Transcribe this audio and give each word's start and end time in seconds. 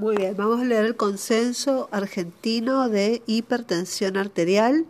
Muy 0.00 0.16
bien, 0.16 0.34
vamos 0.34 0.62
a 0.62 0.64
leer 0.64 0.86
el 0.86 0.96
consenso 0.96 1.90
argentino 1.92 2.88
de 2.88 3.20
hipertensión 3.26 4.16
arterial 4.16 4.86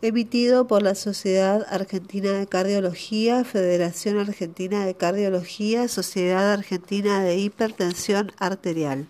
emitido 0.00 0.66
por 0.66 0.80
la 0.80 0.94
Sociedad 0.94 1.66
Argentina 1.68 2.32
de 2.32 2.46
Cardiología, 2.46 3.44
Federación 3.44 4.18
Argentina 4.18 4.86
de 4.86 4.94
Cardiología, 4.94 5.86
Sociedad 5.86 6.50
Argentina 6.50 7.22
de 7.22 7.36
Hipertensión 7.36 8.32
Arterial. 8.38 9.06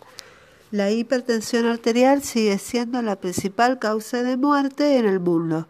La 0.73 0.91
hipertensión 0.91 1.67
arterial 1.67 2.25
sigue 2.25 2.59
siendo 2.59 3.01
la 3.01 3.15
principal 3.15 3.79
causa 3.79 4.25
de 4.25 4.37
muerte 4.37 4.97
en 4.97 5.07
el 5.07 5.21
mundo. 5.21 5.69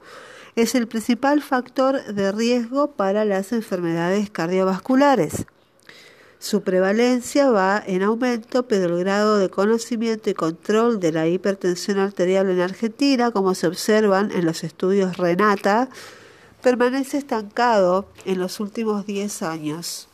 Es 0.57 0.75
el 0.75 0.89
principal 0.89 1.43
factor 1.43 2.03
de 2.07 2.33
riesgo 2.33 2.93
para 2.93 3.27
las 3.27 3.53
enfermedades 3.53 4.31
cardiovasculares. 4.31 5.45
Su 6.41 6.63
prevalencia 6.63 7.51
va 7.51 7.83
en 7.87 8.03
aumento, 8.03 8.63
pero 8.63 8.97
el 8.97 9.05
grado 9.05 9.37
de 9.37 9.51
conocimiento 9.51 10.31
y 10.31 10.35
control 10.35 10.99
de 10.99 11.13
la 11.13 11.29
hipertensión 11.29 11.99
arterial 11.99 12.49
en 12.49 12.61
Argentina, 12.61 13.31
como 13.31 13.55
se 13.55 13.67
observan 13.67 14.31
en 14.33 14.47
los 14.47 14.65
estudios 14.65 15.19
Renata, 15.19 15.91
permanece 16.63 17.19
estancado 17.19 18.07
en 18.25 18.39
los 18.39 18.59
últimos 18.59 19.05
10 19.05 19.43
años. 19.43 20.09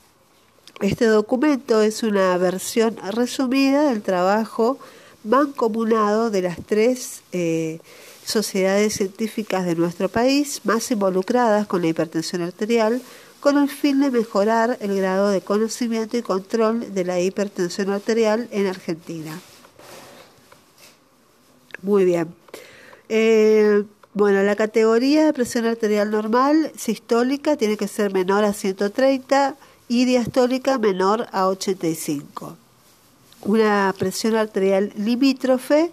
Este 0.80 1.06
documento 1.06 1.80
es 1.80 2.02
una 2.02 2.36
versión 2.38 2.96
resumida 3.12 3.88
del 3.88 4.02
trabajo 4.02 4.78
mancomunado 5.22 6.30
de 6.30 6.42
las 6.42 6.58
tres 6.66 7.22
eh, 7.30 7.78
sociedades 8.24 8.94
científicas 8.94 9.64
de 9.64 9.76
nuestro 9.76 10.08
país 10.08 10.60
más 10.64 10.90
involucradas 10.90 11.68
con 11.68 11.82
la 11.82 11.88
hipertensión 11.88 12.42
arterial, 12.42 13.00
con 13.46 13.58
el 13.58 13.68
fin 13.68 14.00
de 14.00 14.10
mejorar 14.10 14.76
el 14.80 14.96
grado 14.96 15.28
de 15.28 15.40
conocimiento 15.40 16.16
y 16.16 16.22
control 16.22 16.92
de 16.92 17.04
la 17.04 17.20
hipertensión 17.20 17.90
arterial 17.90 18.48
en 18.50 18.66
Argentina. 18.66 19.40
Muy 21.80 22.04
bien. 22.04 22.34
Eh, 23.08 23.84
bueno, 24.14 24.42
la 24.42 24.56
categoría 24.56 25.26
de 25.26 25.32
presión 25.32 25.64
arterial 25.64 26.10
normal 26.10 26.72
sistólica 26.76 27.56
tiene 27.56 27.76
que 27.76 27.86
ser 27.86 28.12
menor 28.12 28.42
a 28.42 28.52
130 28.52 29.54
y 29.86 30.06
diastólica 30.06 30.78
menor 30.78 31.28
a 31.30 31.46
85. 31.46 32.56
Una 33.42 33.94
presión 33.96 34.34
arterial 34.34 34.92
limítrofe 34.96 35.92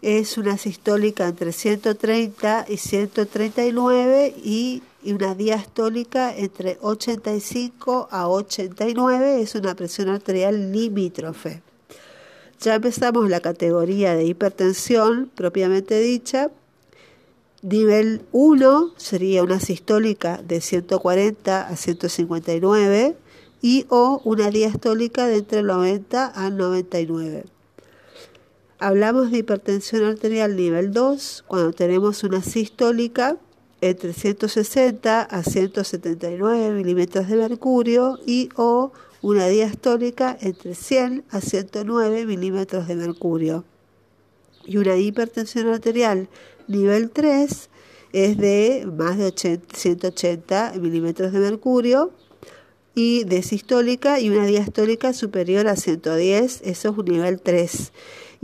es 0.00 0.38
una 0.38 0.56
sistólica 0.56 1.28
entre 1.28 1.52
130 1.52 2.64
y 2.70 2.78
139 2.78 4.34
y 4.42 4.82
y 5.06 5.12
una 5.12 5.36
diastólica 5.36 6.36
entre 6.36 6.78
85 6.80 8.08
a 8.10 8.28
89 8.28 9.40
es 9.40 9.54
una 9.54 9.76
presión 9.76 10.08
arterial 10.08 10.72
limítrofe. 10.72 11.62
Ya 12.60 12.74
empezamos 12.74 13.30
la 13.30 13.38
categoría 13.38 14.16
de 14.16 14.24
hipertensión 14.24 15.30
propiamente 15.32 16.00
dicha. 16.00 16.50
Nivel 17.62 18.22
1 18.32 18.94
sería 18.96 19.44
una 19.44 19.60
sistólica 19.60 20.42
de 20.42 20.60
140 20.60 21.68
a 21.68 21.76
159 21.76 23.16
y 23.62 23.86
o 23.88 24.20
una 24.24 24.50
diastólica 24.50 25.28
de 25.28 25.36
entre 25.36 25.62
90 25.62 26.32
a 26.34 26.50
99. 26.50 27.44
Hablamos 28.80 29.30
de 29.30 29.38
hipertensión 29.38 30.02
arterial 30.04 30.56
nivel 30.56 30.92
2 30.92 31.44
cuando 31.46 31.72
tenemos 31.72 32.24
una 32.24 32.42
sistólica 32.42 33.36
entre 33.80 34.12
160 34.12 35.22
a 35.22 35.42
179 35.42 36.70
milímetros 36.70 37.28
de 37.28 37.36
mercurio 37.36 38.18
y 38.26 38.48
o 38.56 38.92
una 39.22 39.46
diastólica 39.48 40.36
entre 40.40 40.74
100 40.74 41.24
a 41.30 41.40
109 41.40 42.26
milímetros 42.26 42.88
de 42.88 42.96
mercurio. 42.96 43.64
Y 44.64 44.78
una 44.78 44.96
hipertensión 44.96 45.68
arterial 45.68 46.28
nivel 46.68 47.10
3 47.10 47.70
es 48.12 48.38
de 48.38 48.88
más 48.96 49.18
de 49.18 49.32
180 49.32 50.74
milímetros 50.80 51.32
de 51.32 51.38
mercurio 51.38 52.12
y 52.94 53.24
de 53.24 53.42
sistólica 53.42 54.20
y 54.20 54.30
una 54.30 54.46
diastólica 54.46 55.12
superior 55.12 55.68
a 55.68 55.76
110, 55.76 56.62
eso 56.64 56.88
es 56.90 56.98
un 56.98 57.04
nivel 57.04 57.40
3 57.40 57.92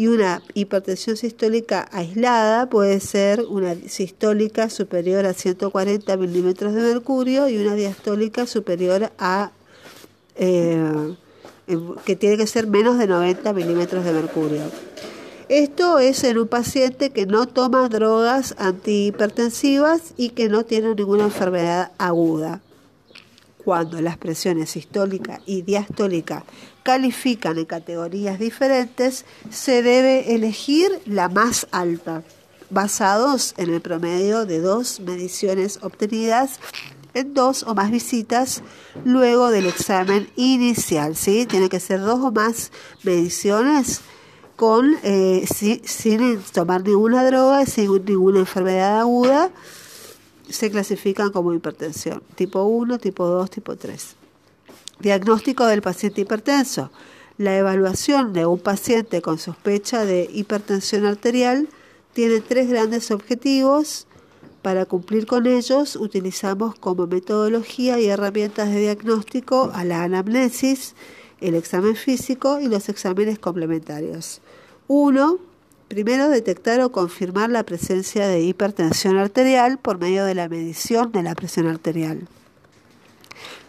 y 0.02 0.08
una 0.08 0.42
hipertensión 0.54 1.16
sistólica 1.16 1.88
aislada 1.92 2.68
puede 2.68 2.98
ser 2.98 3.42
una 3.42 3.76
sistólica 3.86 4.68
superior 4.68 5.26
a 5.26 5.32
140 5.32 6.16
milímetros 6.16 6.74
de 6.74 6.82
mercurio 6.82 7.48
y 7.48 7.56
una 7.56 7.76
diastólica 7.76 8.48
superior 8.48 9.12
a 9.16 9.52
eh, 10.34 11.14
que 12.04 12.16
tiene 12.16 12.36
que 12.36 12.48
ser 12.48 12.66
menos 12.66 12.98
de 12.98 13.06
90 13.06 13.52
milímetros 13.52 14.04
de 14.04 14.12
mercurio. 14.12 14.62
Esto 15.48 16.00
es 16.00 16.24
en 16.24 16.38
un 16.38 16.48
paciente 16.48 17.10
que 17.10 17.26
no 17.26 17.46
toma 17.46 17.88
drogas 17.88 18.56
antihipertensivas 18.58 20.14
y 20.16 20.30
que 20.30 20.48
no 20.48 20.64
tiene 20.64 20.96
ninguna 20.96 21.22
enfermedad 21.26 21.92
aguda. 21.98 22.60
Cuando 23.64 24.00
las 24.00 24.18
presiones 24.18 24.70
sistólica 24.70 25.40
y 25.46 25.62
diastólica 25.62 26.44
califican 26.82 27.58
en 27.58 27.64
categorías 27.64 28.38
diferentes, 28.38 29.24
se 29.50 29.82
debe 29.82 30.34
elegir 30.34 30.90
la 31.06 31.28
más 31.28 31.66
alta, 31.70 32.22
basados 32.70 33.54
en 33.58 33.72
el 33.72 33.80
promedio 33.80 34.46
de 34.46 34.60
dos 34.60 35.00
mediciones 35.00 35.78
obtenidas 35.82 36.58
en 37.14 37.34
dos 37.34 37.62
o 37.64 37.74
más 37.74 37.90
visitas 37.90 38.62
luego 39.04 39.50
del 39.50 39.66
examen 39.66 40.28
inicial. 40.36 41.16
¿sí? 41.16 41.46
Tiene 41.46 41.68
que 41.68 41.80
ser 41.80 42.00
dos 42.00 42.20
o 42.20 42.32
más 42.32 42.72
mediciones 43.02 44.00
con, 44.56 44.96
eh, 45.02 45.46
sin 45.84 46.40
tomar 46.52 46.82
ninguna 46.82 47.24
droga, 47.24 47.66
sin 47.66 48.04
ninguna 48.04 48.40
enfermedad 48.40 49.00
aguda. 49.00 49.50
Se 50.48 50.70
clasifican 50.70 51.30
como 51.30 51.54
hipertensión, 51.54 52.22
tipo 52.34 52.62
1, 52.62 52.98
tipo 52.98 53.26
2, 53.26 53.50
tipo 53.50 53.76
3. 53.76 54.16
Diagnóstico 55.02 55.66
del 55.66 55.82
paciente 55.82 56.20
hipertenso. 56.20 56.92
La 57.36 57.58
evaluación 57.58 58.32
de 58.32 58.46
un 58.46 58.60
paciente 58.60 59.20
con 59.20 59.36
sospecha 59.36 60.04
de 60.04 60.30
hipertensión 60.32 61.06
arterial 61.06 61.68
tiene 62.12 62.40
tres 62.40 62.68
grandes 62.68 63.10
objetivos. 63.10 64.06
Para 64.62 64.86
cumplir 64.86 65.26
con 65.26 65.48
ellos 65.48 65.96
utilizamos 65.96 66.76
como 66.76 67.08
metodología 67.08 67.98
y 67.98 68.06
herramientas 68.06 68.70
de 68.70 68.78
diagnóstico 68.78 69.72
a 69.74 69.82
la 69.82 70.04
anamnesis, 70.04 70.94
el 71.40 71.56
examen 71.56 71.96
físico 71.96 72.60
y 72.60 72.68
los 72.68 72.88
exámenes 72.88 73.40
complementarios. 73.40 74.40
1. 74.86 75.38
Primero, 75.88 76.28
detectar 76.28 76.80
o 76.80 76.92
confirmar 76.92 77.50
la 77.50 77.64
presencia 77.64 78.28
de 78.28 78.42
hipertensión 78.42 79.18
arterial 79.18 79.78
por 79.78 79.98
medio 79.98 80.24
de 80.24 80.36
la 80.36 80.48
medición 80.48 81.10
de 81.10 81.24
la 81.24 81.34
presión 81.34 81.66
arterial. 81.66 82.28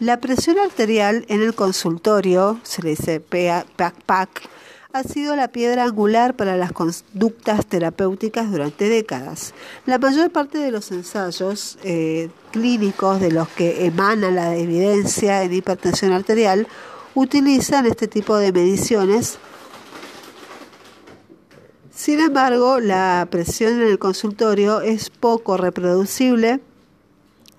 La 0.03 0.19
presión 0.19 0.59
arterial 0.59 1.23
en 1.29 1.41
el 1.41 1.55
consultorio, 1.55 2.59
se 2.63 2.81
le 2.81 2.89
dice 2.89 3.21
PAC-PAC, 3.21 4.49
ha 4.91 5.03
sido 5.03 5.33
la 5.37 5.47
piedra 5.47 5.85
angular 5.85 6.35
para 6.35 6.57
las 6.57 6.73
conductas 6.73 7.65
terapéuticas 7.65 8.51
durante 8.51 8.89
décadas. 8.89 9.53
La 9.85 9.99
mayor 9.99 10.29
parte 10.29 10.57
de 10.57 10.71
los 10.71 10.91
ensayos 10.91 11.77
eh, 11.85 12.29
clínicos 12.51 13.21
de 13.21 13.31
los 13.31 13.47
que 13.47 13.85
emana 13.85 14.29
la 14.29 14.57
evidencia 14.57 15.41
en 15.41 15.53
hipertensión 15.53 16.11
arterial 16.11 16.67
utilizan 17.15 17.85
este 17.85 18.09
tipo 18.09 18.35
de 18.35 18.51
mediciones. 18.51 19.37
Sin 21.95 22.19
embargo, 22.19 22.81
la 22.81 23.25
presión 23.31 23.81
en 23.81 23.87
el 23.87 23.99
consultorio 23.99 24.81
es 24.81 25.09
poco 25.09 25.55
reproducible 25.55 26.59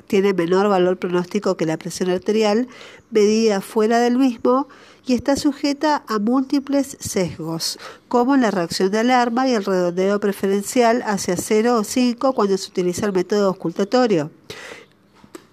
tiene 0.06 0.34
menor 0.34 0.69
valor 0.69 0.98
pronóstico 0.98 1.56
que 1.56 1.66
la 1.66 1.76
presión 1.76 2.10
arterial 2.10 2.69
medida 3.10 3.60
fuera 3.60 3.98
del 3.98 4.19
mismo 4.19 4.69
y 5.06 5.15
está 5.15 5.37
sujeta 5.37 6.03
a 6.09 6.19
múltiples 6.19 6.97
sesgos, 7.00 7.78
como 8.09 8.36
la 8.36 8.51
reacción 8.51 8.91
de 8.91 9.01
alarma 9.01 9.48
y 9.48 9.54
el 9.54 9.65
redondeo 9.65 10.18
preferencial 10.21 11.03
hacia 11.06 11.36
0 11.36 11.77
o 11.77 11.84
5 11.84 12.33
cuando 12.33 12.56
se 12.56 12.71
utiliza 12.71 13.06
el 13.06 13.12
método 13.12 13.51
ocultatorio. 13.51 14.30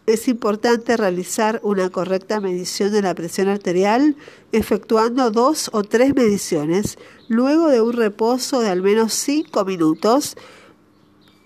Es 0.08 0.28
importante 0.28 0.98
realizar 0.98 1.60
una 1.64 1.90
correcta 1.90 2.40
medición 2.40 2.92
de 2.92 3.02
la 3.02 3.14
presión 3.14 3.50
arterial 3.50 4.16
efectuando 4.52 5.32
dos 5.32 5.70
o 5.74 5.84
tres 5.84 6.16
mediciones 6.16 6.98
luego 7.28 7.68
de 7.68 7.82
un 7.82 7.94
reposo 7.94 8.62
de 8.62 8.70
al 8.70 8.82
menos 8.82 9.14
5 9.14 9.64
minutos 9.64 10.36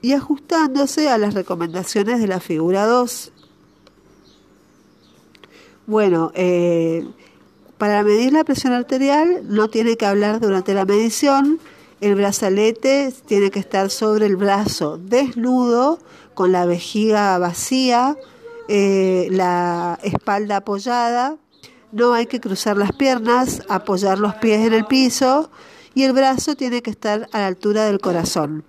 y 0.06 0.14
ajustándose 0.14 1.10
a 1.10 1.18
las 1.18 1.34
recomendaciones 1.34 2.20
de 2.20 2.28
la 2.28 2.40
figura 2.40 2.86
2. 2.86 3.32
Bueno, 5.88 6.32
eh, 6.36 7.08
para 7.80 8.04
medir 8.04 8.32
la 8.32 8.44
presión 8.44 8.74
arterial 8.74 9.42
no 9.46 9.68
tiene 9.68 9.98
que 9.98 10.06
hablar 10.06 10.40
durante 10.40 10.76
la 10.76 10.86
medición, 10.86 11.60
el 12.02 12.14
brazalete 12.14 13.12
tiene 13.26 13.50
que 13.50 13.58
estar 13.58 13.90
sobre 13.90 14.28
el 14.28 14.36
brazo 14.36 15.00
desnudo, 15.00 15.98
con 16.36 16.52
la 16.52 16.68
vejiga 16.68 17.40
vacía, 17.40 18.16
eh, 18.68 19.28
la 19.32 19.98
espalda 20.04 20.58
apoyada, 20.58 21.38
no 21.92 22.14
hay 22.14 22.28
que 22.28 22.40
cruzar 22.40 22.78
las 22.78 22.92
piernas, 22.92 23.64
apoyar 23.70 24.20
los 24.20 24.36
pies 24.36 24.68
en 24.68 24.74
el 24.74 24.86
piso 24.86 25.50
y 25.96 26.04
el 26.04 26.14
brazo 26.14 26.56
tiene 26.56 26.84
que 26.84 26.92
estar 26.92 27.28
a 27.32 27.40
la 27.40 27.48
altura 27.48 27.86
del 27.86 28.00
corazón. 28.00 28.66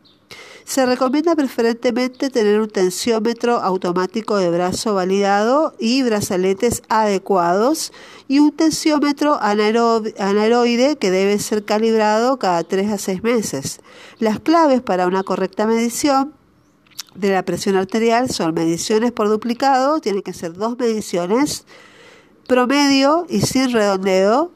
Se 0.66 0.84
recomienda 0.84 1.36
preferentemente 1.36 2.28
tener 2.28 2.60
un 2.60 2.68
tensiómetro 2.68 3.58
automático 3.58 4.36
de 4.36 4.50
brazo 4.50 4.94
validado 4.94 5.76
y 5.78 6.02
brazaletes 6.02 6.82
adecuados 6.88 7.92
y 8.26 8.40
un 8.40 8.50
tensiómetro 8.50 9.38
anaeroide 9.40 10.96
que 10.96 11.12
debe 11.12 11.38
ser 11.38 11.64
calibrado 11.64 12.40
cada 12.40 12.64
3 12.64 12.90
a 12.90 12.98
6 12.98 13.22
meses. 13.22 13.78
Las 14.18 14.40
claves 14.40 14.82
para 14.82 15.06
una 15.06 15.22
correcta 15.22 15.68
medición 15.68 16.34
de 17.14 17.30
la 17.30 17.44
presión 17.44 17.76
arterial 17.76 18.28
son 18.28 18.52
mediciones 18.52 19.12
por 19.12 19.28
duplicado, 19.28 20.00
tienen 20.00 20.22
que 20.22 20.32
ser 20.32 20.54
dos 20.54 20.76
mediciones, 20.76 21.64
promedio 22.48 23.24
y 23.28 23.42
sin 23.42 23.70
redondeo, 23.70 24.50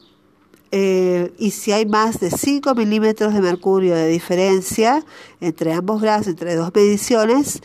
eh, 0.73 1.33
y 1.39 1.51
si 1.51 1.73
hay 1.73 1.87
más 1.87 2.21
de 2.21 2.31
5 2.31 2.75
milímetros 2.75 3.35
de 3.35 3.41
mercurio 3.41 3.95
de 3.95 4.09
diferencia 4.09 5.05
entre 5.41 5.73
ambos 5.73 6.01
brazos, 6.01 6.29
entre 6.29 6.55
dos 6.55 6.71
mediciones, 6.75 7.61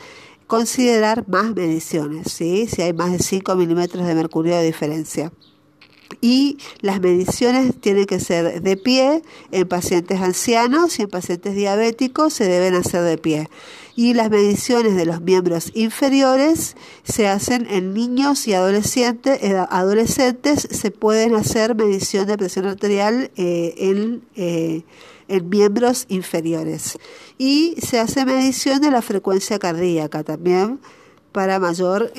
considerar 0.48 1.28
más 1.28 1.54
mediciones, 1.56 2.32
¿sí? 2.32 2.68
si 2.68 2.82
hay 2.82 2.94
más 2.94 3.12
de 3.12 3.20
5 3.20 3.56
milímetros 3.56 4.06
de 4.06 4.16
mercurio 4.16 4.56
de 4.56 4.64
diferencia 4.64 5.32
y 6.22 6.58
las 6.82 7.02
mediciones 7.02 7.80
tienen 7.80 8.06
que 8.06 8.20
ser 8.20 8.62
de 8.62 8.78
pie 8.78 9.22
en 9.52 9.68
pacientes 9.68 10.22
ancianos 10.22 11.00
y 11.00 11.04
en 11.04 11.10
pacientes 11.10 11.56
diabéticos 11.56 12.34
se 12.34 12.46
deben 12.46 12.76
hacer 12.76 13.04
de 13.04 13.18
pie. 13.18 13.50
Y 13.96 14.14
las 14.14 14.30
mediciones 14.30 14.96
de 14.96 15.06
los 15.06 15.22
miembros 15.22 15.72
inferiores 15.74 16.76
se 17.04 17.28
hacen 17.28 17.66
en 17.70 17.94
niños 17.94 18.46
y 18.48 18.54
adolescentes. 18.54 19.42
Eh, 19.42 19.56
adolescentes 19.70 20.68
se 20.70 20.92
pueden 20.92 21.34
hacer 21.34 21.76
medición 21.76 22.28
de 22.28 22.38
presión 22.38 22.66
arterial 22.66 23.32
eh, 23.38 23.74
en, 23.78 24.24
eh, 24.36 24.84
en 25.30 25.50
miembros 25.50 26.06
inferiores. 26.10 27.00
Y 27.38 27.76
se 27.82 28.00
hace 28.00 28.26
medición 28.26 28.82
de 28.82 28.92
la 28.92 29.02
frecuencia 29.02 29.60
cardíaca 29.60 30.24
también 30.24 30.80
para 31.32 31.60
mayor 31.60 32.12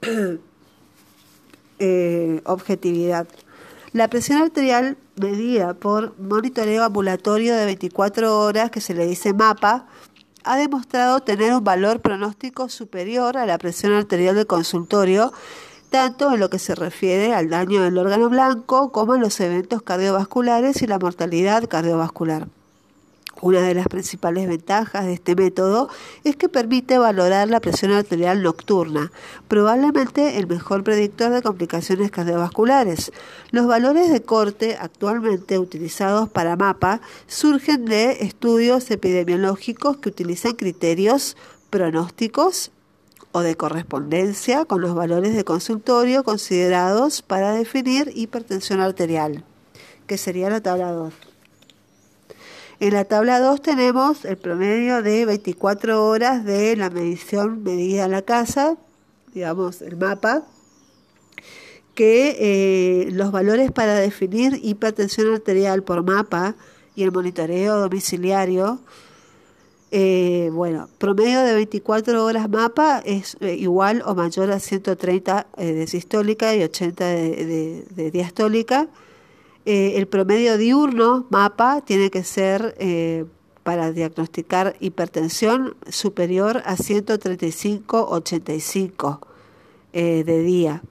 objetividad. 2.44 3.26
La 3.92 4.08
presión 4.08 4.40
arterial 4.40 4.96
medida 5.16 5.74
por 5.74 6.18
monitoreo 6.18 6.84
ambulatorio 6.84 7.54
de 7.54 7.66
24 7.66 8.38
horas, 8.38 8.70
que 8.70 8.80
se 8.80 8.94
le 8.94 9.06
dice 9.06 9.34
MAPA, 9.34 9.86
ha 10.44 10.56
demostrado 10.56 11.20
tener 11.20 11.52
un 11.52 11.64
valor 11.64 12.00
pronóstico 12.00 12.68
superior 12.68 13.36
a 13.36 13.46
la 13.46 13.58
presión 13.58 13.92
arterial 13.92 14.34
del 14.34 14.46
consultorio, 14.46 15.32
tanto 15.90 16.32
en 16.32 16.40
lo 16.40 16.50
que 16.50 16.58
se 16.58 16.74
refiere 16.74 17.34
al 17.34 17.50
daño 17.50 17.82
del 17.82 17.98
órgano 17.98 18.28
blanco 18.28 18.92
como 18.92 19.14
en 19.14 19.20
los 19.20 19.38
eventos 19.40 19.82
cardiovasculares 19.82 20.82
y 20.82 20.86
la 20.86 20.98
mortalidad 20.98 21.68
cardiovascular. 21.68 22.48
Una 23.42 23.60
de 23.62 23.74
las 23.74 23.88
principales 23.88 24.46
ventajas 24.46 25.04
de 25.04 25.14
este 25.14 25.34
método 25.34 25.88
es 26.22 26.36
que 26.36 26.48
permite 26.48 26.96
valorar 26.96 27.48
la 27.48 27.58
presión 27.58 27.90
arterial 27.90 28.40
nocturna, 28.40 29.10
probablemente 29.48 30.38
el 30.38 30.46
mejor 30.46 30.84
predictor 30.84 31.32
de 31.32 31.42
complicaciones 31.42 32.12
cardiovasculares. 32.12 33.10
Los 33.50 33.66
valores 33.66 34.12
de 34.12 34.22
corte 34.22 34.76
actualmente 34.78 35.58
utilizados 35.58 36.28
para 36.28 36.54
MAPA 36.54 37.00
surgen 37.26 37.84
de 37.84 38.18
estudios 38.20 38.88
epidemiológicos 38.92 39.96
que 39.96 40.10
utilizan 40.10 40.52
criterios 40.52 41.36
pronósticos 41.68 42.70
o 43.32 43.40
de 43.40 43.56
correspondencia 43.56 44.66
con 44.66 44.80
los 44.80 44.94
valores 44.94 45.34
de 45.34 45.42
consultorio 45.42 46.22
considerados 46.22 47.22
para 47.22 47.50
definir 47.54 48.12
hipertensión 48.14 48.80
arterial, 48.80 49.42
que 50.06 50.16
sería 50.16 50.48
la 50.48 50.60
tabla 50.60 50.92
2. 50.92 51.31
En 52.80 52.94
la 52.94 53.04
tabla 53.04 53.38
2 53.38 53.62
tenemos 53.62 54.24
el 54.24 54.36
promedio 54.36 55.02
de 55.02 55.24
24 55.26 56.04
horas 56.04 56.44
de 56.44 56.74
la 56.76 56.90
medición 56.90 57.62
medida 57.62 58.06
en 58.06 58.10
la 58.10 58.22
casa, 58.22 58.76
digamos 59.34 59.82
el 59.82 59.96
mapa, 59.96 60.42
que 61.94 62.36
eh, 62.40 63.10
los 63.12 63.30
valores 63.30 63.70
para 63.70 63.94
definir 63.96 64.58
hipertensión 64.62 65.32
arterial 65.32 65.82
por 65.82 66.02
mapa 66.02 66.56
y 66.96 67.04
el 67.04 67.12
monitoreo 67.12 67.78
domiciliario, 67.78 68.80
eh, 69.90 70.48
bueno, 70.52 70.88
promedio 70.96 71.42
de 71.42 71.54
24 71.54 72.24
horas 72.24 72.48
mapa 72.48 73.02
es 73.04 73.36
eh, 73.40 73.54
igual 73.54 74.02
o 74.06 74.14
mayor 74.14 74.50
a 74.50 74.58
130 74.58 75.46
de 75.58 75.86
sistólica 75.86 76.54
y 76.56 76.62
80 76.62 77.04
de 77.04 78.10
diastólica 78.12 78.88
eh, 79.64 79.92
el 79.96 80.08
promedio 80.08 80.58
diurno, 80.58 81.24
MAPA, 81.30 81.82
tiene 81.82 82.10
que 82.10 82.24
ser 82.24 82.74
eh, 82.78 83.26
para 83.62 83.92
diagnosticar 83.92 84.74
hipertensión 84.80 85.76
superior 85.88 86.64
a 86.64 86.76
135-85 86.76 89.20
eh, 89.92 90.24
de 90.24 90.42
día. 90.42 90.82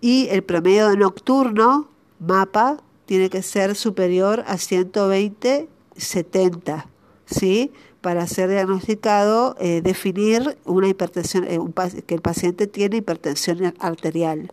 Y 0.00 0.26
el 0.30 0.42
promedio 0.42 0.96
nocturno, 0.96 1.90
MAPA, 2.18 2.78
tiene 3.06 3.30
que 3.30 3.42
ser 3.42 3.76
superior 3.76 4.42
a 4.48 4.54
120-70, 4.54 6.86
¿sí? 7.26 7.70
Para 8.00 8.26
ser 8.26 8.50
diagnosticado, 8.50 9.54
definir 9.60 10.58
una 10.64 10.88
hipertensión, 10.88 11.72
que 12.04 12.14
el 12.16 12.20
paciente 12.20 12.66
tiene 12.66 12.96
hipertensión 12.96 13.74
arterial. 13.78 14.50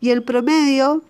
Y 0.00 0.10
el 0.10 0.24
promedio 0.24 1.04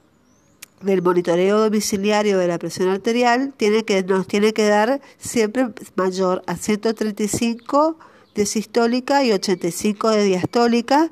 del 0.81 1.03
monitoreo 1.03 1.59
domiciliario 1.59 2.38
de 2.38 2.49
la 2.49 2.59
presión 2.59 2.88
arterial 2.88 3.53
tiene 3.56 3.85
que, 3.85 4.03
nos 4.03 4.27
tiene 4.27 4.53
que 4.53 4.67
dar 4.67 5.00
siempre 5.19 5.69
mayor 5.94 6.43
a 6.47 6.56
135 6.56 7.97
de 8.35 8.47
sistólica 8.47 9.23
y 9.25 9.31
85 9.32 10.11
de 10.11 10.25
diastólica. 10.25 11.09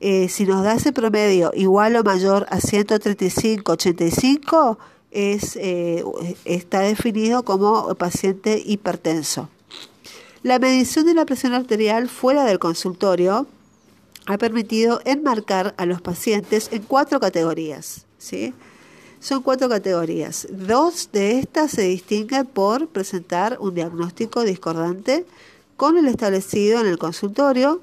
Eh, 0.00 0.28
si 0.28 0.44
nos 0.46 0.64
da 0.64 0.74
ese 0.74 0.92
promedio 0.92 1.52
igual 1.54 1.94
o 1.96 2.02
mayor 2.02 2.46
a 2.50 2.58
135-85, 2.58 4.78
es, 5.10 5.56
eh, 5.56 6.04
está 6.44 6.80
definido 6.80 7.44
como 7.44 7.94
paciente 7.94 8.60
hipertenso. 8.64 9.48
La 10.42 10.58
medición 10.58 11.06
de 11.06 11.14
la 11.14 11.24
presión 11.24 11.54
arterial 11.54 12.08
fuera 12.08 12.44
del 12.44 12.58
consultorio 12.58 13.46
ha 14.26 14.38
permitido 14.38 15.00
enmarcar 15.04 15.74
a 15.76 15.86
los 15.86 16.00
pacientes 16.00 16.68
en 16.72 16.82
cuatro 16.82 17.20
categorías. 17.20 18.06
¿sí? 18.18 18.52
Son 19.22 19.40
cuatro 19.40 19.68
categorías. 19.68 20.48
Dos 20.50 21.10
de 21.12 21.38
estas 21.38 21.70
se 21.70 21.82
distinguen 21.82 22.44
por 22.44 22.88
presentar 22.88 23.56
un 23.60 23.72
diagnóstico 23.72 24.42
discordante 24.42 25.24
con 25.76 25.96
el 25.96 26.08
establecido 26.08 26.80
en 26.80 26.88
el 26.88 26.98
consultorio, 26.98 27.80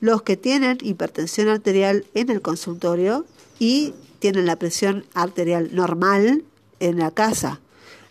los 0.00 0.22
que 0.22 0.36
tienen 0.36 0.78
hipertensión 0.82 1.46
arterial 1.46 2.04
en 2.14 2.30
el 2.30 2.42
consultorio 2.42 3.26
y 3.60 3.94
tienen 4.18 4.44
la 4.44 4.56
presión 4.56 5.04
arterial 5.14 5.70
normal 5.72 6.42
en 6.80 6.98
la 6.98 7.12
casa. 7.12 7.60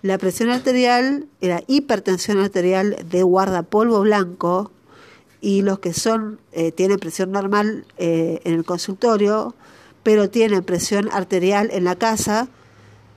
La 0.01 0.17
presión 0.17 0.49
arterial, 0.49 1.27
la 1.41 1.61
hipertensión 1.67 2.39
arterial 2.39 3.05
de 3.11 3.21
guardapolvo 3.21 3.99
blanco 3.99 4.71
y 5.41 5.61
los 5.61 5.79
que 5.79 5.91
son 5.91 6.39
eh, 6.53 6.71
tienen 6.71 6.99
presión 6.99 7.33
normal 7.33 7.83
eh, 7.97 8.39
en 8.45 8.53
el 8.53 8.63
consultorio 8.63 9.55
pero 10.09 10.27
tiene 10.27 10.63
presión 10.63 11.07
arterial 11.11 11.69
en 11.71 11.83
la 11.83 11.95
casa, 11.95 12.47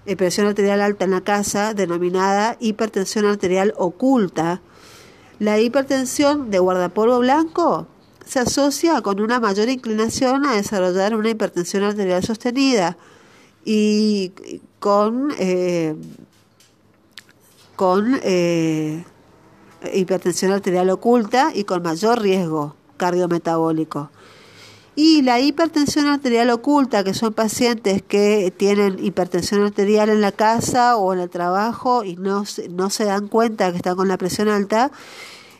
eh, 0.04 0.14
presión 0.14 0.46
arterial 0.46 0.82
alta 0.82 1.06
en 1.06 1.12
la 1.12 1.22
casa, 1.22 1.72
denominada 1.72 2.58
hipertensión 2.60 3.24
arterial 3.24 3.72
oculta. 3.78 4.60
La 5.38 5.58
hipertensión 5.58 6.50
de 6.50 6.58
guardapolvo 6.58 7.18
blanco 7.20 7.86
se 8.26 8.40
asocia 8.40 9.00
con 9.00 9.22
una 9.22 9.40
mayor 9.40 9.70
inclinación 9.70 10.44
a 10.44 10.52
desarrollar 10.52 11.16
una 11.16 11.30
hipertensión 11.30 11.82
arterial 11.82 12.22
sostenida 12.22 12.98
y 13.64 14.34
con, 14.78 15.32
eh, 15.38 15.96
con 17.74 18.20
eh, 18.22 19.02
hipertensión 19.94 20.52
arterial 20.52 20.90
oculta 20.90 21.52
y 21.54 21.64
con 21.64 21.82
mayor 21.82 22.20
riesgo 22.20 22.76
cardiometabólico. 22.98 24.10
Y 24.94 25.22
la 25.22 25.40
hipertensión 25.40 26.06
arterial 26.06 26.50
oculta, 26.50 27.02
que 27.02 27.14
son 27.14 27.32
pacientes 27.32 28.02
que 28.02 28.52
tienen 28.54 29.02
hipertensión 29.02 29.62
arterial 29.62 30.10
en 30.10 30.20
la 30.20 30.32
casa 30.32 30.96
o 30.96 31.14
en 31.14 31.20
el 31.20 31.30
trabajo 31.30 32.04
y 32.04 32.16
no, 32.16 32.44
no 32.70 32.90
se 32.90 33.04
dan 33.04 33.28
cuenta 33.28 33.70
que 33.70 33.78
están 33.78 33.96
con 33.96 34.08
la 34.08 34.18
presión 34.18 34.48
alta, 34.48 34.90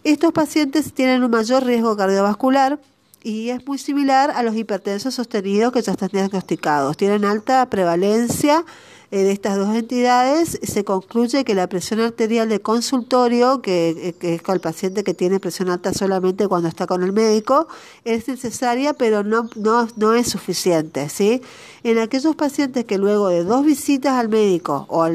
estos 0.04 0.32
pacientes 0.32 0.92
tienen 0.92 1.22
un 1.22 1.30
mayor 1.30 1.64
riesgo 1.64 1.96
cardiovascular 1.96 2.78
y 3.22 3.50
es 3.50 3.66
muy 3.66 3.78
similar 3.78 4.32
a 4.32 4.42
los 4.42 4.56
hipertensos 4.56 5.14
sostenidos 5.14 5.72
que 5.72 5.80
ya 5.80 5.92
están 5.92 6.10
diagnosticados. 6.12 6.96
Tienen 6.96 7.24
alta 7.24 7.64
prevalencia 7.70 8.64
de 9.18 9.30
estas 9.30 9.58
dos 9.58 9.74
entidades, 9.74 10.58
se 10.62 10.84
concluye 10.84 11.44
que 11.44 11.54
la 11.54 11.66
presión 11.66 12.00
arterial 12.00 12.48
de 12.48 12.60
consultorio, 12.60 13.60
que, 13.60 14.14
es 14.18 14.42
con 14.42 14.54
el 14.54 14.60
paciente 14.60 15.04
que 15.04 15.12
tiene 15.12 15.38
presión 15.38 15.68
alta 15.68 15.92
solamente 15.92 16.48
cuando 16.48 16.68
está 16.68 16.86
con 16.86 17.02
el 17.02 17.12
médico, 17.12 17.68
es 18.04 18.26
necesaria, 18.26 18.94
pero 18.94 19.22
no, 19.22 19.50
no, 19.54 19.86
no 19.96 20.14
es 20.14 20.28
suficiente. 20.28 21.10
¿sí? 21.10 21.42
En 21.84 21.98
aquellos 21.98 22.34
pacientes 22.36 22.86
que 22.86 22.96
luego 22.96 23.28
de 23.28 23.44
dos 23.44 23.64
visitas 23.66 24.14
al 24.14 24.30
médico 24.30 24.86
o, 24.88 25.06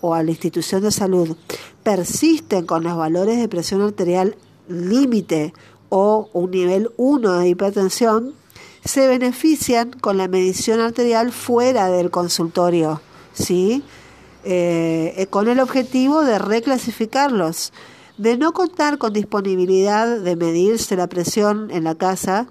o 0.00 0.14
a 0.14 0.22
la 0.22 0.30
institución 0.30 0.82
de 0.82 0.90
salud 0.90 1.36
persisten 1.84 2.66
con 2.66 2.82
los 2.82 2.96
valores 2.96 3.38
de 3.38 3.48
presión 3.48 3.80
arterial 3.80 4.36
límite 4.68 5.54
o 5.88 6.28
un 6.32 6.50
nivel 6.50 6.90
1 6.96 7.38
de 7.38 7.48
hipertensión, 7.48 8.34
se 8.84 9.06
benefician 9.06 9.92
con 9.92 10.16
la 10.16 10.28
medición 10.28 10.80
arterial 10.80 11.32
fuera 11.32 11.88
del 11.88 12.10
consultorio, 12.10 13.00
¿sí? 13.36 13.84
Eh, 14.44 15.14
eh, 15.16 15.26
con 15.26 15.48
el 15.48 15.60
objetivo 15.60 16.22
de 16.22 16.38
reclasificarlos. 16.38 17.72
De 18.16 18.38
no 18.38 18.52
contar 18.52 18.96
con 18.96 19.12
disponibilidad 19.12 20.20
de 20.20 20.36
medirse 20.36 20.96
la 20.96 21.06
presión 21.06 21.70
en 21.70 21.84
la 21.84 21.96
casa, 21.96 22.46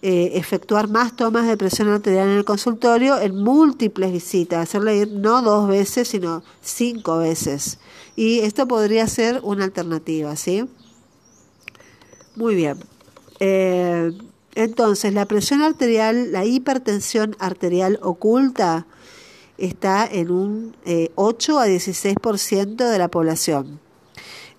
eh, 0.00 0.30
efectuar 0.34 0.88
más 0.88 1.14
tomas 1.16 1.46
de 1.46 1.56
presión 1.56 1.88
arterial 1.88 2.28
en 2.28 2.36
el 2.38 2.44
consultorio 2.44 3.20
en 3.20 3.36
múltiples 3.36 4.10
visitas, 4.10 4.62
hacerle 4.62 4.96
ir 4.96 5.08
no 5.12 5.42
dos 5.42 5.68
veces, 5.68 6.08
sino 6.08 6.42
cinco 6.62 7.18
veces. 7.18 7.78
Y 8.16 8.38
esto 8.38 8.66
podría 8.66 9.06
ser 9.06 9.40
una 9.42 9.64
alternativa, 9.64 10.34
¿sí? 10.36 10.64
Muy 12.36 12.54
bien. 12.54 12.78
Entonces, 14.54 15.12
la 15.12 15.26
presión 15.26 15.60
arterial, 15.62 16.32
la 16.32 16.44
hipertensión 16.44 17.36
arterial 17.38 17.98
oculta 18.00 18.86
está 19.66 20.06
en 20.10 20.30
un 20.30 20.76
8 21.14 21.64
eh, 21.64 21.64
a 21.64 21.66
16% 21.68 22.90
de 22.90 22.98
la 22.98 23.08
población. 23.08 23.80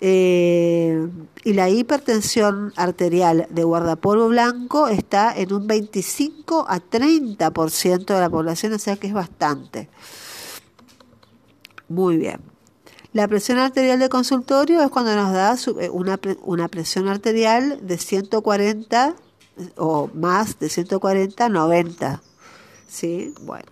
Eh, 0.05 1.07
y 1.45 1.53
la 1.53 1.69
hipertensión 1.69 2.73
arterial 2.75 3.47
de 3.49 3.63
guardapolvo 3.63 4.27
blanco 4.27 4.87
está 4.87 5.33
en 5.33 5.53
un 5.53 5.65
25 5.67 6.65
a 6.67 6.79
30% 6.79 8.05
de 8.05 8.19
la 8.19 8.29
población, 8.29 8.73
o 8.73 8.79
sea 8.79 8.97
que 8.97 9.07
es 9.07 9.13
bastante. 9.13 9.89
Muy 11.87 12.17
bien. 12.17 12.41
La 13.13 13.27
presión 13.27 13.59
arterial 13.59 13.99
de 13.99 14.09
consultorio 14.09 14.81
es 14.81 14.89
cuando 14.89 15.15
nos 15.15 15.31
da 15.31 15.55
eh, 15.79 15.89
una, 15.89 16.19
una 16.41 16.67
presión 16.67 17.07
arterial 17.07 17.79
de 17.85 17.97
140 17.97 19.15
o 19.77 20.09
más 20.13 20.59
de 20.59 20.69
140 20.69 21.49
90. 21.49 22.21
¿Sí? 22.87 23.33
Bueno. 23.41 23.65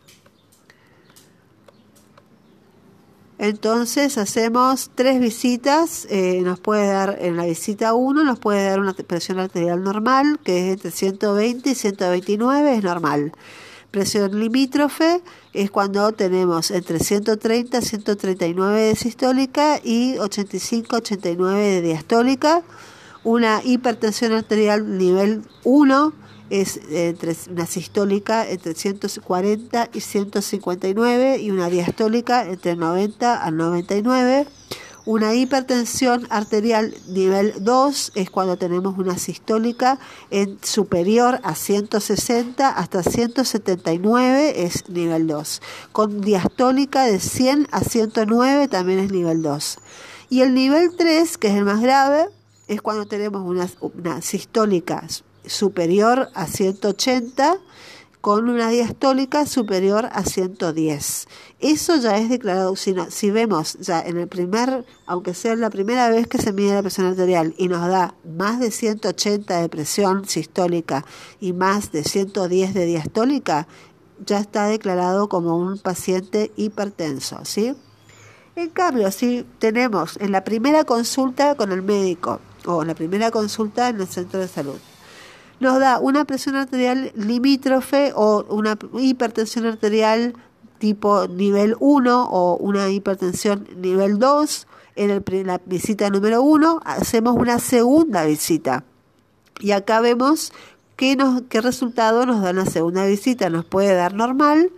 Entonces 3.44 4.20
hacemos 4.20 4.92
tres 4.94 5.20
visitas, 5.20 6.06
eh, 6.12 6.42
nos 6.44 6.60
puede 6.60 6.86
dar 6.86 7.18
en 7.22 7.38
la 7.38 7.46
visita 7.46 7.96
1 7.96 8.24
nos 8.24 8.38
puede 8.38 8.70
dar 8.70 8.80
una 8.80 8.94
presión 8.94 9.40
arterial 9.40 9.84
normal, 9.84 10.40
que 10.44 10.68
es 10.68 10.74
entre 10.74 10.92
120 10.92 11.72
y 11.72 11.74
129, 11.74 12.76
es 12.76 12.84
normal. 12.84 13.32
Presión 13.90 14.40
limítrofe 14.40 15.24
es 15.54 15.72
cuando 15.72 16.12
tenemos 16.12 16.70
entre 16.70 17.00
130 17.00 17.80
y 17.80 17.82
139 17.82 18.80
de 18.80 18.96
sistólica 18.96 19.80
y 19.84 20.20
85 20.20 20.98
89 20.98 21.60
de 21.60 21.82
diastólica. 21.82 22.62
Una 23.24 23.62
hipertensión 23.64 24.34
arterial 24.34 25.00
nivel 25.00 25.42
1 25.64 26.14
es 26.52 26.82
entre 26.92 27.34
una 27.50 27.66
sistólica 27.66 28.48
entre 28.48 28.76
140 28.76 29.90
y 29.94 30.02
159 30.02 31.40
y 31.40 31.50
una 31.50 31.70
diastólica 31.70 32.46
entre 32.46 32.76
90 32.76 33.44
a 33.44 33.52
99. 33.52 34.46
Una 35.06 35.34
hipertensión 35.34 36.28
arterial 36.30 36.94
nivel 37.08 37.56
2 37.62 38.12
es 38.16 38.30
cuando 38.30 38.58
tenemos 38.58 39.00
una 39.00 39.18
sistólica 39.18 39.98
en 40.30 40.60
superior 40.62 41.40
a 41.44 41.56
160 41.56 42.70
hasta 42.70 43.02
179 43.02 44.64
es 44.64 44.90
nivel 44.90 45.28
2. 45.28 45.62
Con 45.94 46.22
diastólica 46.22 47.06
de 47.06 47.20
100 47.20 47.70
a 47.72 47.80
109 47.80 48.68
también 48.68 49.00
es 49.00 49.12
nivel 49.12 49.42
2. 49.42 49.78
Y 50.30 50.42
el 50.42 50.54
nivel 50.54 50.96
3, 50.98 51.38
que 51.38 51.48
es 51.48 51.56
el 51.56 51.66
más 51.66 51.82
grave, 51.82 52.28
es 52.68 52.82
cuando 52.82 53.06
tenemos 53.06 53.42
una, 53.42 53.70
una 53.96 54.22
sistólica 54.22 55.08
superior 55.46 56.30
a 56.34 56.48
180 56.48 57.60
con 58.22 58.50
una 58.50 58.70
diastólica 58.70 59.48
superior 59.48 60.08
a 60.12 60.24
110. 60.24 61.28
Eso 61.60 61.96
ya 61.98 62.18
es 62.18 62.30
declarado, 62.30 62.76
si, 62.76 62.96
si 63.10 63.32
vemos 63.32 63.78
ya 63.80 64.00
en 64.00 64.18
el 64.18 64.28
primer, 64.28 64.86
aunque 65.08 65.34
sea 65.34 65.56
la 65.56 65.72
primera 65.72 66.08
vez 66.10 66.28
que 66.28 66.38
se 66.38 66.54
mide 66.54 66.76
la 66.76 66.84
presión 66.84 67.08
arterial 67.08 67.56
y 67.58 67.68
nos 67.68 67.88
da 67.88 68.14
más 68.24 68.60
de 68.60 68.70
180 68.70 69.62
de 69.62 69.70
presión 69.70 70.28
sistólica 70.28 71.04
y 71.40 71.54
más 71.54 71.92
de 71.92 72.04
110 72.04 72.76
de 72.76 72.86
diastólica, 72.86 73.68
ya 74.24 74.40
está 74.40 74.68
declarado 74.68 75.28
como 75.28 75.58
un 75.58 75.80
paciente 75.80 76.52
hipertenso, 76.56 77.44
¿sí? 77.44 77.76
En 78.56 78.70
cambio, 78.70 79.12
si 79.12 79.48
tenemos 79.58 80.18
en 80.18 80.32
la 80.32 80.44
primera 80.44 80.84
consulta 80.84 81.56
con 81.56 81.72
el 81.72 81.82
médico 81.82 82.40
o 82.66 82.84
en 82.84 82.90
la 82.90 82.96
primera 82.96 83.32
consulta 83.32 83.90
en 83.90 84.00
el 84.00 84.08
centro 84.08 84.40
de 84.40 84.48
salud, 84.48 84.78
nos 85.62 85.80
da 85.80 86.00
una 86.00 86.26
presión 86.26 86.56
arterial 86.56 87.12
limítrofe 87.16 88.14
o 88.16 88.44
una 88.50 88.78
hipertensión 89.00 89.68
arterial 89.68 90.34
tipo 90.80 91.28
nivel 91.28 91.76
1 91.80 92.30
o 92.32 92.58
una 92.58 92.90
hipertensión 92.90 93.68
nivel 93.78 94.18
2. 94.18 94.68
En 94.96 95.24
la 95.46 95.62
visita 95.64 96.10
número 96.10 96.42
1 96.42 96.82
hacemos 96.84 97.36
una 97.38 97.60
segunda 97.60 98.26
visita. 98.26 98.84
Y 99.60 99.72
acá 99.72 100.02
vemos 100.02 100.52
qué 100.96 101.16
resultado 101.62 102.26
nos 102.26 102.42
da 102.42 102.54
la 102.54 102.66
segunda 102.66 103.06
visita. 103.06 103.52
Nos 103.52 103.64
puede 103.64 103.94
dar 103.94 104.16
normal, 104.16 104.72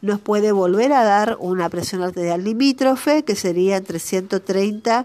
nos 0.00 0.18
puede 0.18 0.50
volver 0.50 0.94
a 0.94 1.04
dar 1.04 1.36
una 1.40 1.68
presión 1.68 2.02
arterial 2.02 2.42
limítrofe, 2.42 3.22
que 3.22 3.36
sería 3.36 3.76
entre 3.76 3.98
130 3.98 5.04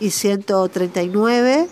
y 0.00 0.10
139 0.10 1.68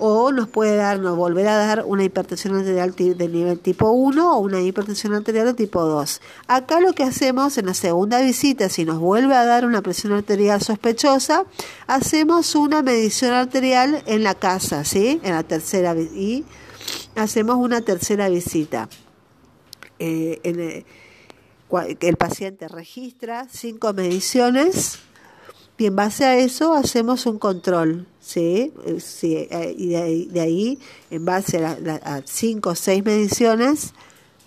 o 0.00 0.32
nos 0.32 0.48
puede 0.48 0.76
dar, 0.76 0.98
nos 0.98 1.16
volver 1.16 1.46
a 1.46 1.56
dar 1.56 1.84
una 1.86 2.02
hipertensión 2.02 2.56
arterial 2.56 2.94
de 2.96 3.28
nivel 3.28 3.58
tipo 3.60 3.90
1 3.90 4.36
o 4.36 4.38
una 4.38 4.60
hipertensión 4.60 5.14
arterial 5.14 5.46
de 5.46 5.54
tipo 5.54 5.82
2. 5.82 6.20
Acá 6.48 6.80
lo 6.80 6.94
que 6.94 7.04
hacemos 7.04 7.58
en 7.58 7.66
la 7.66 7.74
segunda 7.74 8.20
visita, 8.20 8.68
si 8.68 8.84
nos 8.84 8.98
vuelve 8.98 9.34
a 9.34 9.44
dar 9.44 9.66
una 9.66 9.82
presión 9.82 10.14
arterial 10.14 10.62
sospechosa, 10.62 11.44
hacemos 11.86 12.54
una 12.54 12.82
medición 12.82 13.32
arterial 13.32 14.02
en 14.06 14.24
la 14.24 14.34
casa, 14.34 14.84
¿sí? 14.84 15.20
En 15.22 15.32
la 15.34 15.42
tercera 15.42 15.94
y 15.94 16.44
hacemos 17.14 17.56
una 17.56 17.82
tercera 17.82 18.28
visita. 18.28 18.88
Eh, 19.98 20.40
en 20.44 20.60
el, 20.60 20.86
el 22.00 22.16
paciente 22.16 22.68
registra 22.68 23.46
cinco 23.50 23.92
mediciones 23.92 25.00
y 25.80 25.86
en 25.86 25.96
base 25.96 26.26
a 26.26 26.36
eso 26.36 26.74
hacemos 26.74 27.24
un 27.24 27.38
control, 27.38 28.06
¿sí? 28.20 28.70
Eh, 28.84 29.00
sí 29.00 29.34
eh, 29.34 29.74
y 29.78 30.26
de 30.26 30.40
ahí, 30.40 30.78
en 31.10 31.24
base 31.24 31.64
a, 31.64 32.20
cinco 32.26 32.70
o 32.70 32.74
seis 32.74 33.02
mediciones, 33.02 33.94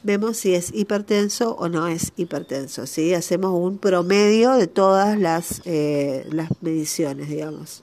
vemos 0.03 0.37
si 0.37 0.53
es 0.53 0.71
hipertenso 0.71 1.55
o 1.55 1.69
no 1.69 1.87
es 1.87 2.13
hipertenso, 2.17 2.85
¿sí? 2.85 3.15
Hacemos 3.15 3.51
un 3.59 3.79
promedio 3.79 4.53
de 4.53 4.67
todas 4.67 5.17
las, 5.17 5.63
eh, 5.65 6.27
las 6.29 6.51
mediciones, 6.61 7.29
digamos. 7.29 7.81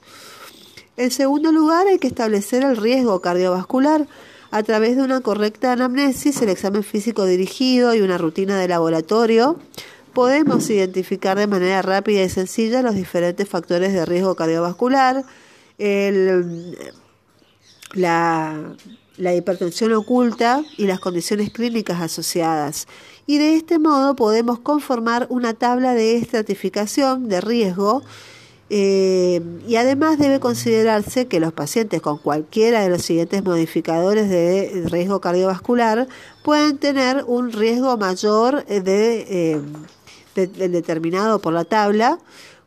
En 0.95 1.11
segundo 1.11 1.51
lugar, 1.51 1.87
hay 1.87 1.99
que 1.99 2.07
establecer 2.07 2.63
el 2.63 2.77
riesgo 2.77 3.19
cardiovascular 3.19 4.07
a 4.51 4.63
través 4.63 4.95
de 4.95 5.03
una 5.03 5.19
correcta 5.19 5.73
anamnesis, 5.73 6.41
el 6.41 6.47
examen 6.47 6.83
físico 6.83 7.25
dirigido 7.25 7.93
y 7.95 7.99
una 7.99 8.17
rutina 8.17 8.57
de 8.57 8.69
laboratorio 8.69 9.57
podemos 10.13 10.69
identificar 10.69 11.37
de 11.37 11.47
manera 11.47 11.81
rápida 11.81 12.23
y 12.23 12.29
sencilla 12.29 12.81
los 12.81 12.95
diferentes 12.95 13.47
factores 13.47 13.93
de 13.93 14.05
riesgo 14.05 14.35
cardiovascular, 14.35 15.23
la, 17.93 18.75
hipertensión 19.17 19.93
oculta 19.93 20.63
y 20.77 20.85
las 20.85 20.99
condiciones 20.99 21.51
clínicas 21.51 22.01
asociadas. 22.01 22.87
Y 23.27 23.37
de 23.37 23.55
este 23.55 23.79
modo 23.79 24.15
podemos 24.15 24.59
conformar 24.59 25.27
una 25.29 25.53
tabla 25.53 25.93
de 25.93 26.17
estratificación 26.17 27.29
de 27.29 27.41
riesgo 27.41 28.03
eh, 28.73 29.41
y 29.67 29.75
además 29.75 30.17
debe 30.17 30.39
considerarse 30.39 31.27
que 31.27 31.41
los 31.41 31.51
pacientes 31.51 32.01
con 32.01 32.17
cualquiera 32.17 32.81
de 32.81 32.89
los 32.89 33.01
siguientes 33.01 33.43
modificadores 33.43 34.29
de 34.29 34.85
riesgo 34.89 35.19
cardiovascular 35.19 36.07
pueden 36.41 36.77
tener 36.77 37.25
un 37.27 37.51
riesgo 37.51 37.97
mayor 37.97 38.65
de 38.65 39.25
eh, 39.29 39.61
determinado 40.35 41.39
por 41.39 41.53
la 41.53 41.65
tabla, 41.65 42.19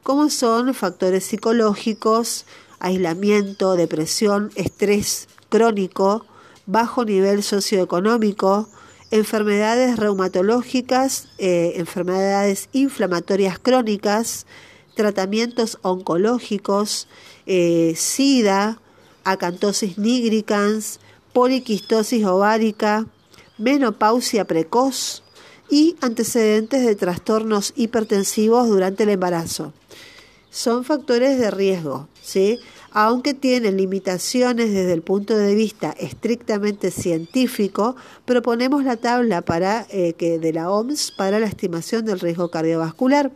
como 0.02 0.28
son 0.30 0.74
factores 0.74 1.24
psicológicos, 1.24 2.44
aislamiento, 2.78 3.74
depresión, 3.74 4.50
estrés 4.54 5.28
crónico, 5.48 6.26
bajo 6.66 7.04
nivel 7.04 7.42
socioeconómico, 7.42 8.68
enfermedades 9.10 9.96
reumatológicas, 9.96 11.28
eh, 11.38 11.72
enfermedades 11.76 12.68
inflamatorias 12.72 13.58
crónicas, 13.58 14.46
tratamientos 14.94 15.78
oncológicos, 15.82 17.08
eh, 17.46 17.94
SIDA, 17.96 18.78
acantosis 19.24 19.98
nigricans, 19.98 21.00
poliquistosis 21.32 22.24
ovárica, 22.24 23.06
menopausia 23.58 24.44
precoz 24.44 25.23
y 25.70 25.96
antecedentes 26.00 26.84
de 26.84 26.94
trastornos 26.96 27.72
hipertensivos 27.76 28.68
durante 28.68 29.04
el 29.04 29.10
embarazo. 29.10 29.72
Son 30.50 30.84
factores 30.84 31.38
de 31.38 31.50
riesgo, 31.50 32.08
¿sí? 32.22 32.60
aunque 32.94 33.34
tienen 33.34 33.76
limitaciones 33.76 34.72
desde 34.72 34.92
el 34.92 35.02
punto 35.02 35.36
de 35.36 35.56
vista 35.56 35.90
estrictamente 35.98 36.92
científico, 36.92 37.96
proponemos 38.24 38.84
la 38.84 38.96
tabla 38.96 39.42
para, 39.42 39.84
eh, 39.90 40.12
que 40.12 40.38
de 40.38 40.52
la 40.52 40.70
OMS 40.70 41.10
para 41.10 41.40
la 41.40 41.46
estimación 41.46 42.04
del 42.04 42.20
riesgo 42.20 42.52
cardiovascular 42.52 43.32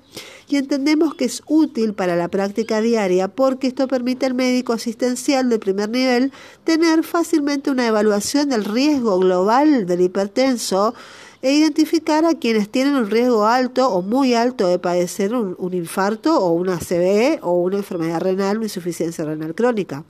y 0.48 0.58
entendemos 0.58 1.16
que 1.16 1.24
es 1.24 1.42
útil 1.48 1.92
para 1.92 2.14
la 2.14 2.28
práctica 2.28 2.80
diaria 2.80 3.26
porque 3.26 3.66
esto 3.66 3.88
permite 3.88 4.26
al 4.26 4.34
médico 4.34 4.74
asistencial 4.74 5.48
de 5.48 5.58
primer 5.58 5.88
nivel 5.88 6.32
tener 6.62 7.02
fácilmente 7.02 7.72
una 7.72 7.88
evaluación 7.88 8.50
del 8.50 8.64
riesgo 8.64 9.18
global 9.18 9.86
del 9.86 10.02
hipertenso 10.02 10.94
e 11.40 11.52
identificar 11.52 12.24
a 12.24 12.34
quienes 12.34 12.68
tienen 12.68 12.96
un 12.96 13.10
riesgo 13.10 13.46
alto 13.46 13.88
o 13.88 14.02
muy 14.02 14.34
alto 14.34 14.66
de 14.66 14.78
padecer 14.78 15.34
un, 15.34 15.74
infarto 15.74 16.38
o 16.38 16.50
una 16.52 16.78
CBE 16.78 17.38
o 17.42 17.52
una 17.52 17.76
enfermedad 17.76 18.20
renal, 18.20 18.56
una 18.56 18.66
insuficiencia 18.66 19.24
renal 19.24 19.54
crónica. 19.54 20.04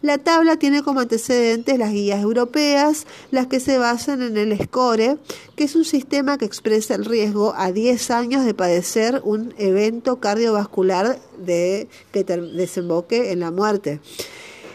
La 0.00 0.18
tabla 0.18 0.56
tiene 0.56 0.82
como 0.82 1.00
antecedentes 1.00 1.76
las 1.76 1.90
guías 1.90 2.22
europeas, 2.22 3.06
las 3.32 3.48
que 3.48 3.58
se 3.58 3.78
basan 3.78 4.22
en 4.22 4.36
el 4.36 4.56
SCORE, 4.56 5.18
que 5.56 5.64
es 5.64 5.74
un 5.74 5.84
sistema 5.84 6.38
que 6.38 6.44
expresa 6.44 6.94
el 6.94 7.04
riesgo 7.04 7.54
a 7.56 7.72
10 7.72 8.10
años 8.12 8.44
de 8.44 8.54
padecer 8.54 9.20
un 9.24 9.54
evento 9.58 10.20
cardiovascular 10.20 11.18
de, 11.38 11.88
que 12.12 12.22
desemboque 12.22 13.32
en 13.32 13.40
la 13.40 13.50
muerte. 13.50 14.00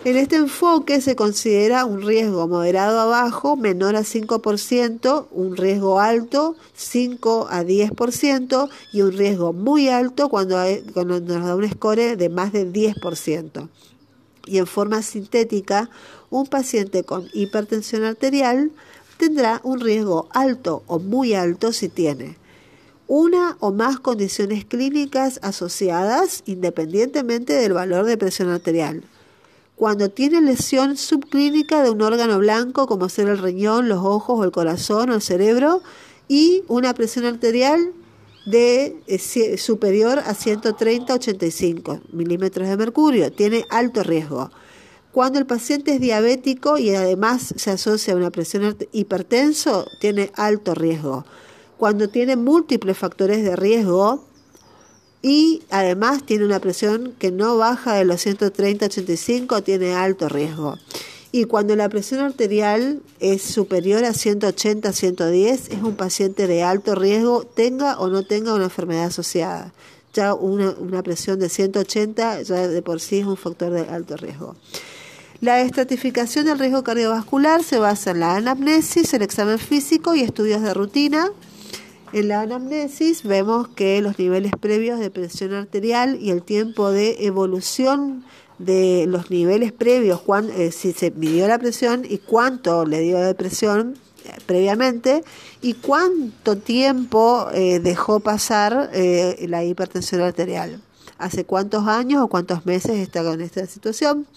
En 0.05 0.17
este 0.17 0.35
enfoque 0.35 0.99
se 0.99 1.15
considera 1.15 1.85
un 1.85 2.01
riesgo 2.01 2.45
moderado 2.49 2.99
a 2.99 3.05
bajo, 3.05 3.55
menor 3.55 3.95
a 3.95 4.01
5%, 4.01 5.27
un 5.31 5.55
riesgo 5.55 6.01
alto, 6.01 6.57
5 6.75 7.47
a 7.49 7.63
10%, 7.63 8.69
y 8.91 9.01
un 9.01 9.13
riesgo 9.13 9.53
muy 9.53 9.87
alto 9.87 10.27
cuando, 10.27 10.57
cuando 10.93 11.21
nos 11.21 11.45
da 11.45 11.55
un 11.55 11.69
score 11.69 12.17
de 12.17 12.27
más 12.27 12.51
de 12.51 12.69
10%. 12.69 13.69
Y 14.45 14.57
en 14.57 14.67
forma 14.67 15.01
sintética, 15.03 15.89
un 16.29 16.47
paciente 16.47 17.05
con 17.05 17.29
hipertensión 17.31 18.03
arterial 18.03 18.73
tendrá 19.17 19.61
un 19.63 19.79
riesgo 19.79 20.27
alto 20.31 20.83
o 20.87 20.99
muy 20.99 21.33
alto 21.33 21.71
si 21.71 21.87
tiene 21.87 22.37
una 23.07 23.57
o 23.59 23.71
más 23.71 23.99
condiciones 23.99 24.65
clínicas 24.65 25.39
asociadas 25.43 26.41
independientemente 26.45 27.53
del 27.53 27.73
valor 27.73 28.05
de 28.05 28.17
presión 28.17 28.49
arterial 28.49 29.03
cuando 29.75 30.09
tiene 30.09 30.41
lesión 30.41 30.97
subclínica 30.97 31.83
de 31.83 31.89
un 31.89 32.01
órgano 32.01 32.37
blanco 32.39 32.87
como 32.87 33.09
ser 33.09 33.27
el 33.27 33.39
riñón, 33.39 33.89
los 33.89 33.99
ojos 34.03 34.39
o 34.39 34.43
el 34.43 34.51
corazón 34.51 35.09
o 35.09 35.15
el 35.15 35.21
cerebro 35.21 35.81
y 36.27 36.63
una 36.67 36.93
presión 36.93 37.25
arterial 37.25 37.91
de 38.45 38.97
eh, 39.07 39.57
superior 39.57 40.19
a 40.19 40.33
130-85 40.33 42.01
milímetros 42.11 42.67
de 42.67 42.77
mercurio. 42.77 43.31
Tiene 43.31 43.65
alto 43.69 44.03
riesgo. 44.03 44.51
Cuando 45.11 45.39
el 45.39 45.45
paciente 45.45 45.93
es 45.93 46.01
diabético 46.01 46.77
y 46.77 46.93
además 46.95 47.53
se 47.55 47.71
asocia 47.71 48.13
a 48.13 48.17
una 48.17 48.31
presión 48.31 48.75
hipertenso, 48.91 49.85
tiene 49.99 50.31
alto 50.35 50.73
riesgo. 50.73 51.25
Cuando 51.77 52.09
tiene 52.09 52.35
múltiples 52.35 52.97
factores 52.97 53.43
de 53.43 53.55
riesgo, 53.55 54.25
y 55.25 55.63
además 55.69 56.23
tiene 56.25 56.43
una 56.45 56.59
presión 56.59 57.13
que 57.17 57.31
no 57.31 57.57
baja 57.57 57.95
de 57.95 58.03
los 58.03 58.23
130-85, 58.25 59.63
tiene 59.63 59.93
alto 59.93 60.27
riesgo. 60.27 60.77
Y 61.31 61.45
cuando 61.45 61.75
la 61.77 61.87
presión 61.87 62.19
arterial 62.19 63.01
es 63.21 63.41
superior 63.41 64.03
a 64.03 64.11
180-110, 64.11 65.71
es 65.71 65.81
un 65.81 65.95
paciente 65.95 66.45
de 66.45 66.61
alto 66.61 66.93
riesgo, 66.93 67.45
tenga 67.45 67.97
o 67.99 68.09
no 68.09 68.23
tenga 68.23 68.53
una 68.53 68.65
enfermedad 68.65 69.05
asociada. 69.05 69.73
Ya 70.13 70.33
una, 70.33 70.71
una 70.71 71.01
presión 71.01 71.39
de 71.39 71.47
180 71.47 72.41
ya 72.41 72.67
de 72.67 72.81
por 72.81 72.99
sí 72.99 73.19
es 73.19 73.25
un 73.25 73.37
factor 73.37 73.71
de 73.71 73.89
alto 73.89 74.17
riesgo. 74.17 74.57
La 75.39 75.61
estratificación 75.61 76.45
del 76.45 76.59
riesgo 76.59 76.83
cardiovascular 76.83 77.63
se 77.63 77.79
basa 77.79 78.11
en 78.11 78.19
la 78.19 78.35
anamnesis, 78.35 79.13
el 79.13 79.21
examen 79.21 79.57
físico 79.57 80.13
y 80.15 80.21
estudios 80.21 80.61
de 80.61 80.73
rutina 80.73 81.31
en 82.13 82.27
la 82.27 82.41
anamnesis 82.41 83.23
vemos 83.23 83.67
que 83.67 84.01
los 84.01 84.19
niveles 84.19 84.51
previos 84.59 84.99
de 84.99 85.09
presión 85.09 85.53
arterial 85.53 86.17
y 86.21 86.29
el 86.29 86.43
tiempo 86.43 86.91
de 86.91 87.25
evolución 87.25 88.23
de 88.59 89.05
los 89.07 89.31
niveles 89.31 89.71
previos, 89.71 90.21
eh, 90.55 90.71
si 90.71 90.93
se 90.93 91.09
midió 91.11 91.47
la 91.47 91.57
presión 91.57 92.05
y 92.07 92.19
cuánto 92.19 92.85
le 92.85 92.99
dio 92.99 93.19
de 93.19 93.33
presión 93.33 93.97
eh, 94.25 94.31
previamente 94.45 95.23
y 95.61 95.73
cuánto 95.73 96.57
tiempo 96.57 97.47
eh, 97.51 97.79
dejó 97.79 98.19
pasar 98.19 98.91
la 98.93 99.63
hipertensión 99.63 100.21
arterial. 100.21 100.81
¿Hace 101.17 101.45
cuántos 101.45 101.87
años 101.87 102.21
o 102.23 102.27
cuántos 102.27 102.65
meses 102.65 102.97
está 102.97 103.23
con 103.23 103.41
esta 103.41 103.65
situación? 103.65 104.27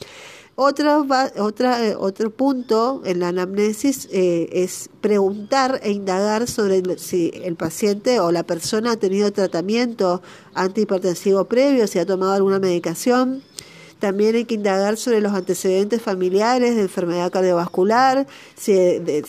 Otro, 0.58 1.06
otra, 1.36 1.86
eh, 1.86 1.94
otro 1.98 2.30
punto 2.30 3.02
en 3.04 3.20
la 3.20 3.28
anamnesis 3.28 4.08
eh, 4.10 4.48
es 4.52 4.88
preguntar 5.02 5.80
e 5.82 5.90
indagar 5.90 6.46
sobre 6.46 6.98
si 6.98 7.30
el 7.44 7.56
paciente 7.56 8.20
o 8.20 8.32
la 8.32 8.42
persona 8.42 8.92
ha 8.92 8.96
tenido 8.96 9.30
tratamiento 9.32 10.22
antihipertensivo 10.54 11.44
previo, 11.44 11.86
si 11.86 11.98
ha 11.98 12.06
tomado 12.06 12.32
alguna 12.32 12.58
medicación. 12.58 13.42
También 13.98 14.34
hay 14.34 14.46
que 14.46 14.54
indagar 14.54 14.96
sobre 14.96 15.20
los 15.20 15.34
antecedentes 15.34 16.00
familiares 16.00 16.74
de 16.74 16.82
enfermedad 16.82 17.30
cardiovascular, 17.30 18.26
si, 18.54 18.72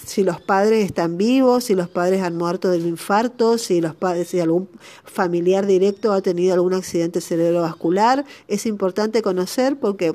si 0.05 0.23
los 0.23 0.39
padres 0.39 0.85
están 0.85 1.17
vivos, 1.17 1.65
si 1.65 1.75
los 1.75 1.89
padres 1.89 2.21
han 2.21 2.37
muerto 2.37 2.69
del 2.69 2.85
infarto, 2.85 3.57
si 3.57 3.81
los 3.81 3.95
padres, 3.95 4.29
si 4.29 4.39
algún 4.39 4.69
familiar 5.03 5.65
directo 5.65 6.13
ha 6.13 6.21
tenido 6.21 6.53
algún 6.53 6.73
accidente 6.73 7.19
cerebrovascular. 7.19 8.23
Es 8.47 8.65
importante 8.65 9.21
conocer 9.21 9.77
porque 9.77 10.13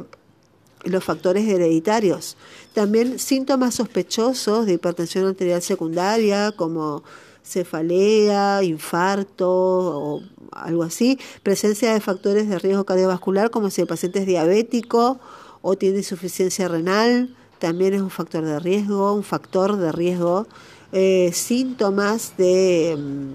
los 0.84 1.04
factores 1.04 1.48
hereditarios. 1.48 2.36
También 2.72 3.18
síntomas 3.18 3.74
sospechosos 3.74 4.66
de 4.66 4.74
hipertensión 4.74 5.26
arterial 5.26 5.62
secundaria 5.62 6.52
como 6.52 7.02
cefalea, 7.44 8.62
infarto 8.62 9.48
o 9.48 10.22
algo 10.52 10.82
así, 10.82 11.18
presencia 11.42 11.92
de 11.92 12.00
factores 12.00 12.48
de 12.48 12.58
riesgo 12.58 12.84
cardiovascular 12.84 13.50
como 13.50 13.70
si 13.70 13.80
el 13.80 13.86
paciente 13.86 14.20
es 14.20 14.26
diabético 14.26 15.18
o 15.60 15.76
tiene 15.76 15.98
insuficiencia 15.98 16.68
renal, 16.68 17.34
también 17.58 17.94
es 17.94 18.02
un 18.02 18.10
factor 18.10 18.44
de 18.44 18.58
riesgo, 18.58 19.14
un 19.14 19.22
factor 19.22 19.76
de 19.76 19.92
riesgo, 19.92 20.46
eh, 20.92 21.30
síntomas 21.32 22.36
de 22.36 22.96
mm, 22.98 23.32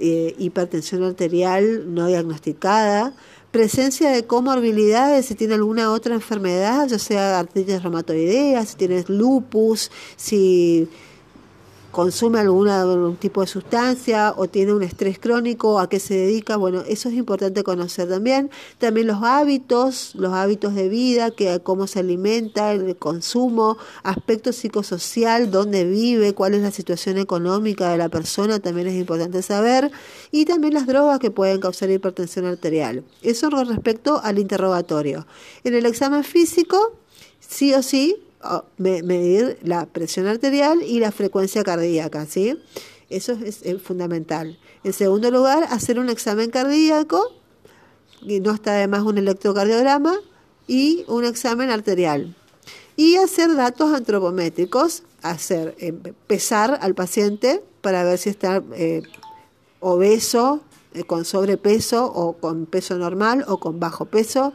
eh, 0.00 0.34
hipertensión 0.38 1.02
arterial 1.02 1.92
no 1.92 2.06
diagnosticada, 2.06 3.14
presencia 3.54 4.10
de 4.10 4.26
comorbilidades, 4.26 5.26
si 5.26 5.36
tiene 5.36 5.54
alguna 5.54 5.92
otra 5.92 6.12
enfermedad, 6.12 6.88
ya 6.88 6.98
sea 6.98 7.38
artritis 7.38 7.84
reumatoidea, 7.84 8.66
si 8.66 8.74
tienes 8.74 9.08
lupus, 9.08 9.92
si 10.16 10.88
consume 11.94 12.40
algún 12.40 13.16
tipo 13.16 13.40
de 13.40 13.46
sustancia 13.46 14.34
o 14.36 14.48
tiene 14.48 14.72
un 14.72 14.82
estrés 14.82 15.20
crónico, 15.20 15.78
a 15.78 15.88
qué 15.88 16.00
se 16.00 16.14
dedica, 16.14 16.56
bueno, 16.56 16.82
eso 16.88 17.08
es 17.08 17.14
importante 17.14 17.62
conocer 17.62 18.08
también. 18.08 18.50
También 18.78 19.06
los 19.06 19.22
hábitos, 19.22 20.14
los 20.16 20.32
hábitos 20.32 20.74
de 20.74 20.88
vida, 20.88 21.30
que 21.30 21.60
cómo 21.62 21.86
se 21.86 22.00
alimenta, 22.00 22.72
el 22.72 22.96
consumo, 22.96 23.78
aspecto 24.02 24.52
psicosocial, 24.52 25.52
dónde 25.52 25.84
vive, 25.84 26.34
cuál 26.34 26.54
es 26.54 26.62
la 26.62 26.72
situación 26.72 27.16
económica 27.16 27.88
de 27.90 27.96
la 27.96 28.08
persona, 28.08 28.58
también 28.58 28.88
es 28.88 28.94
importante 28.94 29.40
saber. 29.40 29.92
Y 30.32 30.46
también 30.46 30.74
las 30.74 30.88
drogas 30.88 31.20
que 31.20 31.30
pueden 31.30 31.60
causar 31.60 31.90
hipertensión 31.90 32.44
arterial. 32.46 33.04
Eso 33.22 33.50
con 33.50 33.68
respecto 33.68 34.20
al 34.24 34.40
interrogatorio. 34.40 35.28
En 35.62 35.74
el 35.74 35.86
examen 35.86 36.24
físico, 36.24 36.98
sí 37.38 37.72
o 37.72 37.84
sí, 37.84 38.16
medir 38.78 39.58
la 39.62 39.86
presión 39.86 40.26
arterial 40.26 40.82
y 40.82 41.00
la 41.00 41.12
frecuencia 41.12 41.64
cardíaca, 41.64 42.26
¿sí? 42.26 42.58
Eso 43.10 43.32
es, 43.44 43.62
fundamental. 43.82 44.58
En 44.82 44.92
segundo 44.92 45.30
lugar, 45.30 45.64
hacer 45.70 45.98
un 45.98 46.08
examen 46.08 46.50
cardíaco, 46.50 47.32
y 48.22 48.40
no 48.40 48.52
está 48.52 48.72
además 48.72 49.02
un 49.02 49.18
electrocardiograma, 49.18 50.16
y 50.66 51.04
un 51.08 51.24
examen 51.24 51.70
arterial. 51.70 52.34
Y 52.96 53.16
hacer 53.16 53.54
datos 53.54 53.92
antropométricos, 53.92 55.02
hacer 55.22 55.74
eh, 55.78 55.92
pesar 56.26 56.78
al 56.80 56.94
paciente 56.94 57.62
para 57.80 58.04
ver 58.04 58.18
si 58.18 58.30
está 58.30 58.62
eh, 58.74 59.02
obeso, 59.80 60.62
eh, 60.94 61.02
con 61.04 61.24
sobrepeso 61.24 62.06
o 62.06 62.34
con 62.34 62.66
peso 62.66 62.96
normal 62.96 63.44
o 63.48 63.58
con 63.58 63.80
bajo 63.80 64.06
peso, 64.06 64.52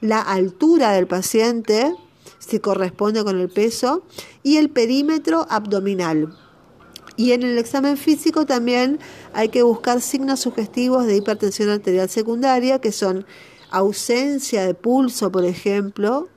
la 0.00 0.20
altura 0.20 0.92
del 0.92 1.06
paciente, 1.06 1.92
si 2.40 2.58
corresponde 2.58 3.22
con 3.22 3.38
el 3.38 3.48
peso, 3.48 4.02
y 4.42 4.56
el 4.56 4.70
perímetro 4.70 5.46
abdominal. 5.48 6.36
Y 7.16 7.32
en 7.32 7.42
el 7.42 7.58
examen 7.58 7.96
físico 7.96 8.46
también 8.46 8.98
hay 9.34 9.50
que 9.50 9.62
buscar 9.62 10.00
signos 10.00 10.40
sugestivos 10.40 11.06
de 11.06 11.16
hipertensión 11.16 11.68
arterial 11.68 12.08
secundaria, 12.08 12.80
que 12.80 12.90
son 12.90 13.26
ausencia 13.70 14.66
de 14.66 14.74
pulso, 14.74 15.30
por 15.30 15.44
ejemplo, 15.44 16.28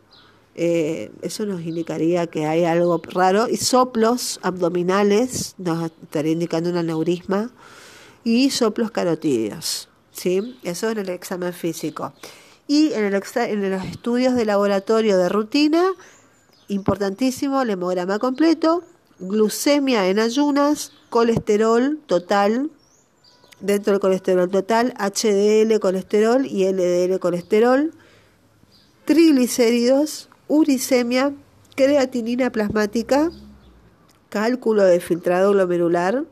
eh, 0.55 1.11
eso 1.21 1.45
nos 1.45 1.61
indicaría 1.61 2.27
que 2.27 2.45
hay 2.45 2.65
algo 2.65 3.01
raro, 3.11 3.47
y 3.49 3.57
soplos 3.57 4.39
abdominales, 4.43 5.55
nos 5.57 5.91
estaría 6.03 6.33
indicando 6.33 6.69
un 6.69 6.77
aneurisma, 6.77 7.49
y 8.23 8.49
soplos 8.51 8.91
carotídeos. 8.91 9.89
¿sí? 10.11 10.57
Eso 10.63 10.89
en 10.89 10.99
el 10.99 11.09
examen 11.09 11.53
físico. 11.53 12.13
Y 12.67 12.93
en, 12.93 13.12
los 13.12 13.86
estudios 13.86 14.36
de 14.36 14.45
laboratorio 14.45 15.17
de 15.17 15.30
rutina, 15.30 15.84
importantísimo, 16.67 17.62
el 17.62 17.71
hemograma 17.71 18.19
completo, 18.19 18.84
glucemia 19.19 20.08
en 20.08 20.19
ayunas, 20.19 20.91
colesterol 21.10 21.99
total, 22.06 22.71
dentro 23.60 23.93
del 23.93 23.99
colesterol 23.99 24.49
total, 24.49 24.93
HDL 24.97 25.80
colesterol 25.80 26.45
y 26.45 26.65
LDL 26.71 27.19
colesterol, 27.19 27.93
triglicéridos, 29.06 30.30
uricemia, 30.47 31.34
creatinina 31.76 32.52
plasmática, 32.52 33.32
cálculo 34.30 34.84
de 34.84 34.99
filtrado 34.99 35.52
glomerular, 35.52 36.23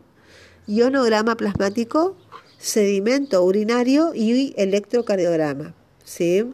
ionograma 0.68 1.36
plasmático, 1.36 2.16
sedimento 2.58 3.44
urinario 3.44 4.14
y 4.14 4.54
electrocardiograma. 4.58 5.76
¿Sí? 6.12 6.46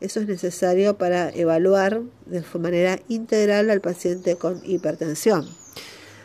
Eso 0.00 0.20
es 0.20 0.26
necesario 0.26 0.98
para 0.98 1.30
evaluar 1.30 2.02
de 2.26 2.44
manera 2.58 2.98
integral 3.08 3.70
al 3.70 3.80
paciente 3.80 4.36
con 4.36 4.60
hipertensión. 4.64 5.48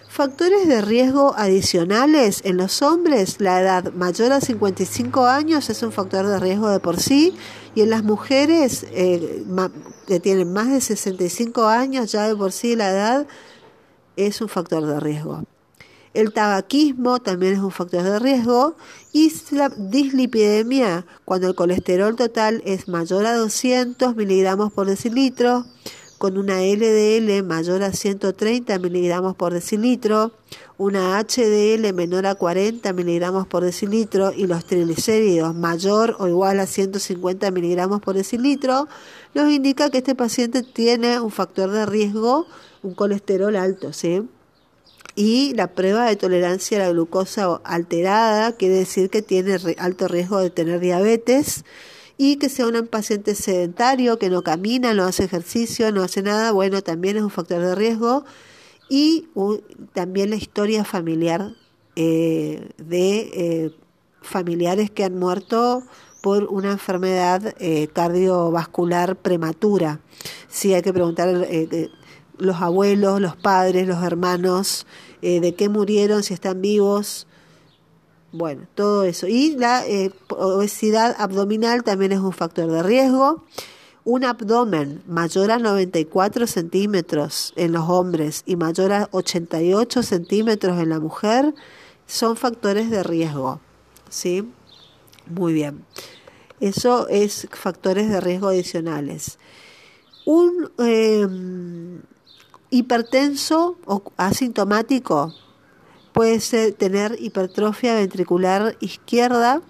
Factores 0.09 0.67
de 0.67 0.81
riesgo 0.81 1.35
adicionales 1.37 2.41
en 2.43 2.57
los 2.57 2.81
hombres, 2.81 3.39
la 3.39 3.61
edad 3.61 3.93
mayor 3.93 4.33
a 4.33 4.41
55 4.41 5.27
años 5.27 5.69
es 5.69 5.83
un 5.83 5.91
factor 5.91 6.25
de 6.25 6.39
riesgo 6.39 6.69
de 6.69 6.79
por 6.79 6.99
sí 6.99 7.35
y 7.75 7.81
en 7.81 7.91
las 7.91 8.03
mujeres 8.03 8.85
eh, 8.91 9.45
que 10.07 10.19
tienen 10.19 10.51
más 10.51 10.69
de 10.71 10.81
65 10.81 11.67
años 11.67 12.11
ya 12.11 12.27
de 12.27 12.35
por 12.35 12.51
sí 12.51 12.75
la 12.75 12.89
edad 12.89 13.27
es 14.15 14.41
un 14.41 14.49
factor 14.49 14.85
de 14.85 14.99
riesgo. 14.99 15.43
El 16.13 16.33
tabaquismo 16.33 17.19
también 17.19 17.53
es 17.53 17.59
un 17.59 17.71
factor 17.71 18.01
de 18.03 18.17
riesgo 18.17 18.75
y 19.13 19.31
la 19.51 19.69
dislipidemia 19.69 21.05
cuando 21.23 21.47
el 21.47 21.55
colesterol 21.55 22.15
total 22.15 22.63
es 22.65 22.87
mayor 22.87 23.27
a 23.27 23.35
200 23.35 24.15
miligramos 24.15 24.73
por 24.73 24.87
decilitro, 24.87 25.65
con 26.17 26.37
una 26.37 26.61
LDL 26.61 27.43
mayor 27.43 27.83
a 27.83 27.93
130 27.93 28.77
miligramos 28.79 29.35
por 29.35 29.53
decilitro, 29.53 30.31
una 30.77 31.17
HDL 31.19 31.93
menor 31.93 32.25
a 32.25 32.35
40 32.35 32.91
miligramos 32.93 33.47
por 33.47 33.63
decilitro 33.63 34.33
y 34.33 34.47
los 34.47 34.65
triglicéridos 34.65 35.53
mayor 35.55 36.15
o 36.19 36.27
igual 36.27 36.59
a 36.59 36.65
150 36.65 37.51
miligramos 37.51 38.01
por 38.01 38.15
decilitro, 38.15 38.87
nos 39.35 39.51
indica 39.51 39.89
que 39.91 39.99
este 39.99 40.15
paciente 40.15 40.63
tiene 40.63 41.19
un 41.19 41.31
factor 41.31 41.69
de 41.69 41.85
riesgo, 41.85 42.47
un 42.81 42.95
colesterol 42.95 43.55
alto, 43.55 43.93
¿sí? 43.93 44.27
Y 45.21 45.53
la 45.53 45.67
prueba 45.67 46.05
de 46.05 46.15
tolerancia 46.15 46.77
a 46.77 46.85
la 46.85 46.91
glucosa 46.91 47.59
alterada 47.65 48.53
quiere 48.53 48.75
decir 48.75 49.09
que 49.09 49.21
tiene 49.21 49.57
alto 49.77 50.07
riesgo 50.07 50.39
de 50.39 50.49
tener 50.49 50.79
diabetes 50.79 51.65
y 52.15 52.37
que 52.37 52.47
sea 52.47 52.67
un 52.67 52.87
paciente 52.87 53.35
sedentario, 53.35 54.17
que 54.17 54.29
no 54.29 54.43
camina, 54.43 54.93
no 54.93 55.03
hace 55.03 55.25
ejercicio, 55.25 55.91
no 55.91 56.03
hace 56.03 56.21
nada, 56.21 56.53
bueno, 56.53 56.81
también 56.83 57.17
es 57.17 57.23
un 57.23 57.31
factor 57.31 57.59
de 57.59 57.75
riesgo. 57.75 58.23
Y 58.87 59.27
también 59.91 60.29
la 60.29 60.37
historia 60.37 60.85
familiar 60.85 61.51
eh, 61.97 62.69
de 62.77 63.19
eh, 63.33 63.75
familiares 64.21 64.89
que 64.89 65.03
han 65.03 65.19
muerto 65.19 65.83
por 66.21 66.45
una 66.45 66.71
enfermedad 66.71 67.55
eh, 67.59 67.89
cardiovascular 67.91 69.17
prematura. 69.17 69.99
Sí, 70.47 70.73
hay 70.73 70.81
que 70.81 70.93
preguntar 70.93 71.45
los 72.37 72.61
abuelos, 72.61 73.19
los 73.19 73.35
padres, 73.35 73.85
los 73.85 74.01
hermanos, 74.01 74.87
de 75.21 75.55
qué 75.55 75.69
murieron, 75.69 76.23
si 76.23 76.33
están 76.33 76.61
vivos, 76.61 77.27
bueno, 78.31 78.67
todo 78.75 79.03
eso. 79.03 79.27
Y 79.27 79.55
la 79.55 79.85
eh, 79.87 80.11
obesidad 80.29 81.15
abdominal 81.17 81.83
también 81.83 82.11
es 82.11 82.19
un 82.19 82.31
factor 82.31 82.69
de 82.69 82.83
riesgo. 82.83 83.43
Un 84.05 84.23
abdomen 84.23 85.03
mayor 85.07 85.51
a 85.51 85.59
94 85.59 86.47
centímetros 86.47 87.53
en 87.55 87.73
los 87.73 87.89
hombres 87.89 88.43
y 88.45 88.55
mayor 88.55 88.91
a 88.93 89.09
88 89.11 90.03
centímetros 90.03 90.79
en 90.79 90.89
la 90.89 90.99
mujer 90.99 91.53
son 92.07 92.35
factores 92.35 92.89
de 92.89 93.03
riesgo. 93.03 93.59
¿Sí? 94.09 94.47
Muy 95.27 95.53
bien. 95.53 95.85
Eso 96.59 97.07
es 97.07 97.47
factores 97.51 98.09
de 98.09 98.21
riesgo 98.21 98.49
adicionales. 98.49 99.37
Un 100.25 100.71
em, 100.77 102.01
hipertenso 102.69 103.77
o 103.85 104.03
asintomático 104.17 105.33
puede 106.13 106.39
ser 106.39 106.73
tener 106.73 107.15
hipertrofia 107.19 107.95
ventricular 107.95 108.75
izquierda. 108.79 109.61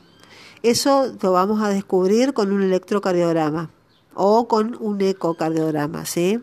Eso 0.64 1.14
lo 1.22 1.32
vamos 1.32 1.62
a 1.62 1.70
descubrir 1.70 2.34
con 2.34 2.52
un 2.52 2.64
electrocardiograma 2.64 3.70
o 4.14 4.48
con 4.48 4.76
un 4.80 5.00
ecocardiograma, 5.02 6.06
¿sí? 6.06 6.40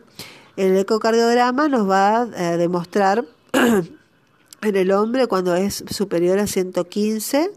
El 0.56 0.76
ecocardiograma 0.76 1.68
nos 1.68 1.88
va 1.88 2.20
a 2.22 2.56
demostrar 2.56 3.26
en 3.52 4.76
el 4.76 4.92
hombre 4.92 5.26
cuando 5.26 5.54
es 5.54 5.84
superior 5.90 6.38
a 6.38 6.46
115 6.46 7.50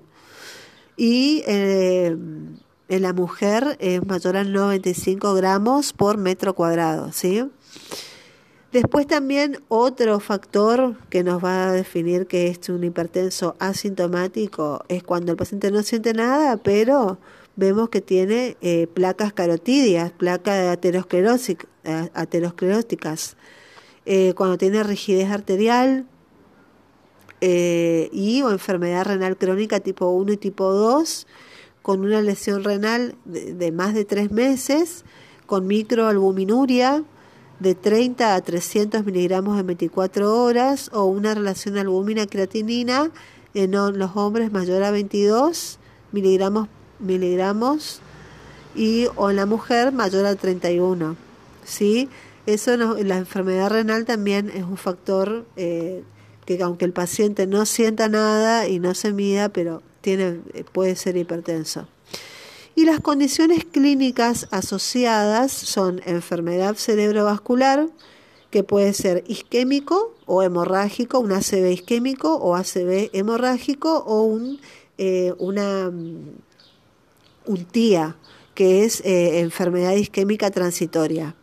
y 0.98 1.44
eh, 1.48 2.18
en 2.90 3.02
la 3.02 3.14
mujer 3.14 3.78
es 3.80 4.06
mayor 4.06 4.36
a 4.36 4.44
95 4.44 5.34
gramos 5.36 5.94
por 5.94 6.18
metro 6.18 6.54
cuadrado, 6.56 7.14
¿sí? 7.14 7.46
Después 8.72 9.08
también 9.08 9.64
otro 9.68 10.20
factor 10.20 10.96
que 11.10 11.24
nos 11.24 11.44
va 11.44 11.70
a 11.70 11.72
definir 11.72 12.28
que 12.28 12.50
es 12.50 12.70
un 12.70 12.84
hipertenso 12.84 13.56
asintomático 13.58 14.84
es 14.90 15.02
cuando 15.02 15.32
el 15.32 15.38
paciente 15.38 15.72
no 15.72 15.82
siente 15.82 16.14
nada, 16.14 16.58
pero 16.58 17.18
vemos 17.56 17.90
que 17.90 18.00
tiene 18.02 18.58
eh, 18.62 18.86
placas 18.86 19.34
carotídeas, 19.34 20.12
placas 20.12 20.78
ateroscleróticas, 22.14 23.38
eh, 24.06 24.34
cuando 24.36 24.60
tiene 24.60 24.84
rigidez 24.84 25.32
arterial 25.32 26.06
eh, 27.42 28.10
y 28.14 28.44
o 28.44 28.52
enfermedad 28.52 29.06
renal 29.06 29.36
crónica 29.36 29.80
tipo 29.80 30.10
1 30.10 30.34
y 30.34 30.38
tipo 30.38 30.72
2, 30.72 31.26
con 31.82 32.02
una 32.02 32.22
lesión 32.22 32.64
renal 32.64 33.16
de, 33.26 33.56
de 33.56 33.72
más 33.72 33.96
de 33.96 34.06
tres 34.06 34.30
meses, 34.32 35.06
con 35.48 35.66
microalbuminuria, 35.66 37.04
de 37.60 37.76
30 37.76 38.36
a 38.36 38.42
300 38.42 39.06
miligramos 39.06 39.60
en 39.60 39.68
24 39.68 40.44
horas 40.44 40.90
o 40.94 41.06
una 41.06 41.34
relación 41.36 41.78
albúmina-creatinina 41.78 43.12
en 43.54 43.72
los 43.72 44.16
hombres 44.16 44.52
mayor 44.52 44.84
a 44.84 44.92
22 44.92 45.80
miligramos, 46.12 46.70
miligramos 47.00 48.02
y 48.76 49.08
o 49.16 49.30
en 49.30 49.36
la 49.36 49.46
mujer 49.46 49.92
mayor 49.92 50.26
a 50.26 50.36
31. 50.36 51.16
¿sí? 51.64 52.10
Eso 52.46 52.78
la 52.78 53.18
enfermedad 53.18 53.70
renal 53.70 54.06
también 54.06 54.50
es 54.50 54.64
un 54.64 54.78
factor 54.78 55.46
eh, 55.56 56.04
que 56.46 56.62
aunque 56.64 56.86
el 56.86 56.94
paciente 56.94 57.46
no 57.46 57.66
sienta 57.66 58.08
nada 58.08 58.68
y 58.68 58.80
no 58.80 58.94
se 58.96 59.14
mida, 59.14 59.50
pero 59.50 59.84
tiene, 60.02 60.40
puede 60.72 60.96
ser 60.96 61.18
hipertenso. 61.18 61.88
Y 62.76 62.86
las 62.86 63.00
condiciones 63.00 63.66
clínicas 63.66 64.48
asociadas 64.52 65.52
son 65.52 66.02
enfermedad 66.06 66.76
cerebrovascular, 66.76 67.90
que 68.52 68.64
puede 68.64 68.94
ser 68.94 69.24
isquémico 69.28 70.16
o 70.26 70.42
hemorrágico, 70.42 71.20
un 71.20 71.32
ACV 71.32 71.72
isquémico 71.72 72.36
o 72.36 72.56
ACV 72.56 73.10
hemorrágico 73.14 73.98
o 74.00 74.24
un, 74.24 74.60
eh, 74.98 75.34
una, 75.38 75.88
un 75.88 77.66
TIA, 77.72 78.16
que 78.56 78.84
es 78.84 79.02
eh, 79.06 79.40
enfermedad 79.40 79.94
isquémica 79.94 80.52
transitoria. 80.52 81.36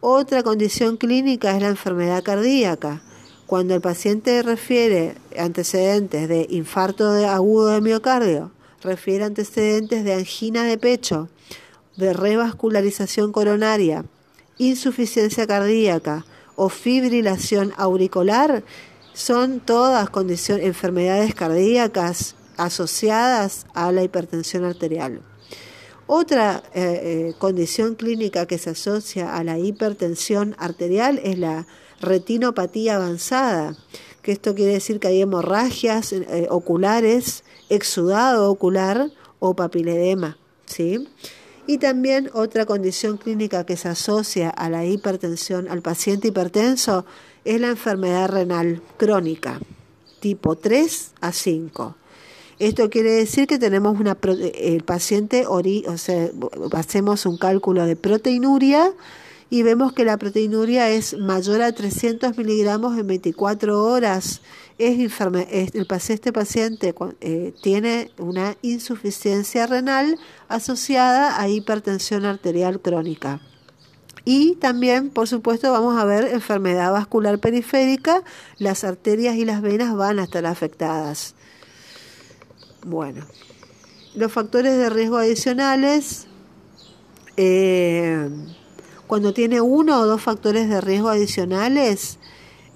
Otra 0.00 0.42
condición 0.42 0.96
clínica 0.96 1.56
es 1.56 1.62
la 1.62 1.68
enfermedad 1.68 2.22
cardíaca. 2.22 3.02
Cuando 3.46 3.74
el 3.74 3.80
paciente 3.80 4.42
refiere 4.42 5.16
antecedentes 5.36 6.28
de 6.28 6.46
infarto 6.50 7.10
agudo 7.10 7.68
de 7.68 7.80
miocardio, 7.80 8.52
refiere 8.82 9.24
antecedentes 9.24 10.04
de 10.04 10.14
angina 10.14 10.64
de 10.64 10.78
pecho, 10.78 11.28
de 11.96 12.12
revascularización 12.12 13.32
coronaria, 13.32 14.04
insuficiencia 14.58 15.46
cardíaca 15.46 16.24
o 16.56 16.68
fibrilación 16.68 17.72
auricular, 17.76 18.62
son 19.14 19.60
todas 19.60 20.10
condiciones, 20.10 20.64
enfermedades 20.64 21.34
cardíacas 21.34 22.36
asociadas 22.56 23.66
a 23.74 23.90
la 23.90 24.02
hipertensión 24.04 24.64
arterial. 24.64 25.22
Otra 26.06 26.62
eh, 26.72 26.80
eh, 26.82 27.34
condición 27.38 27.94
clínica 27.94 28.46
que 28.46 28.58
se 28.58 28.70
asocia 28.70 29.36
a 29.36 29.44
la 29.44 29.58
hipertensión 29.58 30.56
arterial 30.58 31.20
es 31.22 31.38
la 31.38 31.66
retinopatía 32.00 32.96
avanzada, 32.96 33.76
que 34.22 34.32
esto 34.32 34.54
quiere 34.54 34.72
decir 34.72 35.00
que 35.00 35.08
hay 35.08 35.20
hemorragias 35.20 36.12
eh, 36.12 36.46
oculares, 36.48 37.44
exudado 37.68 38.50
ocular 38.50 39.10
o 39.38 39.54
papiledema, 39.54 40.38
¿sí? 40.66 41.08
Y 41.66 41.78
también 41.78 42.30
otra 42.32 42.64
condición 42.64 43.18
clínica 43.18 43.66
que 43.66 43.76
se 43.76 43.88
asocia 43.88 44.48
a 44.48 44.70
la 44.70 44.86
hipertensión, 44.86 45.68
al 45.68 45.82
paciente 45.82 46.28
hipertenso, 46.28 47.04
es 47.44 47.60
la 47.60 47.68
enfermedad 47.68 48.28
renal 48.30 48.82
crónica, 48.96 49.60
tipo 50.20 50.56
3 50.56 51.12
a 51.20 51.32
5. 51.32 51.94
Esto 52.58 52.90
quiere 52.90 53.12
decir 53.12 53.46
que 53.46 53.58
tenemos 53.58 54.00
una 54.00 54.16
el 54.54 54.82
paciente 54.82 55.46
o 55.46 55.62
sea, 55.96 56.30
hacemos 56.72 57.24
un 57.24 57.38
cálculo 57.38 57.86
de 57.86 57.94
proteinuria 57.94 58.92
y 59.50 59.62
vemos 59.62 59.92
que 59.92 60.04
la 60.04 60.16
proteinuria 60.16 60.90
es 60.90 61.16
mayor 61.16 61.62
a 61.62 61.72
300 61.72 62.36
miligramos 62.36 62.98
en 62.98 63.06
24 63.06 63.84
horas. 63.84 64.40
Es 64.78 64.98
el, 64.98 65.86
este 65.90 66.32
paciente 66.32 66.94
eh, 67.20 67.52
tiene 67.62 68.12
una 68.16 68.56
insuficiencia 68.62 69.66
renal 69.66 70.16
asociada 70.48 71.40
a 71.40 71.48
hipertensión 71.48 72.24
arterial 72.24 72.80
crónica. 72.80 73.40
Y 74.24 74.56
también, 74.56 75.10
por 75.10 75.26
supuesto, 75.26 75.72
vamos 75.72 75.96
a 75.98 76.04
ver 76.04 76.26
enfermedad 76.26 76.92
vascular 76.92 77.38
periférica, 77.40 78.22
las 78.58 78.84
arterias 78.84 79.36
y 79.36 79.44
las 79.44 79.62
venas 79.62 79.96
van 79.96 80.18
a 80.18 80.24
estar 80.24 80.46
afectadas. 80.46 81.34
Bueno, 82.84 83.24
los 84.14 84.30
factores 84.30 84.76
de 84.76 84.90
riesgo 84.90 85.16
adicionales, 85.16 86.26
eh, 87.36 88.28
cuando 89.06 89.32
tiene 89.32 89.60
uno 89.60 89.98
o 89.98 90.06
dos 90.06 90.22
factores 90.22 90.68
de 90.68 90.80
riesgo 90.80 91.08
adicionales 91.08 92.18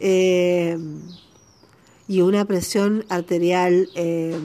eh, 0.00 0.78
y 2.12 2.20
una 2.20 2.44
presión 2.44 3.06
arterial 3.08 3.88
eh, 3.94 4.38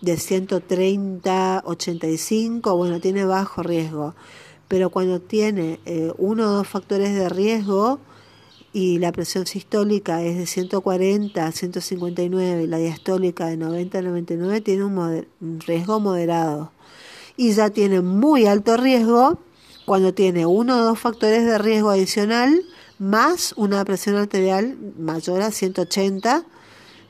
de 0.00 0.16
130, 0.16 1.62
85, 1.66 2.76
bueno, 2.76 3.00
tiene 3.00 3.24
bajo 3.24 3.62
riesgo. 3.62 4.14
Pero 4.68 4.88
cuando 4.88 5.20
tiene 5.20 5.78
uno 6.16 6.46
o 6.46 6.50
dos 6.52 6.66
factores 6.66 7.14
de 7.14 7.28
riesgo, 7.28 8.00
y 8.74 8.98
la 8.98 9.12
presión 9.12 9.46
sistólica 9.46 10.22
es 10.22 10.36
de 10.36 10.46
140 10.46 11.46
a 11.46 11.52
159 11.52 12.64
y 12.64 12.66
la 12.66 12.78
diastólica 12.78 13.46
de 13.46 13.56
90 13.56 13.98
a 13.98 14.02
99 14.02 14.60
tiene 14.62 14.84
un, 14.84 15.60
riesgo 15.60 16.00
moderado. 16.00 16.72
Y 17.36 17.52
ya 17.52 17.70
tiene 17.70 18.00
muy 18.00 18.46
alto 18.46 18.76
riesgo 18.76 19.38
cuando 19.86 20.12
tiene 20.12 20.44
uno 20.44 20.76
o 20.76 20.84
dos 20.84 20.98
factores 20.98 21.44
de 21.44 21.56
riesgo 21.58 21.90
adicional 21.90 22.62
más 23.04 23.52
una 23.56 23.84
presión 23.84 24.16
arterial 24.16 24.78
mayor 24.98 25.42
a 25.42 25.50
180 25.50 26.44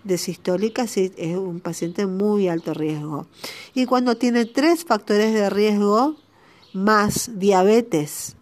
de 0.02 0.18
sistólica, 0.18 0.87
sí, 0.87 1.12
es 1.16 1.37
un 1.37 1.61
paciente 1.61 2.07
muy 2.07 2.48
alto 2.48 2.74
riesgo. 2.74 3.26
Y 3.74 3.87
cuando 3.87 4.16
tiene 4.16 4.44
tres 4.44 4.85
factores 4.85 5.33
de 5.33 5.48
riesgo 5.48 6.16
más 6.72 7.30
diabetes 7.38 8.37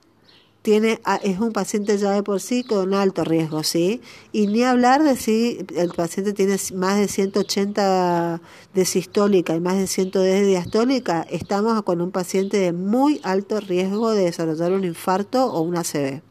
tiene, 0.63 1.01
es 1.23 1.41
un 1.41 1.53
paciente 1.53 1.99
ya 1.99 2.13
de 2.13 2.23
por 2.23 2.41
sí 2.41 2.65
con 2.65 2.95
alto 2.95 3.25
riesgo, 3.25 3.65
¿sí? 3.65 4.01
Y 4.31 4.47
ni 4.47 4.63
hablar 4.63 5.03
de 5.03 5.17
si 5.17 5.59
el 5.77 5.91
paciente 5.91 6.33
tiene 6.33 6.57
más 6.75 6.99
de 6.99 7.09
180 7.09 8.41
de 8.73 8.85
sistólica 8.85 9.55
y 9.57 9.61
más 9.61 9.77
de 9.77 9.89
110 9.89 10.41
de 10.41 10.47
diastólica, 10.47 11.27
estamos 11.29 11.83
con 11.83 12.01
un 12.01 12.13
paciente 12.13 12.59
de 12.59 12.73
muy 12.73 13.21
alto 13.25 13.61
riesgo 13.61 14.13
de 14.13 14.25
desarrollar 14.25 14.73
un 14.73 14.85
infarto 14.85 15.47
o 15.47 15.61
una 15.63 15.81
ACV. 15.81 16.23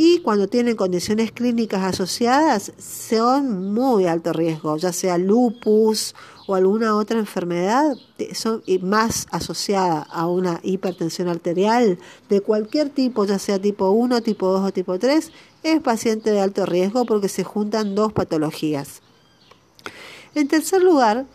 Y 0.00 0.20
cuando 0.20 0.46
tienen 0.46 0.76
condiciones 0.76 1.32
clínicas 1.32 1.82
asociadas, 1.82 2.72
son 2.78 3.74
muy 3.74 4.06
alto 4.06 4.32
riesgo, 4.32 4.76
ya 4.76 4.92
sea 4.92 5.18
lupus 5.18 6.14
o 6.46 6.54
alguna 6.54 6.94
otra 6.94 7.18
enfermedad 7.18 7.96
son 8.32 8.62
más 8.80 9.26
asociada 9.32 10.02
a 10.02 10.28
una 10.28 10.60
hipertensión 10.62 11.26
arterial 11.26 11.98
de 12.28 12.40
cualquier 12.40 12.90
tipo, 12.90 13.24
ya 13.24 13.40
sea 13.40 13.58
tipo 13.58 13.90
1, 13.90 14.22
tipo 14.22 14.46
2 14.46 14.68
o 14.68 14.72
tipo 14.72 15.00
3, 15.00 15.32
es 15.64 15.80
paciente 15.82 16.30
de 16.30 16.40
alto 16.40 16.64
riesgo 16.64 17.04
porque 17.04 17.28
se 17.28 17.42
juntan 17.42 17.96
dos 17.96 18.12
patologías. 18.12 19.02
En 20.36 20.46
tercer 20.46 20.80
lugar, 20.80 21.26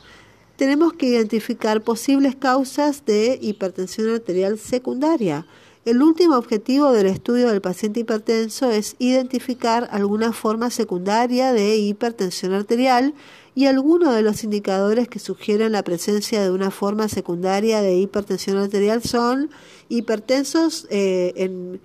tenemos 0.56 0.94
que 0.94 1.08
identificar 1.08 1.82
posibles 1.82 2.38
causas 2.38 3.06
de 3.06 3.38
hipertensión 3.42 4.10
arterial 4.10 4.58
secundaria. 4.58 5.46
El 5.86 6.02
último 6.02 6.38
objetivo 6.38 6.94
del 6.94 7.08
estudio 7.08 7.50
del 7.50 7.60
paciente 7.60 8.00
hipertenso 8.00 8.72
es 8.72 8.96
identificar 9.00 9.90
alguna 9.92 10.32
forma 10.32 10.70
secundaria 10.70 11.52
de 11.52 11.76
hipertensión 11.76 12.54
arterial 12.54 13.14
y 13.54 13.66
algunos 13.66 14.16
de 14.16 14.22
los 14.22 14.46
indicadores 14.46 15.10
que 15.10 15.20
sugieren 15.20 15.74
la 15.74 15.84
presencia 15.84 16.42
de 16.42 16.52
una 16.52 16.72
forma 16.72 17.10
secundaria 17.10 17.82
de 17.82 17.98
hipertensión 17.98 18.58
arterial 18.58 19.04
son 19.04 19.50
hipertensos 19.90 20.88
eh, 20.90 21.80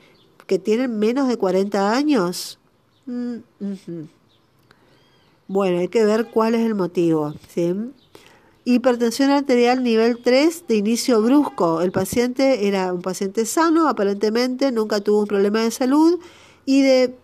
que 0.46 0.58
tienen 0.60 0.96
menos 1.00 1.26
de 1.26 1.36
40 1.36 1.92
años. 1.92 2.60
Mm, 3.06 3.38
bueno, 5.48 5.78
hay 5.78 5.88
que 5.88 6.04
ver 6.04 6.26
cuál 6.26 6.54
es 6.54 6.64
el 6.64 6.76
motivo. 6.76 7.34
Hipertensión 8.70 9.30
arterial 9.30 9.82
nivel 9.82 10.18
3 10.18 10.64
de 10.68 10.76
inicio 10.76 11.22
brusco. 11.22 11.80
El 11.80 11.90
paciente 11.90 12.68
era 12.68 12.92
un 12.92 13.00
paciente 13.00 13.46
sano, 13.46 13.88
aparentemente 13.88 14.70
nunca 14.72 15.00
tuvo 15.00 15.20
un 15.20 15.26
problema 15.26 15.62
de 15.62 15.70
salud 15.70 16.20
y 16.66 16.82
de 16.82 17.14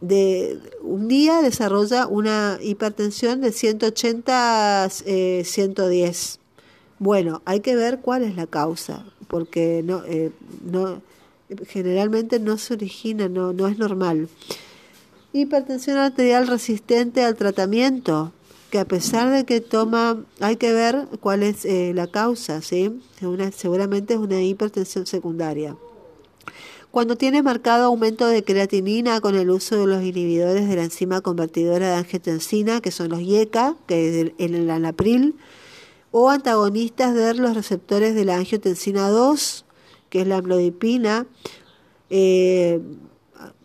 de 0.00 0.58
un 0.80 1.06
día 1.06 1.42
desarrolla 1.42 2.06
una 2.06 2.58
hipertensión 2.62 3.42
de 3.42 3.52
180 3.52 4.84
a 4.84 4.88
110. 4.88 6.38
Bueno, 6.98 7.42
hay 7.44 7.60
que 7.60 7.76
ver 7.76 8.00
cuál 8.00 8.22
es 8.22 8.34
la 8.34 8.46
causa, 8.46 9.04
porque 9.28 9.82
no, 9.84 10.02
eh, 10.06 10.30
no 10.64 11.02
generalmente 11.68 12.40
no 12.40 12.56
se 12.56 12.72
origina, 12.72 13.28
no, 13.28 13.52
no 13.52 13.68
es 13.68 13.76
normal. 13.76 14.28
Hipertensión 15.34 15.98
arterial 15.98 16.46
resistente 16.46 17.22
al 17.22 17.36
tratamiento, 17.36 18.32
que 18.74 18.80
a 18.80 18.84
pesar 18.84 19.30
de 19.30 19.44
que 19.44 19.60
toma, 19.60 20.24
hay 20.40 20.56
que 20.56 20.72
ver 20.72 21.06
cuál 21.20 21.44
es 21.44 21.64
eh, 21.64 21.92
la 21.94 22.08
causa, 22.08 22.60
¿sí? 22.60 23.00
seguramente 23.52 24.14
es 24.14 24.18
una 24.18 24.42
hipertensión 24.42 25.06
secundaria. 25.06 25.76
Cuando 26.90 27.14
tiene 27.14 27.40
marcado 27.44 27.84
aumento 27.84 28.26
de 28.26 28.42
creatinina 28.42 29.20
con 29.20 29.36
el 29.36 29.50
uso 29.50 29.76
de 29.76 29.86
los 29.86 30.02
inhibidores 30.02 30.68
de 30.68 30.74
la 30.74 30.82
enzima 30.82 31.20
convertidora 31.20 31.90
de 31.90 31.94
angiotensina, 31.98 32.80
que 32.80 32.90
son 32.90 33.10
los 33.10 33.20
IECA, 33.20 33.76
que 33.86 34.08
es 34.08 34.32
el, 34.38 34.54
el 34.56 34.68
anapril, 34.68 35.36
o 36.10 36.30
antagonistas 36.30 37.14
de 37.14 37.32
los 37.34 37.54
receptores 37.54 38.16
de 38.16 38.24
la 38.24 38.38
angiotensina 38.38 39.08
2, 39.08 39.66
que 40.08 40.22
es 40.22 40.26
la 40.26 40.38
amlodipina, 40.38 41.28
eh, 42.10 42.80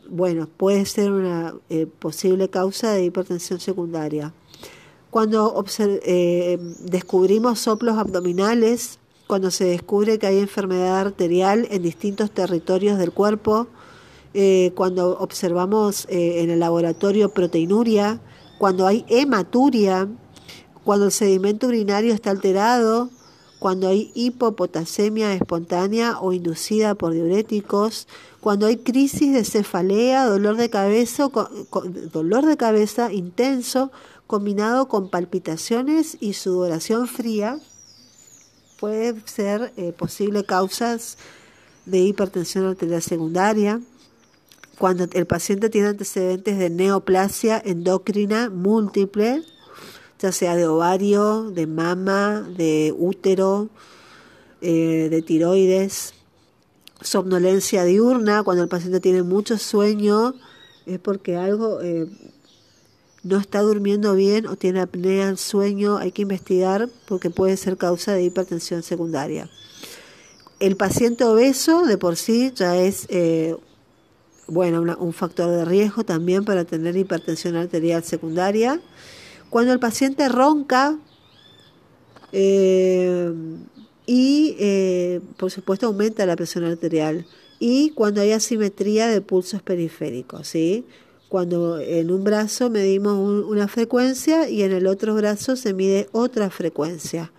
bueno, 0.08 0.48
puede 0.56 0.86
ser 0.86 1.10
una 1.10 1.56
eh, 1.72 1.88
posible 1.88 2.52
causa 2.52 2.94
de 2.94 3.06
hipertensión 3.06 3.60
secundaria. 3.60 4.34
Cuando 5.10 5.66
eh, 5.80 6.60
descubrimos 6.82 7.60
soplos 7.60 7.98
abdominales, 7.98 9.00
cuando 9.26 9.50
se 9.50 9.66
descubre 9.66 10.20
que 10.20 10.28
hay 10.28 10.40
enfermedad 10.40 11.00
arterial 11.00 11.68
en 11.72 11.82
distintos 11.82 12.32
territorios 12.32 13.00
del 13.00 13.12
cuerpo, 13.12 13.68
eh, 14.36 14.72
cuando 14.76 15.18
observamos 15.20 16.06
eh, 16.10 16.44
en 16.44 16.52
el 16.52 16.60
laboratorio 16.60 17.30
proteinuria, 17.30 18.22
cuando 18.60 18.86
hay 18.86 19.04
hematuria, 19.08 20.08
cuando 20.84 21.08
el 21.08 21.12
sedimento 21.12 21.68
urinario 21.68 22.14
está 22.14 22.30
alterado, 22.30 23.10
cuando 23.58 23.88
hay 23.88 24.12
hipopotasemia 24.14 25.34
espontánea 25.34 26.20
o 26.20 26.34
inducida 26.34 26.94
por 26.94 27.14
diuréticos, 27.14 28.08
cuando 28.42 28.68
hay 28.68 28.78
crisis 28.78 29.34
de 29.34 29.44
cefalea, 29.44 30.26
dolor 30.26 30.56
de 30.56 30.70
cabeza, 30.70 31.30
dolor 32.14 32.46
de 32.46 32.58
cabeza 32.58 33.12
intenso 33.12 33.92
combinado 34.30 34.88
con 34.88 35.10
palpitaciones 35.10 36.16
y 36.20 36.34
sudoración 36.34 37.08
fría, 37.08 37.60
puede 38.80 39.16
ser 39.26 39.74
eh, 39.76 39.92
posible 39.92 40.44
causas 40.44 41.18
de 41.88 41.98
hipertensión 42.02 42.68
arterial 42.68 43.02
secundaria, 43.02 43.82
cuando 44.78 45.08
el 45.14 45.26
paciente 45.26 45.72
tiene 45.72 45.88
antecedentes 45.88 46.60
de 46.60 46.70
neoplasia 46.70 47.60
endocrina 47.66 48.52
múltiple, 48.52 49.42
ya 50.20 50.32
sea 50.32 50.56
de 50.56 50.68
ovario, 50.68 51.50
de 51.50 51.66
mama, 51.66 52.48
de 52.56 52.94
útero, 52.96 53.70
eh, 54.62 55.08
de 55.10 55.24
tiroides, 55.24 56.14
somnolencia 57.02 57.84
diurna, 57.84 58.44
cuando 58.44 58.62
el 58.62 58.70
paciente 58.70 59.00
tiene 59.00 59.24
mucho 59.24 59.58
sueño, 59.58 60.36
es 60.86 61.00
porque 61.00 61.36
algo 61.36 61.82
eh, 61.82 62.08
no 63.24 63.38
está 63.38 63.62
durmiendo 63.62 64.14
bien 64.16 64.48
o 64.48 64.56
tiene 64.56 64.82
apnea 64.82 65.28
del 65.28 65.38
sueño, 65.38 65.98
hay 65.98 66.12
que 66.12 66.22
investigar 66.22 66.90
porque 67.08 67.30
puede 67.30 67.58
ser 67.58 67.78
causa 67.78 68.14
de 68.14 68.24
hipertensión 68.24 68.84
secundaria. 68.84 69.50
El 70.60 70.76
paciente 70.76 71.24
obeso 71.24 71.86
de 71.86 71.98
por 71.98 72.16
sí 72.16 72.52
ya 72.56 72.76
es 72.76 73.06
eh, 73.10 73.56
bueno, 74.48 74.82
un 75.00 75.14
factor 75.14 75.50
de 75.50 75.66
riesgo 75.66 76.04
también 76.04 76.44
para 76.44 76.66
tener 76.66 76.98
hipertensión 76.98 77.56
arterial 77.56 78.04
secundaria. 78.04 78.80
Cuando 79.50 79.74
el 79.74 79.80
paciente 79.80 80.28
ronca 80.28 80.98
eh, 82.32 83.32
y, 84.06 84.56
eh, 84.60 85.22
por 85.38 85.52
supuesto, 85.52 85.88
aumenta 85.88 86.26
la 86.26 86.36
presión 86.36 86.64
arterial. 86.64 87.26
Y 87.60 87.92
cuando 87.92 88.22
hay 88.22 88.32
asimetría 88.32 89.08
de 89.08 89.22
pulsos 89.22 89.62
periféricos, 89.62 90.48
¿sí? 90.48 90.86
Cuando 91.30 91.80
en 91.80 92.12
un 92.12 92.24
brazo 92.24 92.72
medimos 92.72 93.46
una 93.48 93.68
frecuencia 93.68 94.50
y 94.50 94.64
en 94.64 94.72
el 94.72 94.88
otro 94.88 95.14
brazo 95.14 95.56
se 95.56 95.74
mide 95.74 96.10
otra 96.12 96.50
frecuencia. 96.50 97.32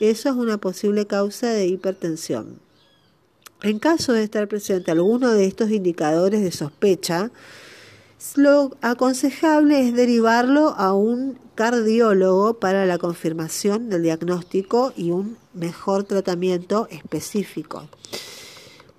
Eso 0.00 0.30
es 0.30 0.34
una 0.34 0.56
posible 0.58 1.06
causa 1.06 1.50
de 1.50 1.66
hipertensión. 1.66 2.58
En 3.62 3.78
caso 3.78 4.12
de 4.14 4.24
estar 4.24 4.48
presente 4.48 4.90
alguno 4.90 5.30
de 5.32 5.44
estos 5.44 5.70
indicadores 5.70 6.42
de 6.42 6.52
sospecha, 6.52 7.30
lo 8.34 8.76
aconsejable 8.80 9.86
es 9.86 9.94
derivarlo 9.94 10.70
a 10.76 10.94
un 10.94 11.38
cardiólogo 11.54 12.54
para 12.54 12.86
la 12.86 12.96
confirmación 12.96 13.90
del 13.90 14.02
diagnóstico 14.02 14.92
y 14.96 15.10
un 15.10 15.36
mejor 15.52 16.04
tratamiento 16.04 16.88
específico. 16.90 17.88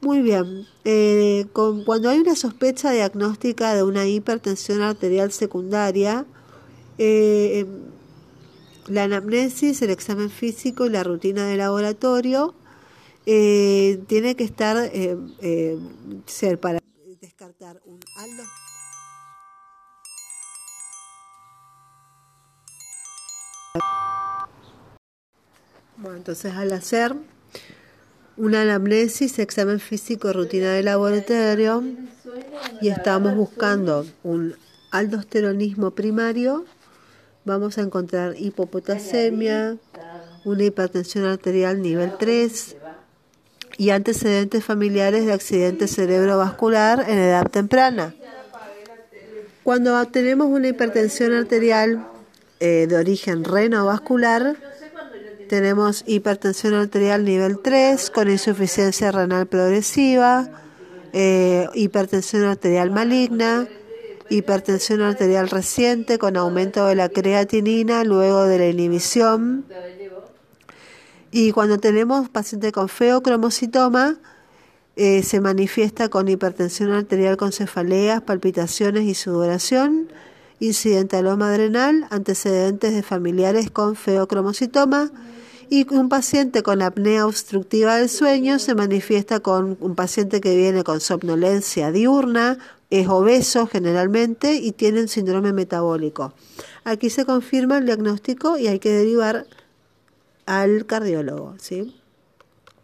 Muy 0.02 0.22
bien, 0.22 0.68
eh, 0.84 1.48
cuando 1.54 2.10
hay 2.10 2.20
una 2.20 2.36
sospecha 2.36 2.92
diagnóstica 2.92 3.74
de 3.74 3.82
una 3.84 4.06
hipertensión 4.06 4.82
arterial 4.82 5.32
secundaria, 5.32 6.26
eh, 6.98 7.66
la 8.88 9.04
anamnesis, 9.04 9.82
el 9.82 9.90
examen 9.90 10.30
físico 10.30 10.86
y 10.86 10.90
la 10.90 11.04
rutina 11.04 11.48
de 11.48 11.58
laboratorio 11.58 12.54
eh, 13.26 14.04
tiene 14.08 14.36
que 14.36 14.44
estar 14.44 14.78
eh, 14.78 15.18
eh, 15.42 15.80
ser 16.28 16.60
para 16.60 16.80
descartar 17.20 17.82
un 17.86 18.00
aldo. 18.18 18.44
Bueno 25.98 26.18
entonces 26.18 26.54
al 26.54 26.72
hacer 26.74 27.16
una 28.38 28.62
anamnesis 28.62 29.40
examen 29.40 29.80
físico 29.80 30.34
rutina 30.34 30.74
de 30.74 30.84
laboratorio 30.84 31.84
y 32.82 32.90
estamos 32.90 33.36
buscando 33.36 34.06
un 34.24 34.56
aldosteronismo 34.92 35.92
primario 35.92 36.66
vamos 37.46 37.78
a 37.78 37.82
encontrar 37.82 38.36
hipopotasemia 38.38 39.78
una 40.44 40.64
hipertensión 40.64 41.26
arterial 41.26 41.82
nivel 41.82 42.12
3 42.18 42.76
y 43.78 43.90
antecedentes 43.90 44.64
familiares 44.64 45.26
de 45.26 45.34
accidente 45.34 45.88
cerebrovascular 45.88 47.06
en 47.10 47.18
edad 47.18 47.50
temprana. 47.50 48.16
Cuando 49.64 50.06
tenemos 50.08 50.48
una 50.48 50.68
hipertensión 50.68 51.34
arterial 51.34 52.08
eh, 52.60 52.86
de 52.88 52.96
origen 52.96 53.44
renovascular, 53.44 54.56
tenemos 55.48 56.04
hipertensión 56.08 56.74
arterial 56.74 57.24
nivel 57.26 57.60
3 57.60 58.10
con 58.10 58.30
insuficiencia 58.30 59.12
renal 59.12 59.48
progresiva, 59.48 60.50
eh, 61.14 61.68
hipertensión 61.74 62.44
arterial 62.44 62.92
maligna, 62.92 63.68
hipertensión 64.30 65.02
arterial 65.02 65.50
reciente 65.50 66.18
con 66.18 66.38
aumento 66.38 66.86
de 66.88 66.96
la 66.96 67.10
creatinina 67.10 68.04
luego 68.04 68.46
de 68.46 68.58
la 68.58 68.68
inhibición. 68.68 69.66
Y 71.32 71.52
cuando 71.52 71.78
tenemos 71.78 72.30
paciente 72.30 72.72
con 72.72 72.90
feocromocitoma, 72.90 74.18
eh, 74.96 75.24
se 75.24 75.42
manifiesta 75.42 76.08
con 76.08 76.28
hipertensión 76.30 76.92
arterial 76.92 77.36
con 77.36 77.52
cefaleas, 77.52 78.22
palpitaciones 78.22 79.04
y 79.04 79.14
sudoración, 79.14 80.08
incidentaloma 80.60 81.50
adrenal, 81.50 82.08
antecedentes 82.10 82.94
de 82.94 83.04
familiares 83.04 83.72
con 83.72 83.96
feocromocitoma 83.96 85.12
y 85.70 85.92
un 85.94 86.10
paciente 86.10 86.64
con 86.64 86.82
apnea 86.82 87.26
obstructiva 87.26 87.98
del 87.98 88.10
sueño 88.10 88.60
se 88.60 88.76
manifiesta 88.76 89.40
con 89.40 89.78
un 89.80 89.96
paciente 89.96 90.42
que 90.42 90.56
viene 90.56 90.84
con 90.84 91.00
somnolencia 91.00 91.92
diurna, 91.92 92.58
es 92.90 93.08
obeso 93.08 93.68
generalmente 93.68 94.54
y 94.54 94.72
tiene 94.72 95.02
un 95.02 95.08
síndrome 95.08 95.54
metabólico. 95.54 96.34
Aquí 96.84 97.10
se 97.10 97.26
confirma 97.26 97.80
el 97.80 97.86
diagnóstico 97.86 98.58
y 98.58 98.68
hay 98.68 98.80
que 98.80 98.92
derivar 98.92 99.48
al 100.46 100.86
cardiólogo, 100.86 101.56
¿sí? 101.60 101.96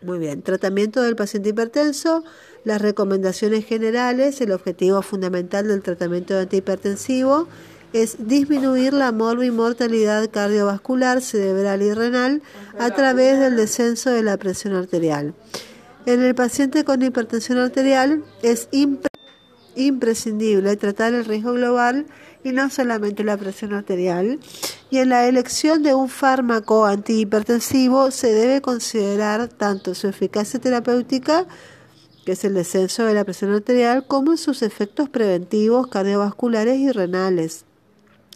Muy 0.01 0.17
bien, 0.17 0.41
tratamiento 0.41 1.03
del 1.03 1.15
paciente 1.15 1.49
hipertenso, 1.49 2.23
las 2.63 2.81
recomendaciones 2.81 3.65
generales, 3.65 4.39
el 4.41 4.51
objetivo 4.51 5.01
fundamental 5.01 5.67
del 5.67 5.81
tratamiento 5.81 6.37
antihipertensivo 6.37 7.47
es 7.93 8.27
disminuir 8.27 8.93
la 8.93 9.11
mortalidad 9.11 10.29
cardiovascular, 10.29 11.21
cerebral 11.21 11.81
y 11.81 11.93
renal 11.93 12.41
a 12.79 12.91
través 12.91 13.39
del 13.39 13.57
descenso 13.57 14.11
de 14.11 14.23
la 14.23 14.37
presión 14.37 14.75
arterial. 14.75 15.33
En 16.05 16.21
el 16.21 16.33
paciente 16.33 16.83
con 16.83 17.01
hipertensión 17.01 17.57
arterial 17.57 18.23
es 18.41 18.69
imprescindible 19.75 20.75
tratar 20.77 21.13
el 21.13 21.25
riesgo 21.25 21.53
global 21.53 22.05
y 22.43 22.51
no 22.51 22.69
solamente 22.69 23.23
la 23.23 23.37
presión 23.37 23.73
arterial. 23.73 24.39
Y 24.89 24.97
en 24.97 25.09
la 25.09 25.27
elección 25.27 25.83
de 25.83 25.93
un 25.93 26.09
fármaco 26.09 26.85
antihipertensivo 26.85 28.11
se 28.11 28.33
debe 28.33 28.61
considerar 28.61 29.47
tanto 29.47 29.93
su 29.95 30.07
eficacia 30.07 30.59
terapéutica, 30.59 31.45
es 32.31 32.43
el 32.43 32.53
descenso 32.53 33.05
de 33.05 33.13
la 33.13 33.23
presión 33.23 33.51
arterial, 33.51 34.05
como 34.07 34.37
sus 34.37 34.61
efectos 34.61 35.09
preventivos 35.09 35.87
cardiovasculares 35.87 36.79
y 36.79 36.91
renales. 36.91 37.65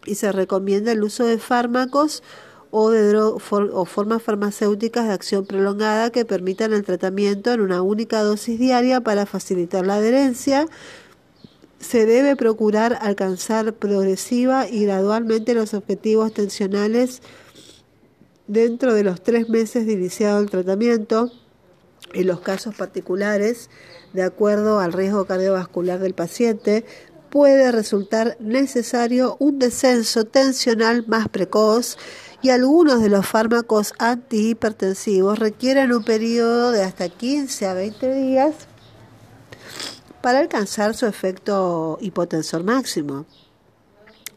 Y 0.05 0.15
se 0.15 0.31
recomienda 0.31 0.91
el 0.91 1.03
uso 1.03 1.25
de 1.25 1.37
fármacos 1.37 2.23
o, 2.71 2.89
de 2.89 3.15
o 3.17 3.85
formas 3.85 4.21
farmacéuticas 4.21 5.07
de 5.07 5.13
acción 5.13 5.45
prolongada 5.45 6.11
que 6.11 6.25
permitan 6.25 6.73
el 6.73 6.83
tratamiento 6.83 7.51
en 7.51 7.61
una 7.61 7.81
única 7.81 8.21
dosis 8.21 8.59
diaria 8.59 9.01
para 9.01 9.25
facilitar 9.25 9.85
la 9.85 9.95
adherencia 9.95 10.67
se 11.85 12.05
debe 12.05 12.35
procurar 12.35 12.97
alcanzar 13.01 13.73
progresiva 13.73 14.67
y 14.67 14.85
gradualmente 14.85 15.53
los 15.53 15.73
objetivos 15.73 16.33
tensionales 16.33 17.21
dentro 18.47 18.93
de 18.93 19.03
los 19.03 19.21
tres 19.21 19.49
meses 19.49 19.85
de 19.85 19.93
iniciado 19.93 20.39
el 20.39 20.49
tratamiento. 20.49 21.31
En 22.13 22.27
los 22.27 22.39
casos 22.39 22.75
particulares, 22.75 23.69
de 24.13 24.23
acuerdo 24.23 24.79
al 24.79 24.93
riesgo 24.93 25.25
cardiovascular 25.25 25.99
del 25.99 26.13
paciente, 26.13 26.85
puede 27.29 27.71
resultar 27.71 28.37
necesario 28.39 29.35
un 29.39 29.59
descenso 29.59 30.23
tensional 30.23 31.05
más 31.07 31.27
precoz 31.27 31.97
y 32.41 32.51
algunos 32.51 33.01
de 33.01 33.09
los 33.09 33.27
fármacos 33.27 33.93
antihipertensivos 33.97 35.39
requieren 35.39 35.91
un 35.91 36.03
periodo 36.03 36.71
de 36.71 36.83
hasta 36.83 37.09
15 37.09 37.65
a 37.65 37.73
20 37.73 38.13
días 38.13 38.53
para 40.21 40.39
alcanzar 40.39 40.95
su 40.95 41.07
efecto 41.07 41.97
hipotensor 42.01 42.63
máximo. 42.63 43.25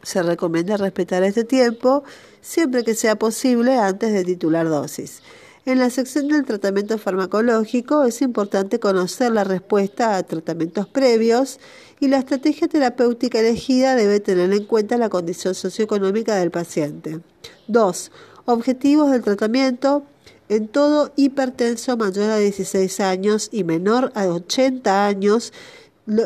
Se 0.03 0.21
recomienda 0.21 0.75
respetar 0.75 1.23
este 1.23 1.43
tiempo 1.43 2.03
siempre 2.41 2.83
que 2.83 2.95
sea 2.95 3.17
posible 3.17 3.77
antes 3.77 4.11
de 4.11 4.25
titular 4.25 4.67
dosis. 4.67 5.21
En 5.65 5.77
la 5.77 5.89
sección 5.89 6.29
del 6.29 6.45
tratamiento 6.45 6.97
farmacológico 6.97 8.05
es 8.05 8.21
importante 8.21 8.79
conocer 8.79 9.33
la 9.33 9.43
respuesta 9.43 10.15
a 10.15 10.23
tratamientos 10.23 10.87
previos 10.87 11.59
y 11.99 12.07
la 12.07 12.19
estrategia 12.19 12.69
terapéutica 12.69 13.39
elegida 13.39 13.95
debe 13.95 14.21
tener 14.21 14.53
en 14.53 14.63
cuenta 14.63 14.97
la 14.97 15.09
condición 15.09 15.53
socioeconómica 15.53 16.37
del 16.37 16.49
paciente. 16.49 17.19
2. 17.67 18.11
Objetivos 18.45 19.11
del 19.11 19.21
tratamiento. 19.21 20.03
En 20.47 20.69
todo 20.69 21.11
hipertenso 21.17 21.97
mayor 21.97 22.31
a 22.31 22.37
16 22.37 23.01
años 23.01 23.49
y 23.51 23.65
menor 23.65 24.13
a 24.15 24.27
80 24.27 25.05
años 25.05 25.51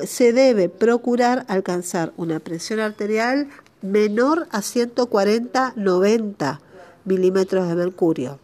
se 0.05 0.31
debe 0.31 0.69
procurar 0.69 1.43
alcanzar 1.49 2.13
una 2.17 2.39
presión 2.39 2.79
arterial 2.79 3.49
menor 3.81 4.47
a 4.51 4.59
140-90 4.61 6.59
milímetros 7.03 7.67
de 7.67 7.75
mercurio. 7.75 8.42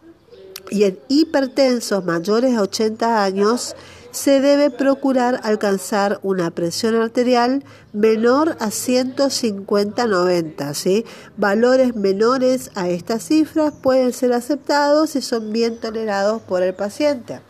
Y 0.70 0.84
en 0.84 0.98
hipertensos 1.08 2.04
mayores 2.04 2.56
a 2.56 2.62
80 2.62 3.24
años 3.24 3.74
se 4.12 4.40
debe 4.40 4.70
procurar 4.70 5.40
alcanzar 5.44 6.18
una 6.22 6.50
presión 6.50 6.96
arterial 6.96 7.62
menor 7.92 8.56
a 8.60 8.68
150-90. 8.68 10.74
¿sí? 10.74 11.04
Valores 11.36 11.96
menores 11.96 12.70
a 12.74 12.88
estas 12.88 13.24
cifras 13.24 13.74
pueden 13.74 14.12
ser 14.12 14.32
aceptados 14.32 15.16
y 15.16 15.22
son 15.22 15.52
bien 15.52 15.78
tolerados 15.78 16.40
por 16.42 16.62
el 16.62 16.74
paciente. 16.74 17.40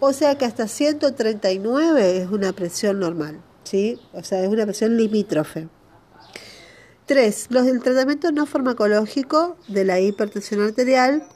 O 0.00 0.12
sea 0.12 0.38
que 0.38 0.44
hasta 0.44 0.68
139 0.68 2.18
es 2.18 2.30
una 2.30 2.52
presión 2.52 3.00
normal, 3.00 3.40
¿sí? 3.64 3.98
O 4.12 4.22
sea, 4.22 4.44
es 4.44 4.48
una 4.48 4.64
presión 4.64 4.96
limítrofe. 4.96 5.66
3. 7.06 7.46
Los 7.50 7.64
del 7.64 7.82
tratamiento 7.82 8.30
no 8.30 8.46
farmacológico 8.46 9.56
de 9.66 9.84
la 9.84 9.98
hipertensión 9.98 10.60
arterial. 10.60 11.26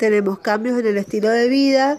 Tenemos 0.00 0.38
cambios 0.38 0.78
en 0.78 0.86
el 0.86 0.96
estilo 0.96 1.28
de 1.28 1.46
vida, 1.46 1.98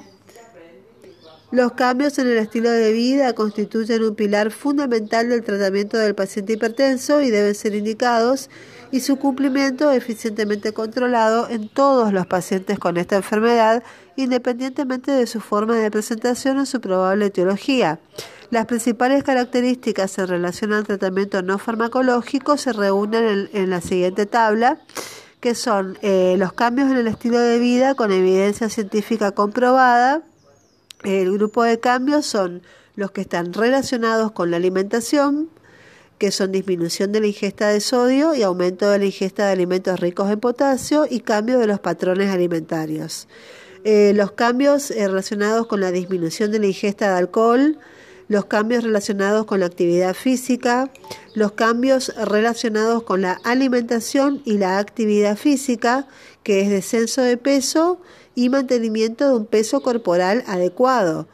Los 1.52 1.74
cambios 1.74 2.18
en 2.18 2.30
el 2.30 2.38
estilo 2.38 2.72
de 2.72 2.92
vida 2.92 3.34
constituyen 3.34 4.02
un 4.02 4.16
pilar 4.16 4.50
fundamental 4.50 5.30
del 5.30 5.44
tratamiento 5.44 6.00
del 6.00 6.16
paciente 6.16 6.54
hipertenso 6.54 7.22
y 7.22 7.30
deben 7.30 7.54
ser 7.54 7.76
indicados 7.76 8.50
y 8.90 9.02
su 9.02 9.18
cumplimiento 9.18 9.92
eficientemente 9.92 10.74
controlado 10.74 11.48
en 11.48 11.70
todos 11.70 12.12
los 12.12 12.26
pacientes 12.26 12.80
con 12.80 12.98
esta 12.98 13.18
enfermedad, 13.18 13.84
independientemente 14.16 15.12
de 15.12 15.28
su 15.28 15.40
forma 15.40 15.76
de 15.76 15.92
presentación 15.92 16.58
o 16.58 16.66
su 16.66 16.82
probable 16.82 17.28
etiología. 17.28 18.00
Las 18.50 18.66
principales 18.66 19.24
características 19.24 20.18
en 20.18 20.28
relación 20.28 20.74
al 20.74 20.86
tratamiento 20.86 21.44
no 21.44 21.60
farmacológico 21.60 22.58
se 22.58 22.74
reúnen 22.74 23.48
en, 23.54 23.70
la 23.70 23.80
siguiente 23.80 24.26
tabla, 24.26 24.80
que 25.42 25.56
son 25.56 25.98
eh, 26.02 26.36
los 26.38 26.54
cambios 26.54 26.90
en 26.92 26.98
el 26.98 27.08
estilo 27.08 27.40
de 27.40 27.60
vida 27.60 27.96
con 27.96 28.12
evidencia 28.12 28.70
científica 28.70 29.32
comprobada, 29.32 30.22
el 31.04 31.34
grupo 31.34 31.64
de 31.64 31.80
cambios 31.80 32.28
son 32.28 32.62
los 32.96 33.12
que 33.12 33.22
están 33.22 33.52
relacionados 33.52 34.32
con 34.32 34.52
la 34.52 34.58
alimentación, 34.58 35.50
que 36.20 36.30
son 36.30 36.52
disminución 36.52 37.12
de 37.12 37.22
la 37.22 37.28
ingesta 37.28 37.70
de 37.70 37.82
sodio 37.82 38.36
y 38.36 38.44
aumento 38.44 38.92
de 38.92 39.00
la 39.00 39.06
ingesta 39.06 39.48
de 39.48 39.54
alimentos 39.54 40.00
ricos 40.00 40.30
en 40.30 40.40
potasio 40.40 41.08
y 41.10 41.22
cambio 41.22 41.58
de 41.58 41.66
los 41.66 41.80
patrones 41.80 42.30
alimentarios. 42.30 43.28
Eh, 43.84 44.14
los 44.16 44.34
cambios 44.34 44.92
eh, 44.92 45.08
relacionados 45.08 45.66
con 45.66 45.82
la 45.82 45.92
disminución 45.92 46.52
de 46.52 46.60
la 46.60 46.68
ingesta 46.68 47.10
de 47.12 47.18
alcohol, 47.18 47.80
los 48.32 48.46
cambios 48.46 48.86
relacionados 48.86 49.46
con 49.46 49.60
la 49.60 49.66
actividad 49.66 50.14
física, 50.14 50.90
los 51.34 51.52
cambios 51.52 52.16
relacionados 52.16 53.04
con 53.04 53.22
la 53.22 53.34
alimentación 53.44 54.42
y 54.46 54.58
la 54.58 54.80
actividad 54.80 55.36
física, 55.36 56.08
que 56.42 56.62
es 56.62 56.70
descenso 56.70 57.22
de 57.24 57.36
peso, 57.36 58.00
y 58.34 58.48
mantenimiento 58.48 59.28
de 59.28 59.36
un 59.36 59.46
peso 59.46 59.82
corporal 59.82 60.46
adecuado. 60.48 61.28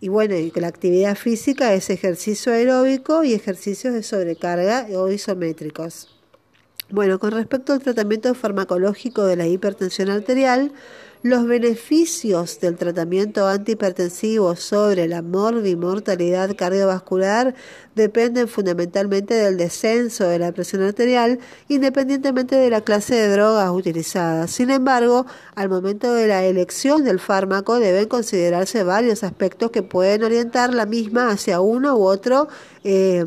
Y 0.00 0.06
bueno, 0.06 0.36
la 0.54 0.68
actividad 0.68 1.16
física 1.16 1.74
es 1.74 1.90
ejercicio 1.90 2.52
aeróbico 2.52 3.24
y 3.24 3.34
ejercicios 3.34 3.92
de 3.92 4.04
sobrecarga 4.04 4.86
o 4.94 5.10
isométricos. 5.10 6.14
Bueno, 6.88 7.18
con 7.18 7.32
respecto 7.32 7.72
al 7.72 7.80
tratamiento 7.80 8.32
farmacológico 8.36 9.24
de 9.24 9.34
la 9.34 9.48
hipertensión 9.48 10.08
arterial, 10.08 10.70
los 11.24 11.46
beneficios 11.46 12.60
del 12.60 12.76
tratamiento 12.76 13.46
antihipertensivo 13.48 14.56
sobre 14.56 15.08
la 15.08 15.22
morbimortalidad 15.22 16.54
cardiovascular 16.54 17.54
dependen 17.94 18.48
fundamentalmente 18.48 19.34
del 19.34 19.56
descenso 19.56 20.26
de 20.26 20.38
la 20.38 20.52
presión 20.52 20.82
arterial, 20.82 21.38
independientemente 21.68 22.56
de 22.56 22.70
la 22.70 22.80
clase 22.80 23.14
de 23.14 23.28
drogas 23.28 23.70
utilizadas. 23.70 24.50
Sin 24.50 24.70
embargo, 24.70 25.26
al 25.54 25.68
momento 25.68 26.12
de 26.12 26.26
la 26.26 26.44
elección 26.44 27.04
del 27.04 27.20
fármaco 27.20 27.78
deben 27.78 28.08
considerarse 28.08 28.82
varios 28.82 29.22
aspectos 29.22 29.70
que 29.70 29.82
pueden 29.82 30.24
orientar 30.24 30.74
la 30.74 30.86
misma 30.86 31.30
hacia 31.30 31.60
uno 31.60 31.96
u 31.96 32.04
otro 32.04 32.48
eh, 32.82 33.24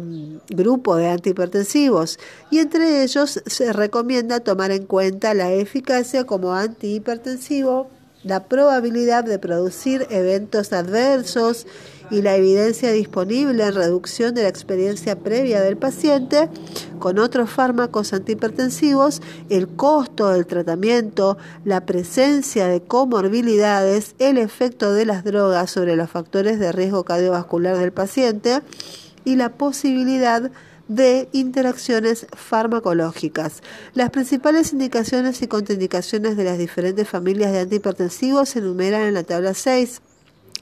grupo 0.49 0.95
de 0.95 1.07
antihipertensivos 1.07 2.19
y 2.51 2.59
entre 2.59 3.03
ellos 3.03 3.41
se 3.45 3.73
recomienda 3.73 4.39
tomar 4.39 4.71
en 4.71 4.85
cuenta 4.85 5.33
la 5.33 5.51
eficacia 5.51 6.25
como 6.25 6.53
antihipertensivo, 6.53 7.89
la 8.23 8.43
probabilidad 8.43 9.23
de 9.23 9.39
producir 9.39 10.05
eventos 10.09 10.73
adversos 10.73 11.65
y 12.09 12.21
la 12.21 12.35
evidencia 12.35 12.91
disponible 12.91 13.65
en 13.65 13.75
reducción 13.75 14.33
de 14.33 14.43
la 14.43 14.49
experiencia 14.49 15.17
previa 15.17 15.61
del 15.61 15.77
paciente 15.77 16.49
con 16.99 17.19
otros 17.19 17.49
fármacos 17.49 18.13
antihipertensivos, 18.13 19.21
el 19.49 19.67
costo 19.67 20.29
del 20.29 20.45
tratamiento, 20.45 21.37
la 21.65 21.85
presencia 21.85 22.67
de 22.67 22.81
comorbilidades, 22.81 24.15
el 24.19 24.37
efecto 24.37 24.93
de 24.93 25.05
las 25.05 25.23
drogas 25.23 25.71
sobre 25.71 25.95
los 25.95 26.09
factores 26.09 26.59
de 26.59 26.71
riesgo 26.71 27.03
cardiovascular 27.03 27.77
del 27.77 27.91
paciente, 27.91 28.61
y 29.27 29.35
la 29.35 29.49
posibilidad 29.49 30.51
de 30.87 31.27
interacciones 31.33 32.27
farmacológicas. 32.31 33.61
Las 33.93 34.09
principales 34.09 34.71
indicaciones 34.71 35.41
y 35.41 35.47
contraindicaciones 35.47 36.37
de 36.37 36.45
las 36.45 36.57
diferentes 36.57 37.09
familias 37.09 37.51
de 37.51 37.59
antihipertensivos 37.59 38.47
se 38.47 38.59
enumeran 38.59 39.01
en 39.01 39.13
la 39.15 39.23
tabla 39.23 39.53
6. 39.53 40.01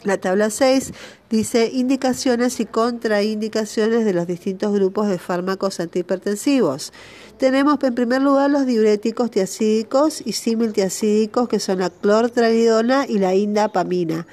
La 0.03 0.17
tabla 0.17 0.49
6 0.49 0.93
dice 1.29 1.69
indicaciones 1.73 2.59
y 2.59 2.65
contraindicaciones 2.65 4.05
de 4.05 4.13
los 4.13 4.27
distintos 4.27 4.73
grupos 4.73 5.07
de 5.07 5.17
fármacos 5.17 5.79
antihipertensivos. 5.79 6.93
Tenemos 7.37 7.77
en 7.83 7.95
primer 7.95 8.21
lugar 8.21 8.49
los 8.51 8.65
diuréticos 8.65 9.31
tiacídicos 9.31 10.21
y 10.25 10.33
similtiacídicos 10.33 11.49
que 11.49 11.59
son 11.59 11.79
la 11.79 11.89
clortranidona 11.89 13.05
y 13.07 13.19
la 13.19 13.35
indapamina. 13.35 14.27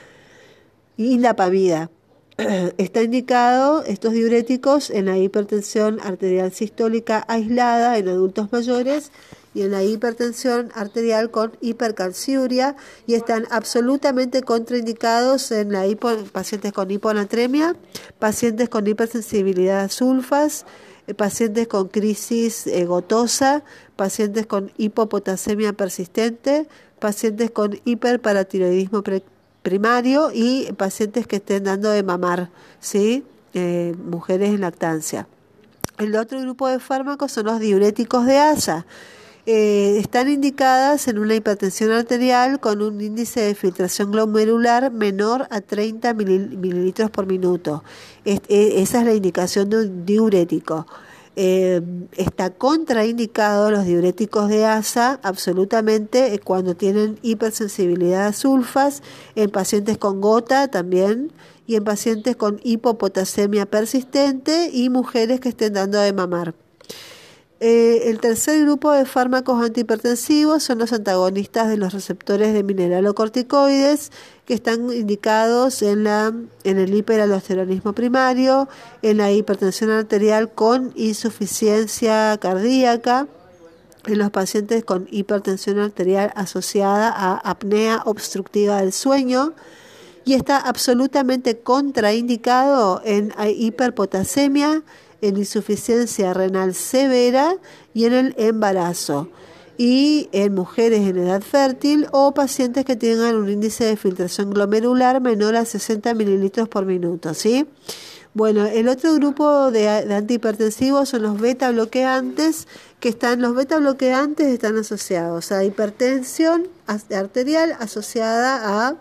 Indapamida. 0.96 1.90
Está 2.78 3.02
indicado 3.02 3.84
estos 3.84 4.12
diuréticos 4.12 4.90
en 4.90 5.06
la 5.06 5.18
hipertensión 5.18 5.98
arterial 6.00 6.52
sistólica 6.52 7.24
aislada 7.28 7.98
en 7.98 8.08
adultos 8.08 8.52
mayores 8.52 9.10
y 9.54 9.62
en 9.62 9.72
la 9.72 9.82
hipertensión 9.82 10.70
arterial 10.74 11.30
con 11.30 11.52
hipercalciuria 11.60 12.76
y 13.06 13.14
están 13.14 13.46
absolutamente 13.50 14.42
contraindicados 14.42 15.52
en 15.52 15.72
la 15.72 15.84
pacientes 16.32 16.72
con 16.72 16.90
hiponatremia, 16.90 17.76
pacientes 18.18 18.68
con 18.68 18.86
hipersensibilidad 18.86 19.80
a 19.80 19.88
sulfas, 19.88 20.64
eh, 21.06 21.14
pacientes 21.14 21.68
con 21.68 21.88
crisis 21.88 22.66
eh, 22.66 22.84
gotosa, 22.84 23.62
pacientes 23.96 24.46
con 24.46 24.72
hipopotasemia 24.78 25.72
persistente, 25.72 26.68
pacientes 26.98 27.50
con 27.50 27.80
hiperparatiroidismo 27.84 29.02
primario 29.62 30.30
y 30.32 30.72
pacientes 30.72 31.26
que 31.26 31.36
estén 31.36 31.64
dando 31.64 31.90
de 31.90 32.02
mamar, 32.02 32.50
¿sí? 32.80 33.24
Eh, 33.54 33.94
mujeres 34.02 34.50
en 34.50 34.62
lactancia. 34.62 35.26
El 35.98 36.16
otro 36.16 36.40
grupo 36.40 36.68
de 36.68 36.80
fármacos 36.80 37.32
son 37.32 37.46
los 37.46 37.60
diuréticos 37.60 38.24
de 38.24 38.38
asa. 38.38 38.86
Eh, 39.44 39.98
están 39.98 40.28
indicadas 40.28 41.08
en 41.08 41.18
una 41.18 41.34
hipertensión 41.34 41.90
arterial 41.90 42.60
con 42.60 42.80
un 42.80 43.00
índice 43.00 43.40
de 43.40 43.56
filtración 43.56 44.12
glomerular 44.12 44.92
menor 44.92 45.48
a 45.50 45.60
30 45.60 46.14
mililitros 46.14 47.10
por 47.10 47.26
minuto. 47.26 47.82
E, 48.24 48.40
esa 48.48 49.00
es 49.00 49.04
la 49.04 49.14
indicación 49.14 49.68
de 49.68 49.78
un 49.78 50.06
diurético. 50.06 50.86
Eh, 51.34 51.80
está 52.16 52.50
contraindicado 52.50 53.70
los 53.72 53.84
diuréticos 53.84 54.48
de 54.48 54.64
asa 54.66 55.18
absolutamente 55.24 56.34
eh, 56.34 56.38
cuando 56.38 56.76
tienen 56.76 57.18
hipersensibilidad 57.22 58.26
a 58.26 58.32
sulfas, 58.32 59.02
en 59.34 59.50
pacientes 59.50 59.98
con 59.98 60.20
gota 60.20 60.68
también 60.68 61.32
y 61.66 61.74
en 61.74 61.82
pacientes 61.82 62.36
con 62.36 62.60
hipopotasemia 62.62 63.66
persistente 63.66 64.70
y 64.72 64.88
mujeres 64.88 65.40
que 65.40 65.48
estén 65.48 65.72
dando 65.72 65.98
de 65.98 66.12
mamar. 66.12 66.54
Eh, 67.64 68.10
el 68.10 68.18
tercer 68.18 68.60
grupo 68.64 68.90
de 68.90 69.06
fármacos 69.06 69.62
antihipertensivos 69.62 70.64
son 70.64 70.80
los 70.80 70.92
antagonistas 70.92 71.68
de 71.68 71.76
los 71.76 71.92
receptores 71.92 72.54
de 72.54 72.64
mineralocorticoides 72.64 74.10
que 74.46 74.54
están 74.54 74.92
indicados 74.92 75.80
en, 75.82 76.02
la, 76.02 76.34
en 76.64 76.78
el 76.80 76.92
hiperaldosteronismo 76.92 77.92
primario, 77.92 78.68
en 79.02 79.18
la 79.18 79.30
hipertensión 79.30 79.90
arterial 79.90 80.50
con 80.50 80.92
insuficiencia 80.96 82.36
cardíaca, 82.38 83.28
en 84.06 84.18
los 84.18 84.32
pacientes 84.32 84.82
con 84.82 85.06
hipertensión 85.12 85.78
arterial 85.78 86.32
asociada 86.34 87.14
a 87.16 87.48
apnea 87.48 88.02
obstructiva 88.06 88.80
del 88.80 88.92
sueño 88.92 89.52
y 90.24 90.34
está 90.34 90.56
absolutamente 90.56 91.60
contraindicado 91.60 93.02
en 93.04 93.32
hiperpotasemia 93.56 94.82
en 95.22 95.38
insuficiencia 95.38 96.34
renal 96.34 96.74
severa 96.74 97.56
y 97.94 98.04
en 98.04 98.12
el 98.12 98.34
embarazo 98.36 99.30
y 99.78 100.28
en 100.32 100.54
mujeres 100.54 101.00
en 101.08 101.18
edad 101.18 101.40
fértil 101.40 102.06
o 102.12 102.34
pacientes 102.34 102.84
que 102.84 102.96
tengan 102.96 103.36
un 103.36 103.48
índice 103.48 103.84
de 103.84 103.96
filtración 103.96 104.50
glomerular 104.50 105.20
menor 105.20 105.56
a 105.56 105.64
60 105.64 106.12
mililitros 106.14 106.68
por 106.68 106.84
minuto, 106.84 107.32
¿sí? 107.34 107.66
Bueno, 108.34 108.64
el 108.64 108.88
otro 108.88 109.12
grupo 109.14 109.70
de, 109.70 109.88
antihipertensivos 109.88 111.10
son 111.10 111.22
los 111.22 111.38
beta 111.38 111.70
bloqueantes, 111.70 112.66
que 112.98 113.10
están, 113.10 113.42
los 113.42 113.54
beta 113.54 113.78
bloqueantes 113.78 114.46
están 114.46 114.78
asociados 114.78 115.52
a 115.52 115.64
hipertensión 115.64 116.68
arterial 116.86 117.76
asociada 117.78 118.88
a 118.88 118.96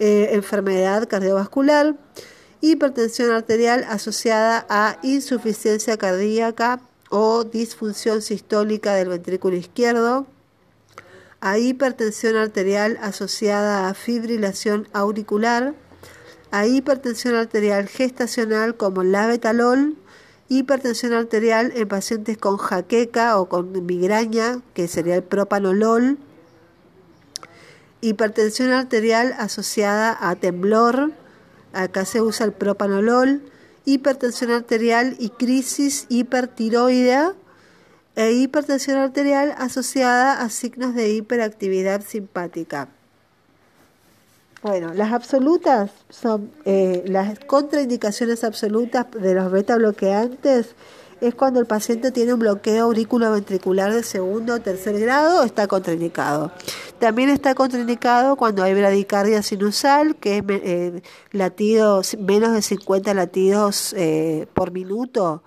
eh, 0.00 0.30
enfermedad 0.32 1.08
cardiovascular, 1.08 1.96
hipertensión 2.60 3.30
arterial 3.30 3.84
asociada 3.88 4.66
a 4.68 4.98
insuficiencia 5.02 5.96
cardíaca 5.96 6.80
o 7.10 7.44
disfunción 7.44 8.22
sistólica 8.22 8.94
del 8.94 9.08
ventrículo 9.08 9.56
izquierdo, 9.56 10.26
a 11.40 11.58
hipertensión 11.58 12.36
arterial 12.36 12.98
asociada 13.00 13.88
a 13.88 13.94
fibrilación 13.94 14.88
auricular, 14.92 15.74
a 16.50 16.66
hipertensión 16.66 17.36
arterial 17.36 17.88
gestacional 17.88 18.76
como 18.76 19.04
la 19.04 19.26
betalol, 19.26 19.96
hipertensión 20.48 21.12
arterial 21.12 21.72
en 21.76 21.86
pacientes 21.86 22.38
con 22.38 22.56
jaqueca 22.56 23.38
o 23.38 23.48
con 23.48 23.86
migraña, 23.86 24.60
que 24.74 24.88
sería 24.88 25.14
el 25.14 25.22
propanolol, 25.22 26.18
hipertensión 28.00 28.70
arterial 28.70 29.34
asociada 29.38 30.16
a 30.20 30.34
temblor, 30.36 31.12
Acá 31.72 32.04
se 32.04 32.20
usa 32.20 32.46
el 32.46 32.52
propanolol, 32.52 33.42
hipertensión 33.84 34.50
arterial 34.50 35.16
y 35.18 35.30
crisis 35.30 36.06
hipertiroidea 36.08 37.34
e 38.16 38.32
hipertensión 38.32 38.98
arterial 38.98 39.54
asociada 39.58 40.42
a 40.42 40.50
signos 40.50 40.94
de 40.94 41.10
hiperactividad 41.10 42.02
simpática. 42.02 42.88
Bueno, 44.60 44.92
las 44.92 45.12
absolutas 45.12 45.92
son 46.10 46.50
eh, 46.64 47.04
las 47.06 47.38
contraindicaciones 47.38 48.42
absolutas 48.42 49.06
de 49.12 49.34
los 49.34 49.52
beta 49.52 49.76
bloqueantes 49.76 50.74
es 51.20 51.34
cuando 51.34 51.60
el 51.60 51.66
paciente 51.66 52.12
tiene 52.12 52.32
un 52.32 52.40
bloqueo 52.40 52.84
auriculoventricular 52.84 53.92
de 53.92 54.02
segundo 54.02 54.54
o 54.54 54.60
tercer 54.60 54.98
grado, 55.00 55.42
está 55.42 55.66
contraindicado. 55.66 56.52
También 56.98 57.28
está 57.28 57.54
contraindicado 57.54 58.36
cuando 58.36 58.62
hay 58.62 58.74
bradicardia 58.74 59.42
sinusal, 59.42 60.16
que 60.16 60.38
es 60.38 60.44
eh, 60.48 61.02
latidos, 61.32 62.16
menos 62.18 62.52
de 62.52 62.62
50 62.62 63.14
latidos 63.14 63.94
eh, 63.96 64.46
por 64.54 64.70
minuto, 64.70 65.42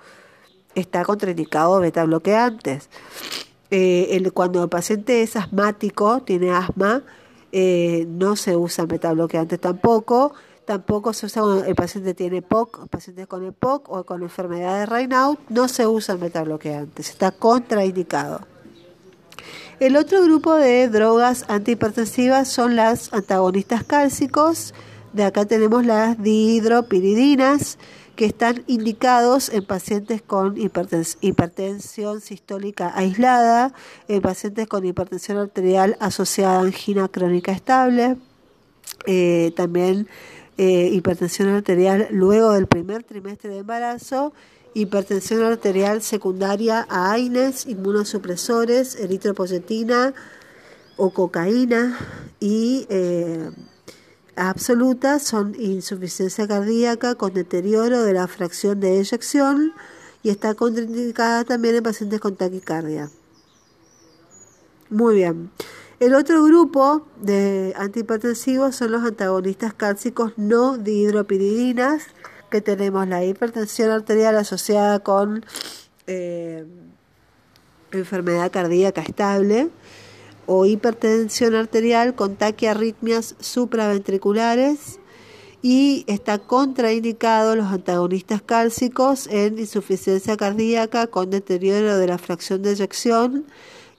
está 0.75 1.03
contraindicado 1.05 1.79
beta 1.79 2.03
bloqueantes. 2.05 2.89
Eh, 3.69 4.29
cuando 4.33 4.63
el 4.63 4.69
paciente 4.69 5.21
es 5.21 5.35
asmático, 5.35 6.21
tiene 6.21 6.51
asma, 6.51 7.03
no 7.53 8.35
se 8.35 8.55
usa 8.55 8.85
beta 8.85 9.11
bloqueantes 9.13 9.59
tampoco 9.59 10.33
Tampoco 10.65 11.13
se 11.13 11.25
usa 11.25 11.41
cuando 11.41 11.65
el 11.65 11.75
paciente 11.75 12.13
tiene 12.13 12.41
POC, 12.41 12.87
pacientes 12.87 13.27
con 13.27 13.45
EPOC 13.45 13.89
o 13.89 14.03
con 14.03 14.21
enfermedad 14.21 14.79
de 14.79 14.85
Raynaud, 14.85 15.37
no 15.49 15.67
se 15.67 15.87
usan 15.87 16.19
metabloqueantes, 16.19 17.09
está 17.09 17.31
contraindicado. 17.31 18.41
El 19.79 19.97
otro 19.97 20.23
grupo 20.23 20.53
de 20.53 20.87
drogas 20.89 21.45
antihipertensivas 21.47 22.47
son 22.47 22.75
las 22.75 23.11
antagonistas 23.13 23.83
cálcicos. 23.83 24.75
De 25.11 25.23
acá 25.23 25.45
tenemos 25.45 25.85
las 25.85 26.21
dihidropiridinas, 26.21 27.79
que 28.15 28.25
están 28.25 28.63
indicados 28.67 29.49
en 29.49 29.65
pacientes 29.65 30.21
con 30.21 30.55
hipertensión 30.57 32.21
sistólica 32.21 32.91
aislada, 32.95 33.73
en 34.07 34.21
pacientes 34.21 34.67
con 34.67 34.85
hipertensión 34.85 35.39
arterial 35.39 35.97
asociada 35.99 36.59
a 36.59 36.61
angina 36.61 37.07
crónica 37.07 37.51
estable, 37.51 38.17
eh, 39.07 39.51
también 39.55 40.07
eh, 40.57 40.89
hipertensión 40.91 41.49
arterial 41.49 42.07
luego 42.11 42.51
del 42.53 42.67
primer 42.67 43.03
trimestre 43.03 43.49
de 43.49 43.59
embarazo, 43.59 44.33
hipertensión 44.73 45.43
arterial 45.43 46.01
secundaria 46.01 46.85
a 46.89 47.11
AINES, 47.11 47.65
inmunosupresores, 47.65 48.95
eritropoyetina 48.95 50.13
o 50.97 51.11
cocaína 51.11 51.97
y 52.39 52.85
eh, 52.89 53.49
absoluta 54.35 55.19
son 55.19 55.55
insuficiencia 55.59 56.47
cardíaca 56.47 57.15
con 57.15 57.33
deterioro 57.33 58.03
de 58.03 58.13
la 58.13 58.27
fracción 58.27 58.79
de 58.79 58.99
eyección 58.99 59.73
y 60.23 60.29
está 60.29 60.53
contraindicada 60.53 61.43
también 61.43 61.75
en 61.75 61.83
pacientes 61.83 62.19
con 62.19 62.35
taquicardia. 62.35 63.09
Muy 64.89 65.15
bien. 65.15 65.49
El 66.01 66.15
otro 66.15 66.43
grupo 66.43 67.05
de 67.21 67.75
antihipertensivos 67.77 68.75
son 68.75 68.91
los 68.91 69.03
antagonistas 69.03 69.75
cálcicos 69.75 70.33
no 70.35 70.79
dihidropiridinas, 70.79 72.07
que 72.49 72.59
tenemos 72.59 73.07
la 73.07 73.23
hipertensión 73.23 73.91
arterial 73.91 74.35
asociada 74.35 75.01
con 75.01 75.45
eh, 76.07 76.65
enfermedad 77.91 78.51
cardíaca 78.51 79.01
estable 79.01 79.69
o 80.47 80.65
hipertensión 80.65 81.53
arterial 81.53 82.15
con 82.15 82.35
taquiarritmias 82.35 83.35
supraventriculares 83.39 84.99
y 85.61 86.03
está 86.07 86.39
contraindicado 86.39 87.55
los 87.55 87.67
antagonistas 87.67 88.41
cálcicos 88.41 89.27
en 89.27 89.59
insuficiencia 89.59 90.35
cardíaca 90.35 91.05
con 91.05 91.29
deterioro 91.29 91.95
de 91.95 92.07
la 92.07 92.17
fracción 92.17 92.63
de 92.63 92.71
eyección 92.71 93.45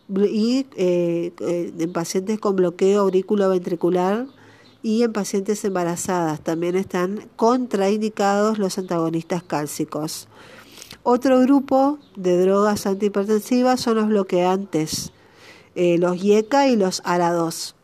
y 0.09 0.66
eh, 0.76 1.32
eh, 1.40 1.72
en 1.78 1.92
pacientes 1.92 2.38
con 2.38 2.57
bloqueo 2.57 3.03
auriculoventricular 3.03 4.26
y 4.82 5.03
en 5.03 5.12
pacientes 5.12 5.64
embarazadas. 5.64 6.40
También 6.40 6.76
están 6.76 7.28
contraindicados 7.36 8.59
los 8.59 8.78
antagonistas 8.78 9.42
cálcicos. 9.42 10.28
Otro 11.03 11.40
grupo 11.40 11.98
de 12.16 12.40
drogas 12.40 12.86
antihipertensivas 12.86 13.80
son 13.80 13.96
los 13.96 14.09
bloqueantes, 14.09 15.12
eh, 15.74 15.98
los 15.98 16.22
IECA 16.22 16.68
y 16.68 16.76
los 16.76 17.03
ARA2. 17.05 17.74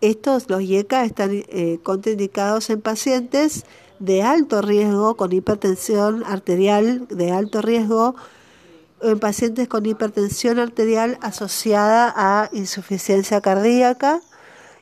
Estos, 0.00 0.50
los 0.50 0.62
IECA, 0.62 1.04
están 1.04 1.42
contraindicados 1.82 2.68
en 2.70 2.82
pacientes 2.82 3.64
de 3.98 4.22
alto 4.22 4.60
riesgo 4.62 5.16
con 5.16 5.32
hipertensión 5.32 6.22
arterial 6.24 7.08
de 7.08 7.32
alto 7.32 7.62
riesgo 7.62 8.14
en 9.02 9.18
pacientes 9.18 9.68
con 9.68 9.86
hipertensión 9.86 10.58
arterial 10.58 11.18
asociada 11.20 12.12
a 12.16 12.48
insuficiencia 12.52 13.40
cardíaca 13.40 14.20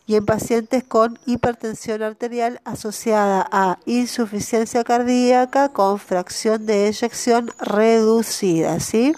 y 0.06 0.14
en 0.14 0.24
pacientes 0.24 0.84
con 0.84 1.18
hipertensión 1.26 2.02
arterial 2.02 2.60
asociada 2.64 3.46
a 3.50 3.78
insuficiencia 3.86 4.84
cardíaca 4.84 5.70
con 5.70 5.98
fracción 5.98 6.64
de 6.66 6.86
eyección 6.88 7.50
reducida, 7.58 8.78
¿sí? 8.78 9.14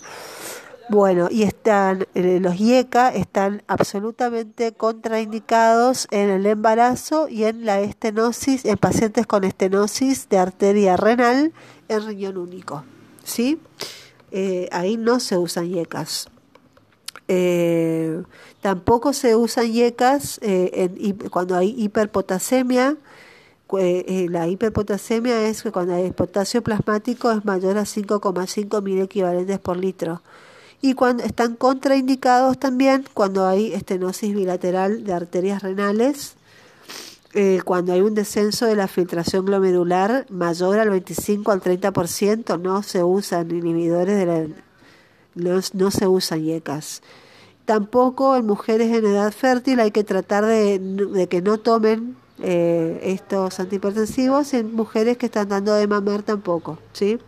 Bueno, 0.88 1.28
y 1.30 1.42
están 1.42 2.06
eh, 2.14 2.38
los 2.40 2.58
IECA 2.58 3.10
están 3.10 3.62
absolutamente 3.66 4.72
contraindicados 4.72 6.08
en 6.10 6.30
el 6.30 6.46
embarazo 6.46 7.28
y 7.28 7.44
en 7.44 7.66
la 7.66 7.80
estenosis 7.80 8.64
en 8.64 8.78
pacientes 8.78 9.26
con 9.26 9.44
estenosis 9.44 10.30
de 10.30 10.38
arteria 10.38 10.96
renal 10.96 11.52
en 11.88 12.06
riñón 12.06 12.38
único, 12.38 12.84
¿sí? 13.22 13.60
Eh, 14.30 14.68
ahí 14.72 14.96
no 14.96 15.20
se 15.20 15.36
usan 15.36 15.68
yecas. 15.68 16.28
Eh, 17.28 18.22
tampoco 18.60 19.12
se 19.12 19.36
usan 19.36 19.72
yecas 19.72 20.38
eh, 20.42 21.14
cuando 21.30 21.56
hay 21.56 21.74
hiperpotasemia. 21.76 22.96
la 23.70 24.48
hiperpotasemia 24.48 25.48
es 25.48 25.62
que 25.62 25.72
cuando 25.72 25.94
el 25.94 26.12
potasio 26.14 26.62
plasmático 26.62 27.30
es 27.30 27.44
mayor 27.44 27.78
a 27.78 27.82
5,5 27.82 28.82
mil 28.82 29.00
equivalentes 29.00 29.58
por 29.58 29.76
litro. 29.76 30.22
Y 30.80 30.94
cuando 30.94 31.24
están 31.24 31.56
contraindicados 31.56 32.58
también 32.58 33.04
cuando 33.12 33.46
hay 33.46 33.72
estenosis 33.72 34.34
bilateral 34.34 35.04
de 35.04 35.12
arterias 35.12 35.62
renales 35.62 36.37
eh, 37.34 37.60
cuando 37.64 37.92
hay 37.92 38.00
un 38.00 38.14
descenso 38.14 38.64
de 38.64 38.74
la 38.74 38.88
filtración 38.88 39.44
glomerular 39.44 40.26
mayor 40.30 40.78
al 40.78 40.88
25 40.90 41.52
al 41.52 41.60
30%, 41.60 42.58
no 42.58 42.82
se 42.82 43.04
usan 43.04 43.50
inhibidores 43.50 44.16
de 44.16 44.26
la, 44.26 44.46
no, 45.34 45.90
se 45.90 46.06
usan 46.06 46.42
yecas. 46.42 47.02
Tampoco 47.66 48.34
en 48.36 48.46
mujeres 48.46 48.96
en 48.96 49.04
edad 49.04 49.30
fértil 49.32 49.80
hay 49.80 49.90
que 49.90 50.04
tratar 50.04 50.46
de, 50.46 51.26
que 51.28 51.42
no 51.42 51.58
tomen 51.58 52.16
eh, 52.40 52.98
estos 53.02 53.60
antihipertensivos 53.60 54.54
en 54.54 54.74
mujeres 54.74 55.18
que 55.18 55.26
están 55.26 55.50
dando 55.50 55.74
de 55.74 55.86
mamar 55.86 56.22
tampoco, 56.22 56.78
¿sí? 56.92 57.18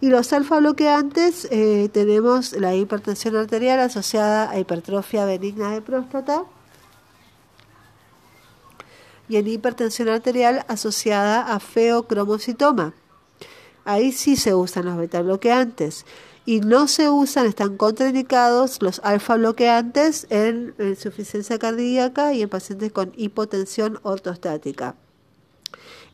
Y 0.00 0.08
los 0.08 0.32
alfa 0.32 0.60
bloqueantes 0.60 1.46
eh, 1.50 1.90
tenemos 1.92 2.52
la 2.52 2.74
hipertensión 2.74 3.36
arterial 3.36 3.80
asociada 3.80 4.50
a 4.50 4.58
hipertrofia 4.58 5.26
benigna 5.26 5.72
de 5.72 5.82
próstata 5.82 6.44
y 9.28 9.36
en 9.36 9.46
hipertensión 9.46 10.08
arterial 10.08 10.64
asociada 10.68 11.52
a 11.54 11.60
feocromocitoma. 11.60 12.94
Ahí 13.84 14.12
sí 14.12 14.36
se 14.36 14.54
usan 14.54 14.86
los 14.86 14.96
beta 14.96 15.22
bloqueantes 15.22 16.04
y 16.44 16.60
no 16.60 16.86
se 16.86 17.10
usan, 17.10 17.46
están 17.46 17.76
contraindicados 17.76 18.80
los 18.80 19.00
alfa 19.04 19.36
bloqueantes 19.36 20.26
en 20.30 20.74
insuficiencia 20.78 21.58
cardíaca 21.58 22.32
y 22.32 22.42
en 22.42 22.48
pacientes 22.48 22.92
con 22.92 23.12
hipotensión 23.16 23.98
ortostática. 24.02 24.94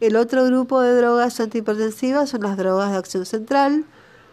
El 0.01 0.17
otro 0.17 0.45
grupo 0.47 0.81
de 0.81 0.97
drogas 0.97 1.39
antihipertensivas 1.39 2.31
son 2.31 2.43
las 2.43 2.57
drogas 2.57 2.91
de 2.91 2.99
acción 2.99 3.27
central, 3.27 3.85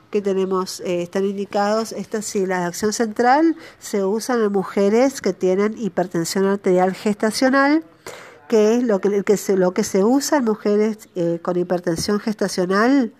que 0.09 0.21
tenemos, 0.21 0.79
eh, 0.79 1.03
están 1.03 1.25
indicados, 1.25 1.91
estas 1.91 2.25
sí, 2.25 2.45
las 2.45 2.61
de 2.61 2.65
acción 2.65 2.93
central 2.93 3.55
se 3.77 4.03
usan 4.03 4.41
en 4.41 4.51
mujeres 4.51 5.21
que 5.21 5.33
tienen 5.33 5.77
hipertensión 5.77 6.45
arterial 6.45 6.95
gestacional 6.95 7.83
que 8.49 8.75
es 8.75 8.83
lo 8.83 8.99
que, 8.99 9.37
se, 9.37 9.55
lo 9.55 9.73
que 9.73 9.85
se 9.85 10.03
usa 10.03 10.39
en 10.39 10.45
mujeres 10.45 11.07
eh, 11.15 11.39
con 11.41 11.55
hipertensión 11.55 12.19
gestacional, 12.19 13.13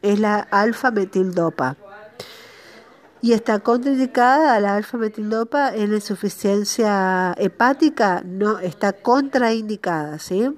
es 0.00 0.20
la 0.20 0.36
alfa-metildopa. 0.38 1.76
Y 3.20 3.32
está 3.32 3.58
contraindicada 3.58 4.60
la 4.60 4.76
alfa-metildopa 4.76 5.74
en 5.74 5.92
insuficiencia 5.92 7.34
hepática, 7.36 8.22
no, 8.24 8.60
está 8.60 8.92
contraindicada, 8.92 10.18
¿sí? 10.18 10.50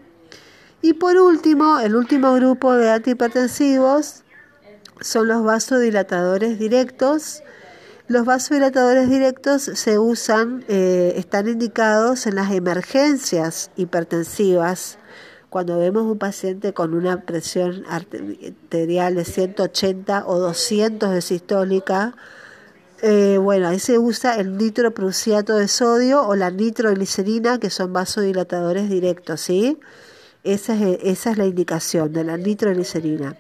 Y 0.82 0.92
por 0.92 1.16
último, 1.16 1.78
el 1.80 1.96
último 1.96 2.34
grupo 2.34 2.74
de 2.74 2.90
antihipertensivos 2.90 4.24
son 5.00 5.28
los 5.28 5.42
vasodilatadores 5.42 6.58
directos, 6.58 7.42
los 8.08 8.24
vasodilatadores 8.24 9.10
directos 9.10 9.62
se 9.62 9.98
usan, 9.98 10.64
eh, 10.68 11.14
están 11.16 11.48
indicados 11.48 12.26
en 12.26 12.36
las 12.36 12.52
emergencias 12.52 13.70
hipertensivas, 13.76 14.98
cuando 15.50 15.78
vemos 15.78 16.02
un 16.04 16.18
paciente 16.18 16.72
con 16.72 16.94
una 16.94 17.22
presión 17.22 17.84
arterial 17.88 19.14
de 19.14 19.24
180 19.24 20.26
o 20.26 20.38
200 20.38 21.10
de 21.10 21.22
sistólica, 21.22 22.14
eh, 23.02 23.38
bueno, 23.38 23.68
ahí 23.68 23.78
se 23.78 23.98
usa 23.98 24.36
el 24.36 24.56
nitroprusiato 24.56 25.56
de 25.56 25.68
sodio 25.68 26.26
o 26.26 26.36
la 26.36 26.50
nitroglicerina, 26.50 27.58
que 27.58 27.70
son 27.70 27.92
vasodilatadores 27.92 28.88
directos, 28.88 29.40
¿sí? 29.40 29.78
Esa 30.44 30.74
es, 30.74 30.98
esa 31.02 31.30
es 31.30 31.38
la 31.38 31.46
indicación 31.46 32.12
de 32.12 32.24
la 32.24 32.36
nitroglicerina. 32.36 33.36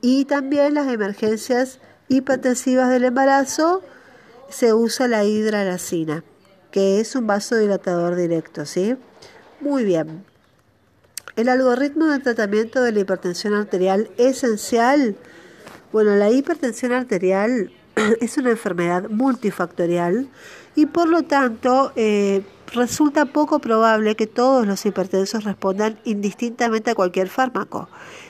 Y 0.00 0.26
también 0.26 0.74
las 0.74 0.88
emergencias 0.88 1.80
hipertensivas 2.08 2.90
del 2.90 3.04
embarazo 3.04 3.82
se 4.48 4.72
usa 4.72 5.08
la 5.08 5.24
hidralacina, 5.24 6.24
que 6.70 7.00
es 7.00 7.14
un 7.14 7.26
vasodilatador 7.26 8.16
directo, 8.16 8.66
¿sí? 8.66 8.96
Muy 9.60 9.84
bien. 9.84 10.24
El 11.36 11.48
algoritmo 11.48 12.06
de 12.06 12.18
tratamiento 12.18 12.82
de 12.82 12.92
la 12.92 13.00
hipertensión 13.00 13.54
arterial 13.54 14.10
esencial. 14.16 15.16
Bueno, 15.92 16.16
la 16.16 16.30
hipertensión 16.30 16.92
arterial 16.92 17.70
es 18.20 18.38
una 18.38 18.50
enfermedad 18.50 19.08
multifactorial 19.08 20.28
y 20.74 20.86
por 20.86 21.08
lo 21.08 21.22
tanto 21.22 21.92
eh, 21.96 22.42
resulta 22.72 23.26
poco 23.26 23.58
probable 23.58 24.14
que 24.14 24.26
todos 24.26 24.66
los 24.66 24.84
hipertensos 24.86 25.44
respondan 25.44 25.98
indistintamente 26.04 26.90
a 26.90 26.94
cualquier 26.94 27.28
fármaco. 27.28 27.88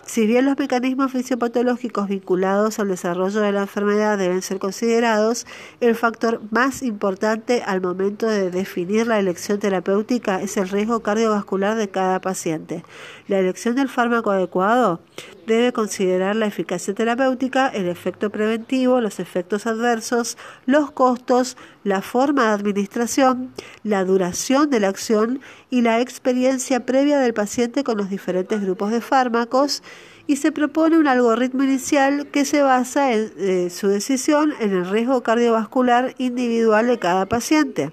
Si 0.09 0.27
bien 0.27 0.47
los 0.47 0.59
mecanismos 0.59 1.13
fisiopatológicos 1.13 2.09
vinculados 2.09 2.79
al 2.79 2.89
desarrollo 2.89 3.43
de 3.43 3.53
la 3.53 3.61
enfermedad 3.61 4.17
deben 4.17 4.41
ser 4.41 4.59
considerados, 4.59 5.47
el 5.83 5.95
factor 5.95 6.41
más 6.51 6.83
importante 6.83 7.63
al 7.63 7.83
momento 7.83 8.27
de 8.27 8.51
definir 8.51 9.07
la 9.07 9.19
elección 9.19 9.59
terapéutica 9.59 10.41
es 10.41 10.57
el 10.57 10.71
riesgo 10.71 11.01
cardiovascular 11.01 11.77
de 11.77 11.91
cada 11.91 12.23
paciente. 12.23 12.85
La 13.29 13.39
elección 13.39 13.77
del 13.77 13.91
fármaco 13.91 14.31
adecuado 14.31 15.01
debe 15.47 15.75
considerar 15.75 16.35
la 16.35 16.47
eficacia 16.47 16.95
terapéutica, 16.95 17.69
el 17.69 17.87
efecto 17.87 18.31
preventivo, 18.31 19.03
los 19.03 19.21
efectos 19.21 19.67
adversos, 19.67 20.39
los 20.65 20.91
costos, 20.93 21.59
la 21.85 22.01
forma 22.01 22.45
de 22.45 22.53
administración, 22.55 23.53
la 23.85 24.05
duración 24.05 24.71
de 24.71 24.81
la 24.81 24.89
acción 24.89 25.41
y 25.69 25.83
la 25.83 26.01
experiencia 26.01 26.87
previa 26.87 27.19
del 27.19 27.35
paciente 27.35 27.85
con 27.85 27.99
los 27.99 28.09
diferentes 28.09 28.63
grupos 28.63 28.93
de 28.93 29.03
fármacos 29.03 29.83
y 30.27 30.37
se 30.37 30.51
propone 30.51 30.97
un 30.97 31.07
algoritmo 31.07 31.65
inicial 31.65 32.29
que 32.29 32.47
se 32.47 32.63
basa 32.63 33.13
en 33.13 33.33
eh, 33.37 33.69
su 33.69 33.89
decisión 33.89 34.55
en 34.59 34.73
el 34.73 34.89
riesgo 34.89 35.23
cardiovascular 35.23 36.15
individual 36.17 36.87
de 36.87 36.99
cada 36.99 37.27
paciente. 37.27 37.93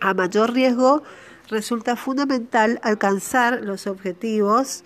A 0.00 0.14
mayor 0.14 0.52
riesgo, 0.52 1.02
resulta 1.48 1.96
fundamental 1.96 2.80
alcanzar 2.82 3.62
los 3.62 3.86
objetivos 3.86 4.84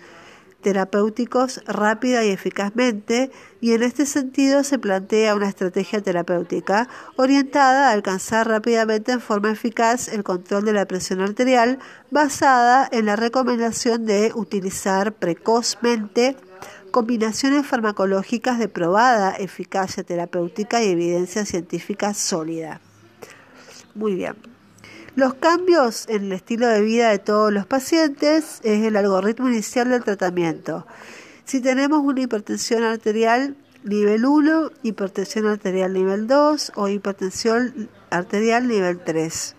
terapéuticos 0.61 1.61
rápida 1.65 2.23
y 2.23 2.29
eficazmente 2.29 3.31
y 3.59 3.73
en 3.73 3.83
este 3.83 4.05
sentido 4.05 4.63
se 4.63 4.79
plantea 4.79 5.35
una 5.35 5.49
estrategia 5.49 6.01
terapéutica 6.01 6.87
orientada 7.15 7.89
a 7.89 7.91
alcanzar 7.91 8.47
rápidamente 8.47 9.11
en 9.11 9.21
forma 9.21 9.51
eficaz 9.51 10.07
el 10.07 10.23
control 10.23 10.65
de 10.65 10.73
la 10.73 10.85
presión 10.85 11.21
arterial 11.21 11.79
basada 12.11 12.87
en 12.91 13.07
la 13.07 13.15
recomendación 13.15 14.05
de 14.05 14.31
utilizar 14.35 15.13
precozmente 15.13 16.37
combinaciones 16.91 17.65
farmacológicas 17.65 18.59
de 18.59 18.67
probada 18.67 19.31
eficacia 19.31 20.03
terapéutica 20.03 20.83
y 20.83 20.89
evidencia 20.89 21.45
científica 21.45 22.13
sólida. 22.13 22.81
Muy 23.95 24.15
bien. 24.15 24.60
Los 25.15 25.33
cambios 25.33 26.07
en 26.07 26.23
el 26.23 26.31
estilo 26.31 26.67
de 26.67 26.79
vida 26.79 27.09
de 27.09 27.19
todos 27.19 27.51
los 27.51 27.65
pacientes 27.65 28.61
es 28.63 28.83
el 28.85 28.95
algoritmo 28.95 29.49
inicial 29.49 29.89
del 29.89 30.05
tratamiento. 30.05 30.87
Si 31.43 31.59
tenemos 31.59 31.99
una 31.99 32.21
hipertensión 32.21 32.83
arterial 32.83 33.57
nivel 33.83 34.25
1, 34.25 34.71
hipertensión 34.83 35.47
arterial 35.47 35.91
nivel 35.91 36.27
2 36.27 36.71
o 36.75 36.87
hipertensión 36.87 37.89
arterial 38.09 38.69
nivel 38.69 38.99
3, 38.99 39.55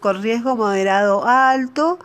con 0.00 0.20
riesgo 0.20 0.56
moderado 0.56 1.24
a 1.24 1.50
alto, 1.50 2.00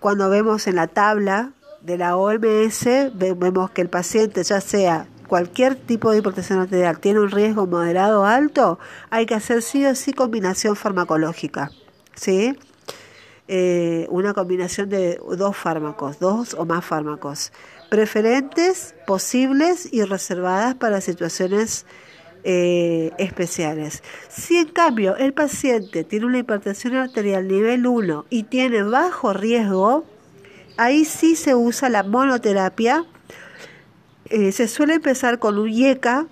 cuando 0.00 0.28
vemos 0.30 0.66
en 0.66 0.74
la 0.74 0.88
tabla 0.88 1.52
de 1.80 1.96
la 1.96 2.16
OMS, 2.16 2.86
vemos 3.14 3.70
que 3.70 3.82
el 3.82 3.88
paciente 3.88 4.42
ya 4.42 4.60
sea 4.60 5.06
cualquier 5.32 5.76
tipo 5.76 6.10
de 6.10 6.18
hipertensión 6.18 6.58
arterial 6.58 7.00
tiene 7.00 7.18
un 7.18 7.30
riesgo 7.30 7.66
moderado 7.66 8.20
o 8.20 8.24
alto, 8.26 8.78
hay 9.08 9.24
que 9.24 9.34
hacer 9.34 9.62
sí 9.62 9.82
o 9.86 9.94
sí 9.94 10.12
combinación 10.12 10.76
farmacológica. 10.76 11.70
¿sí? 12.14 12.54
Eh, 13.48 14.06
una 14.10 14.34
combinación 14.34 14.90
de 14.90 15.18
dos 15.38 15.56
fármacos, 15.56 16.18
dos 16.18 16.52
o 16.52 16.66
más 16.66 16.84
fármacos, 16.84 17.50
preferentes, 17.88 18.94
posibles 19.06 19.88
y 19.90 20.02
reservadas 20.02 20.74
para 20.74 21.00
situaciones 21.00 21.86
eh, 22.44 23.10
especiales. 23.16 24.02
Si 24.28 24.58
en 24.58 24.68
cambio 24.68 25.16
el 25.16 25.32
paciente 25.32 26.04
tiene 26.04 26.26
una 26.26 26.40
hipertensión 26.40 26.94
arterial 26.96 27.48
nivel 27.48 27.86
1 27.86 28.26
y 28.28 28.42
tiene 28.42 28.82
bajo 28.82 29.32
riesgo, 29.32 30.04
ahí 30.76 31.06
sí 31.06 31.36
se 31.36 31.54
usa 31.54 31.88
la 31.88 32.02
monoterapia 32.02 33.06
eh, 34.32 34.50
se 34.50 34.66
suele 34.66 34.94
empezar 34.94 35.38
con 35.38 35.58
un 35.58 35.68
IECA 35.68 36.26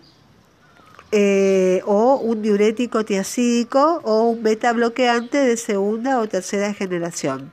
eh, 1.12 1.82
o 1.84 2.16
un 2.16 2.40
diurético 2.40 3.04
tiacídico 3.04 4.00
o 4.04 4.22
un 4.22 4.42
beta 4.42 4.72
bloqueante 4.72 5.36
de 5.36 5.58
segunda 5.58 6.18
o 6.18 6.26
tercera 6.26 6.72
generación. 6.72 7.52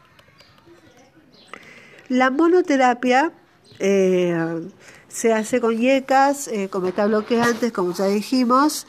La 2.08 2.30
monoterapia 2.30 3.34
eh, 3.80 4.70
se 5.10 5.34
hace 5.34 5.60
con 5.60 5.78
IECAS, 5.78 6.50
con 6.70 6.84
beta 6.84 7.08
bloqueantes, 7.08 7.74
como 7.74 7.94
ya 7.94 8.06
dijimos. 8.06 8.88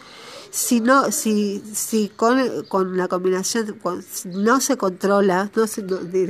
Si, 0.51 0.81
no, 0.81 1.11
si, 1.11 1.63
si 1.75 2.09
con, 2.09 2.97
la 2.97 3.09
combinación 3.09 3.79
no 4.27 4.61
se 4.61 4.77
controla, 4.77 5.51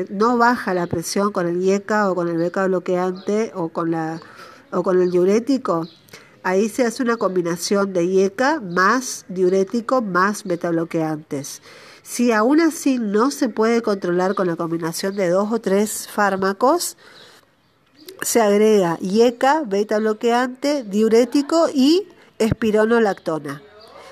no, 0.09 0.39
baja 0.39 0.72
la 0.72 0.87
presión 0.87 1.33
con 1.33 1.47
el 1.47 1.62
IECA 1.62 2.11
o 2.11 2.14
con 2.14 2.29
el 2.29 2.39
beta 2.39 2.66
bloqueante 2.66 3.53
o 3.55 3.68
con 3.68 3.91
la 3.91 4.20
o 4.72 4.82
con 4.82 5.00
el 5.00 5.10
diurético, 5.10 5.88
ahí 6.42 6.68
se 6.68 6.84
hace 6.84 7.02
una 7.02 7.16
combinación 7.16 7.92
de 7.92 8.04
IECA 8.04 8.60
más 8.60 9.24
diurético 9.28 10.02
más 10.02 10.44
betabloqueantes. 10.44 11.62
Si 12.02 12.32
aún 12.32 12.60
así 12.60 12.98
no 12.98 13.30
se 13.30 13.48
puede 13.48 13.82
controlar 13.82 14.34
con 14.34 14.46
la 14.46 14.56
combinación 14.56 15.14
de 15.14 15.28
dos 15.28 15.52
o 15.52 15.60
tres 15.60 16.08
fármacos, 16.08 16.96
se 18.22 18.40
agrega 18.40 18.98
IECA, 19.00 19.62
beta 19.66 19.98
bloqueante, 19.98 20.84
diurético 20.84 21.68
y 21.72 22.08
espironolactona. 22.38 23.62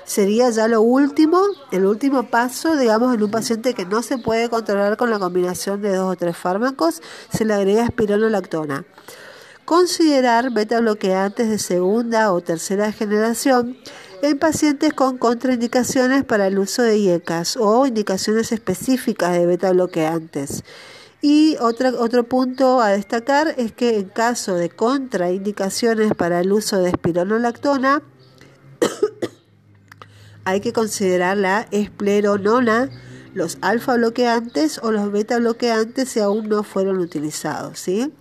Sería 0.05 0.49
ya 0.51 0.69
lo 0.69 0.81
último, 0.81 1.41
el 1.71 1.85
último 1.85 2.29
paso, 2.29 2.77
digamos, 2.77 3.13
en 3.13 3.23
un 3.23 3.29
paciente 3.29 3.73
que 3.73 3.85
no 3.85 4.01
se 4.01 4.17
puede 4.17 4.47
controlar 4.47 4.95
con 4.95 5.09
la 5.09 5.19
combinación 5.19 5.81
de 5.81 5.93
dos 5.93 6.13
o 6.13 6.15
tres 6.15 6.37
fármacos, 6.37 7.01
se 7.29 7.43
le 7.43 7.53
agrega 7.53 7.83
espironolactona. 7.83 8.85
Considerar 9.67 10.53
betabloqueantes 10.53 11.49
de 11.49 11.59
segunda 11.59 12.31
o 12.31 12.39
tercera 12.39 12.93
generación 12.93 13.77
en 14.21 14.39
pacientes 14.39 14.93
con 14.93 15.17
contraindicaciones 15.17 16.23
para 16.23 16.47
el 16.47 16.57
uso 16.57 16.83
de 16.83 16.97
IECAS 16.97 17.57
o 17.57 17.85
indicaciones 17.85 18.53
específicas 18.53 19.33
de 19.33 19.45
betabloqueantes. 19.45 20.63
Y 21.21 21.57
otro 21.59 22.23
punto 22.23 22.79
a 22.79 22.91
destacar 22.91 23.55
es 23.57 23.73
que 23.73 23.97
en 23.97 24.07
caso 24.07 24.55
de 24.55 24.69
contraindicaciones 24.69 26.13
para 26.15 26.39
el 26.39 26.53
uso 26.53 26.77
de 26.77 26.91
espironolactona, 26.91 28.01
hay 30.45 30.61
que 30.61 30.71
considerar 30.71 31.35
la 31.35 31.67
espleronona, 31.71 32.89
los 33.33 33.57
alfa 33.59 33.95
bloqueantes 33.95 34.79
o 34.81 34.93
los 34.93 35.11
beta 35.11 35.39
bloqueantes 35.39 36.07
si 36.07 36.21
aún 36.21 36.47
no 36.47 36.63
fueron 36.63 36.99
utilizados. 36.99 37.79
¿sí? 37.79 38.13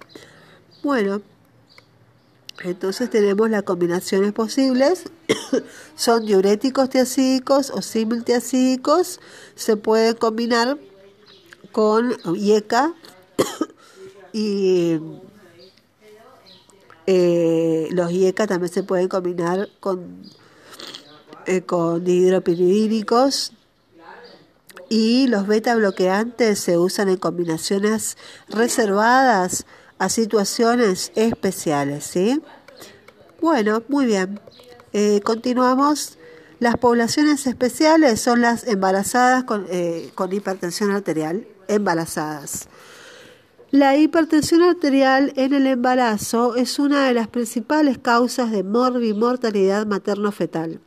Bueno, 0.83 1.23
entonces 2.65 3.11
tenemos 3.11 3.51
las 3.51 3.63
combinaciones 3.63 4.33
posibles, 4.33 5.05
son 5.97 6.25
diuréticos 6.25 6.89
tiacídicos 6.89 7.71
o 7.71 7.83
similtiacídicos, 7.83 9.21
se 9.55 9.77
pueden 9.77 10.15
combinar 10.15 10.79
con 11.73 12.17
IECA 12.35 12.95
y 14.33 14.99
eh, 17.07 17.89
los 17.93 18.11
IECA 18.11 18.47
también 18.47 18.73
se 18.73 18.83
pueden 18.83 19.09
combinar 19.09 19.69
con, 19.81 20.23
eh, 21.47 21.63
con 21.63 22.07
hidropiridínicos 22.07 23.53
y 24.89 25.27
los 25.27 25.47
beta 25.47 25.75
bloqueantes 25.75 26.61
se 26.61 26.79
usan 26.79 27.09
en 27.09 27.17
combinaciones 27.17 28.17
reservadas 28.49 29.67
a 29.99 30.09
situaciones 30.09 31.13
especiales, 31.15 32.05
¿sí? 32.05 32.43
Bueno, 33.41 33.83
muy 33.89 34.07
bien. 34.07 34.41
Eh, 34.93 35.21
continuamos. 35.23 36.19
Las 36.59 36.77
poblaciones 36.77 37.47
especiales 37.47 38.21
son 38.21 38.41
las 38.41 38.67
embarazadas 38.67 39.45
con, 39.45 39.67
eh, 39.69 40.11
con 40.15 40.33
hipertensión 40.33 40.91
arterial, 40.91 41.47
embarazadas. 41.69 42.69
La 43.71 43.97
hipertensión 43.97 44.63
arterial 44.63 45.33
en 45.37 45.53
el 45.53 45.67
embarazo 45.67 46.55
es 46.55 46.79
una 46.79 47.07
de 47.09 47.15
las 47.15 47.29
principales 47.29 47.99
causas 47.99 48.51
de 48.51 48.63
morbimortalidad 48.63 49.87
materno-fetal. 49.87 50.81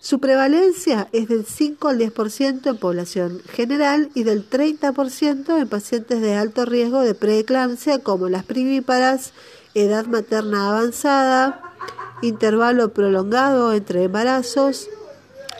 Su 0.00 0.20
prevalencia 0.20 1.08
es 1.12 1.28
del 1.28 1.44
5 1.44 1.88
al 1.88 1.98
10% 1.98 2.70
en 2.70 2.76
población 2.76 3.42
general 3.50 4.10
y 4.14 4.22
del 4.22 4.48
30% 4.48 5.58
en 5.58 5.68
pacientes 5.68 6.20
de 6.20 6.34
alto 6.34 6.64
riesgo 6.64 7.00
de 7.00 7.14
preeclampsia 7.14 7.98
como 7.98 8.28
las 8.28 8.44
primíparas, 8.44 9.32
edad 9.74 10.06
materna 10.06 10.68
avanzada, 10.68 11.60
intervalo 12.22 12.92
prolongado 12.92 13.72
entre 13.72 14.04
embarazos, 14.04 14.88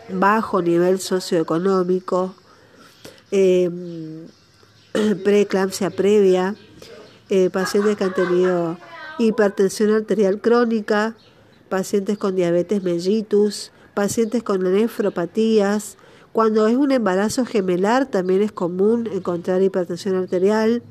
bajo 0.07 0.61
nivel 0.61 1.01
socioeconómico, 1.01 2.33
eh, 3.31 3.69
preeclampsia 5.23 5.89
previa, 5.89 6.55
eh, 7.29 7.49
pacientes 7.49 7.97
que 7.97 8.05
han 8.05 8.13
tenido 8.13 8.77
hipertensión 9.19 9.91
arterial 9.91 10.39
crónica, 10.39 11.15
pacientes 11.67 12.17
con 12.17 12.37
diabetes 12.37 12.81
mellitus, 12.83 13.73
pacientes 13.99 14.43
con 14.43 14.63
nefropatías. 14.63 15.97
Cuando 16.31 16.67
es 16.67 16.77
un 16.77 16.93
embarazo 16.93 17.43
gemelar 17.43 18.05
también 18.05 18.41
es 18.41 18.53
común 18.53 19.09
encontrar 19.11 19.61
hipertensión 19.61 20.15
arterial. 20.15 20.81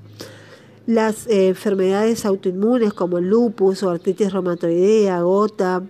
Las 0.85 1.27
eh, 1.27 1.49
enfermedades 1.49 2.27
autoinmunes 2.27 2.93
como 2.93 3.17
el 3.17 3.31
lupus 3.31 3.83
o 3.83 3.89
artritis 3.89 4.31
reumatoidea, 4.31 5.23
gota, 5.23 5.85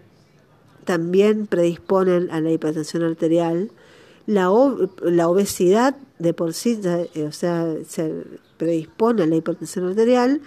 también 0.84 1.48
predisponen 1.48 2.30
a 2.30 2.40
la 2.40 2.52
hipertensión 2.52 3.02
arterial. 3.02 3.72
La, 4.26 4.48
obesidad 4.52 5.96
de 6.20 6.34
por 6.34 6.54
sí, 6.54 6.78
eh, 6.84 7.24
o 7.24 7.32
sea, 7.32 7.66
se 7.88 8.22
predispone 8.58 9.24
a 9.24 9.26
la 9.26 9.34
hipertensión 9.34 9.88
arterial 9.88 10.40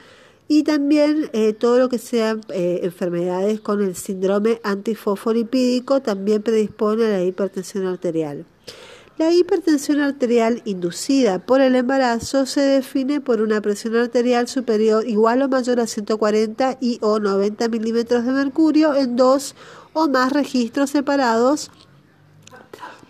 y 0.53 0.63
también 0.63 1.29
eh, 1.31 1.53
todo 1.53 1.79
lo 1.79 1.87
que 1.87 1.97
sean 1.97 2.41
eh, 2.49 2.81
enfermedades 2.83 3.61
con 3.61 3.81
el 3.81 3.95
síndrome 3.95 4.59
antifosfolipídico 4.65 6.01
también 6.01 6.43
predispone 6.43 7.05
a 7.05 7.09
la 7.09 7.23
hipertensión 7.23 7.87
arterial. 7.87 8.45
La 9.17 9.31
hipertensión 9.31 10.01
arterial 10.01 10.61
inducida 10.65 11.39
por 11.39 11.61
el 11.61 11.73
embarazo 11.75 12.45
se 12.45 12.59
define 12.59 13.21
por 13.21 13.41
una 13.41 13.61
presión 13.61 13.95
arterial 13.95 14.49
superior 14.49 15.07
igual 15.07 15.41
o 15.41 15.47
mayor 15.47 15.79
a 15.79 15.87
140 15.87 16.79
y 16.81 16.99
o 17.01 17.19
90 17.19 17.69
milímetros 17.69 18.25
de 18.25 18.33
mercurio 18.33 18.93
en 18.93 19.15
dos 19.15 19.55
o 19.93 20.09
más 20.09 20.33
registros 20.33 20.89
separados 20.89 21.71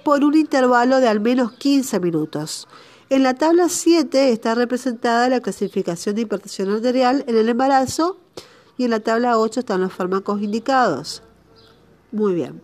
por 0.05 0.23
un 0.23 0.35
intervalo 0.37 0.99
de 0.99 1.07
al 1.07 1.19
menos 1.19 1.53
15 1.53 1.99
minutos. 2.01 2.67
En 3.11 3.23
la 3.23 3.33
tabla 3.33 3.67
7 3.67 4.31
está 4.31 4.55
representada 4.55 5.27
la 5.27 5.41
clasificación 5.41 6.15
de 6.15 6.21
hipertensión 6.21 6.69
arterial 6.69 7.25
en 7.27 7.35
el 7.35 7.49
embarazo 7.49 8.21
y 8.77 8.85
en 8.85 8.91
la 8.91 9.01
tabla 9.01 9.37
8 9.37 9.59
están 9.59 9.81
los 9.81 9.91
fármacos 9.91 10.41
indicados. 10.41 11.21
Muy 12.13 12.35
bien. 12.35 12.61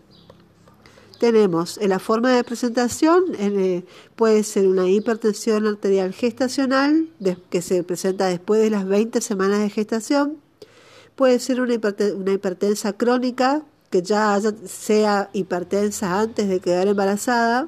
Tenemos 1.20 1.78
en 1.80 1.90
la 1.90 2.00
forma 2.00 2.32
de 2.32 2.46
presentación, 2.46 3.26
eh, 3.38 3.84
puede 4.16 4.42
ser 4.44 4.70
una 4.70 4.88
hipertensión 4.90 5.68
arterial 5.68 6.14
gestacional 6.14 7.10
que 7.50 7.62
se 7.62 7.84
presenta 7.84 8.28
después 8.28 8.62
de 8.62 8.70
las 8.70 8.88
20 8.88 9.20
semanas 9.20 9.60
de 9.60 9.70
gestación, 9.70 10.38
puede 11.18 11.40
ser 11.40 11.60
una, 11.60 11.74
una 12.16 12.32
hipertensa 12.32 12.94
crónica 12.94 13.66
que 13.90 14.02
ya 14.02 14.40
sea 14.66 15.30
hipertensa 15.34 16.22
antes 16.22 16.48
de 16.48 16.62
quedar 16.62 16.88
embarazada, 16.88 17.68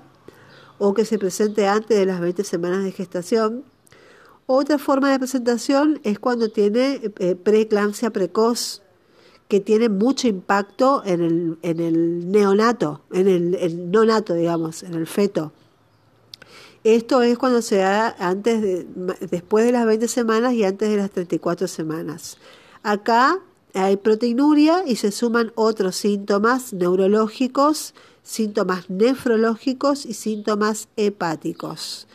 o 0.79 0.93
que 0.93 1.05
se 1.05 1.19
presente 1.19 1.67
antes 1.67 1.97
de 1.97 2.05
las 2.05 2.19
20 2.19 2.43
semanas 2.43 2.83
de 2.83 2.91
gestación. 2.91 3.63
Otra 4.47 4.79
forma 4.79 5.11
de 5.11 5.19
presentación 5.19 5.99
es 6.03 6.17
cuando 6.17 6.49
tiene 6.49 7.11
eh, 7.19 7.35
preeclampsia 7.35 8.09
precoz, 8.09 8.81
que 9.47 9.59
tiene 9.59 9.89
mucho 9.89 10.27
impacto 10.27 11.03
en 11.05 11.21
el, 11.21 11.57
en 11.63 11.79
el 11.79 12.31
neonato, 12.31 13.01
en 13.11 13.27
el, 13.27 13.91
nonato, 13.91 14.35
digamos, 14.35 14.83
en 14.83 14.93
el 14.93 15.07
feto. 15.07 15.51
Esto 16.83 17.21
es 17.23 17.37
cuando 17.37 17.61
se 17.61 17.77
da 17.77 18.15
antes 18.19 18.61
de, 18.61 18.87
después 19.29 19.65
de 19.65 19.71
las 19.71 19.85
20 19.85 20.07
semanas 20.07 20.53
y 20.53 20.63
antes 20.63 20.89
de 20.89 20.97
las 20.97 21.11
34 21.11 21.67
semanas. 21.67 22.37
Acá 22.83 23.39
hay 23.73 23.97
proteinuria 23.97 24.83
y 24.85 24.95
se 24.95 25.11
suman 25.11 25.51
otros 25.55 25.95
síntomas 25.95 26.71
neurológicos 26.71 27.93
síntomas 28.23 28.89
nefrológicos 28.89 30.05
y 30.05 30.13
síntomas 30.13 30.87
hepáticos. 30.95 32.07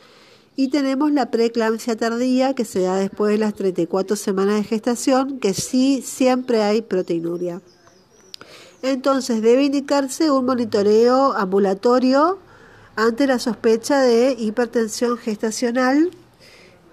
Y 0.56 0.68
tenemos 0.68 1.10
la 1.10 1.30
preeclampsia 1.30 1.96
tardía 1.96 2.54
que 2.54 2.64
se 2.64 2.82
da 2.82 2.96
después 2.96 3.32
de 3.32 3.38
las 3.38 3.54
34 3.54 4.14
semanas 4.14 4.56
de 4.56 4.64
gestación, 4.64 5.40
que 5.40 5.52
sí 5.52 6.02
siempre 6.02 6.62
hay 6.62 6.82
proteinuria. 6.82 7.60
Entonces 8.82 9.42
debe 9.42 9.64
indicarse 9.64 10.30
un 10.30 10.44
monitoreo 10.44 11.32
ambulatorio 11.32 12.38
ante 12.96 13.26
la 13.26 13.38
sospecha 13.38 14.00
de 14.00 14.36
hipertensión 14.38 15.16
gestacional 15.18 16.10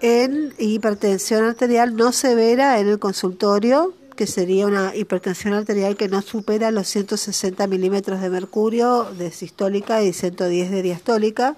en 0.00 0.52
hipertensión 0.58 1.44
arterial 1.44 1.94
no 1.94 2.10
severa 2.10 2.80
en 2.80 2.88
el 2.88 2.98
consultorio 2.98 3.94
que 4.14 4.26
sería 4.26 4.66
una 4.66 4.94
hipertensión 4.94 5.54
arterial 5.54 5.96
que 5.96 6.08
no 6.08 6.22
supera 6.22 6.70
los 6.70 6.88
160 6.88 7.66
milímetros 7.66 8.20
de 8.20 8.30
mercurio 8.30 9.04
de 9.04 9.30
sistólica 9.30 10.02
y 10.02 10.12
110 10.12 10.70
de 10.70 10.82
diastólica. 10.82 11.56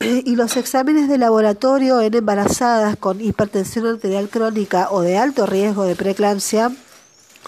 Y 0.00 0.36
los 0.36 0.56
exámenes 0.56 1.08
de 1.08 1.16
laboratorio 1.16 2.00
en 2.02 2.14
embarazadas 2.14 2.96
con 2.96 3.20
hipertensión 3.20 3.86
arterial 3.86 4.28
crónica 4.28 4.88
o 4.90 5.00
de 5.00 5.16
alto 5.16 5.46
riesgo 5.46 5.84
de 5.84 5.96
preeclampsia, 5.96 6.70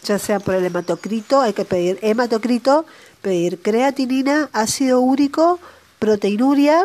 ya 0.02 0.18
sea 0.18 0.40
por 0.40 0.54
el 0.54 0.64
hematocrito, 0.64 1.40
hay 1.42 1.52
que 1.52 1.66
pedir 1.66 1.98
hematocrito, 2.00 2.86
pedir 3.20 3.60
creatinina, 3.60 4.48
ácido 4.52 5.00
úrico, 5.00 5.58
proteinuria, 5.98 6.84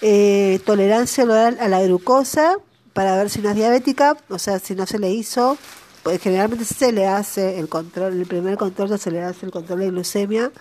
eh, 0.00 0.60
tolerancia 0.64 1.24
oral 1.24 1.58
a 1.60 1.68
la 1.68 1.82
glucosa 1.82 2.56
para 2.92 3.16
ver 3.16 3.30
si 3.30 3.40
no 3.40 3.50
es 3.50 3.56
diabética, 3.56 4.16
o 4.28 4.38
sea, 4.38 4.60
si 4.60 4.74
no 4.74 4.86
se 4.86 4.98
le 4.98 5.10
hizo 5.10 5.58
pues 6.04 6.20
generalmente 6.20 6.66
se 6.66 6.92
le 6.92 7.08
hace 7.08 7.58
el 7.58 7.68
control, 7.68 8.12
el 8.12 8.26
primer 8.26 8.58
control 8.58 8.96
se 8.98 9.10
le 9.10 9.22
hace 9.22 9.46
el 9.46 9.52
control 9.52 9.80
de 9.80 9.90
glucemia 9.90 10.52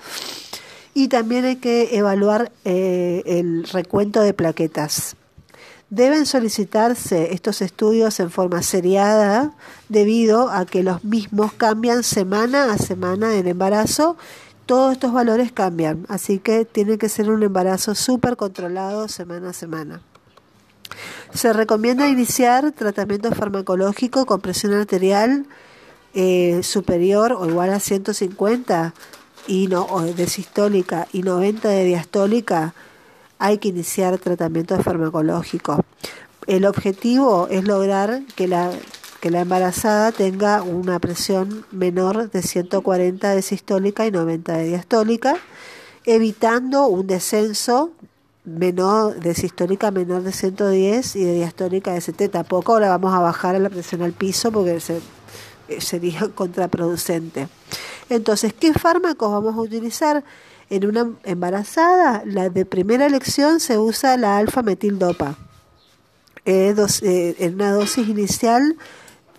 y 0.93 1.09
también 1.09 1.43
hay 1.43 1.57
que 1.57 1.97
evaluar 1.97 2.51
eh, 2.63 3.21
el 3.25 3.65
recuento 3.65 4.21
de 4.21 4.33
plaquetas. 4.33 5.17
Deben 5.89 6.25
solicitarse 6.25 7.33
estos 7.33 7.61
estudios 7.61 8.19
en 8.19 8.31
forma 8.31 8.63
seriada 8.63 9.51
debido 9.89 10.49
a 10.49 10.65
que 10.65 10.81
los 10.81 11.03
mismos 11.03 11.51
cambian 11.53 12.03
semana 12.03 12.71
a 12.71 12.77
semana 12.77 13.29
del 13.29 13.47
embarazo. 13.47 14.17
Todos 14.65 14.93
estos 14.93 15.11
valores 15.11 15.51
cambian, 15.51 16.05
así 16.07 16.39
que 16.39 16.63
tiene 16.63 16.97
que 16.97 17.09
ser 17.09 17.29
un 17.29 17.43
embarazo 17.43 17.95
súper 17.95 18.37
controlado 18.37 19.09
semana 19.09 19.49
a 19.49 19.53
semana. 19.53 20.01
Se 21.33 21.51
recomienda 21.53 22.07
iniciar 22.07 22.71
tratamiento 22.71 23.31
farmacológico 23.31 24.25
con 24.25 24.41
presión 24.41 24.73
arterial 24.73 25.45
eh, 26.13 26.61
superior 26.61 27.33
o 27.33 27.47
igual 27.47 27.73
a 27.73 27.79
150 27.79 28.93
y 29.47 29.67
no, 29.67 29.87
de 30.01 30.27
sistólica 30.27 31.07
y 31.11 31.23
90 31.23 31.67
de 31.69 31.85
diastólica. 31.85 32.73
Hay 33.39 33.57
que 33.57 33.69
iniciar 33.69 34.17
tratamiento 34.19 34.79
farmacológico. 34.81 35.83
El 36.47 36.65
objetivo 36.65 37.47
es 37.49 37.63
lograr 37.63 38.21
que 38.35 38.47
la, 38.47 38.71
que 39.21 39.31
la 39.31 39.41
embarazada 39.41 40.11
tenga 40.11 40.61
una 40.61 40.99
presión 40.99 41.65
menor 41.71 42.29
de 42.29 42.41
140 42.41 43.35
de 43.35 43.41
sistólica 43.41 44.05
y 44.05 44.11
90 44.11 44.57
de 44.57 44.65
diastólica, 44.65 45.37
evitando 46.05 46.87
un 46.87 47.07
descenso 47.07 47.91
menor 48.45 49.19
de 49.19 49.33
sistólica 49.33 49.91
menor 49.91 50.23
de 50.23 50.33
110 50.33 51.15
y 51.15 51.23
de 51.23 51.33
diastólica 51.35 51.93
de 51.93 52.01
70. 52.01 52.39
Tampoco 52.39 52.73
ahora 52.73 52.89
vamos 52.89 53.13
a 53.13 53.19
bajar 53.19 53.55
a 53.55 53.59
la 53.59 53.69
presión 53.69 54.01
al 54.01 54.13
piso 54.13 54.51
porque 54.51 54.79
eh, 55.69 55.81
sería 55.81 56.27
contraproducente. 56.35 57.47
Entonces, 58.09 58.53
¿qué 58.53 58.73
fármacos 58.73 59.31
vamos 59.31 59.55
a 59.55 59.61
utilizar? 59.61 60.23
En 60.69 60.87
una 60.87 61.11
embarazada, 61.23 62.23
la 62.25 62.49
de 62.49 62.65
primera 62.65 63.05
elección 63.05 63.59
se 63.59 63.77
usa 63.77 64.17
la 64.17 64.37
alfa-metildopa. 64.37 65.37
Eh, 66.45 66.73
eh, 67.03 67.35
en 67.39 67.55
una 67.55 67.71
dosis 67.71 68.07
inicial 68.07 68.75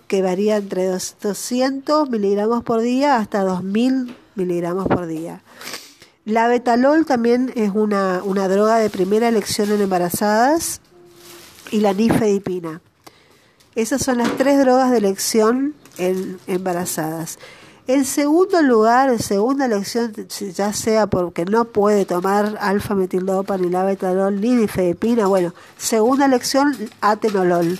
que 0.07 0.21
varía 0.21 0.57
entre 0.57 0.87
200 0.87 2.09
miligramos 2.09 2.63
por 2.63 2.81
día 2.81 3.17
hasta 3.17 3.43
2000 3.43 4.15
miligramos 4.35 4.87
por 4.87 5.07
día. 5.07 5.41
La 6.25 6.47
betalol 6.47 7.05
también 7.05 7.51
es 7.55 7.69
una, 7.75 8.23
una 8.23 8.47
droga 8.47 8.77
de 8.77 8.89
primera 8.89 9.27
elección 9.27 9.71
en 9.71 9.79
embarazadas 9.79 10.81
y 11.69 11.81
la 11.81 11.93
nifedipina. 11.93 12.81
Esas 13.75 14.01
son 14.01 14.17
las 14.17 14.35
tres 14.35 14.59
drogas 14.59 14.89
de 14.89 14.97
elección 14.97 15.75
en 15.99 16.39
embarazadas. 16.47 17.37
En 17.85 18.05
segundo 18.05 18.63
lugar, 18.63 19.11
en 19.11 19.19
segunda 19.19 19.65
elección, 19.65 20.15
ya 20.55 20.73
sea 20.73 21.05
porque 21.05 21.45
no 21.45 21.65
puede 21.65 22.05
tomar 22.05 22.57
alfa-metildopa, 22.59 23.59
ni 23.59 23.69
la 23.69 23.83
betalol, 23.83 24.41
ni 24.41 24.55
nifedipina, 24.55 25.27
bueno, 25.27 25.53
segunda 25.77 26.25
elección, 26.25 26.75
atenolol. 27.01 27.77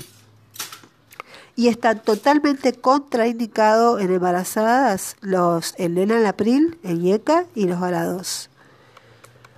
Y 1.55 1.69
está 1.69 1.95
totalmente 1.95 2.73
contraindicado 2.73 3.99
en 3.99 4.11
embarazadas 4.11 5.15
los 5.21 5.73
el 5.77 5.97
enalapril, 5.97 6.77
el 6.83 7.01
IECA 7.03 7.45
y 7.55 7.65
los 7.65 7.81
arados. 7.81 8.49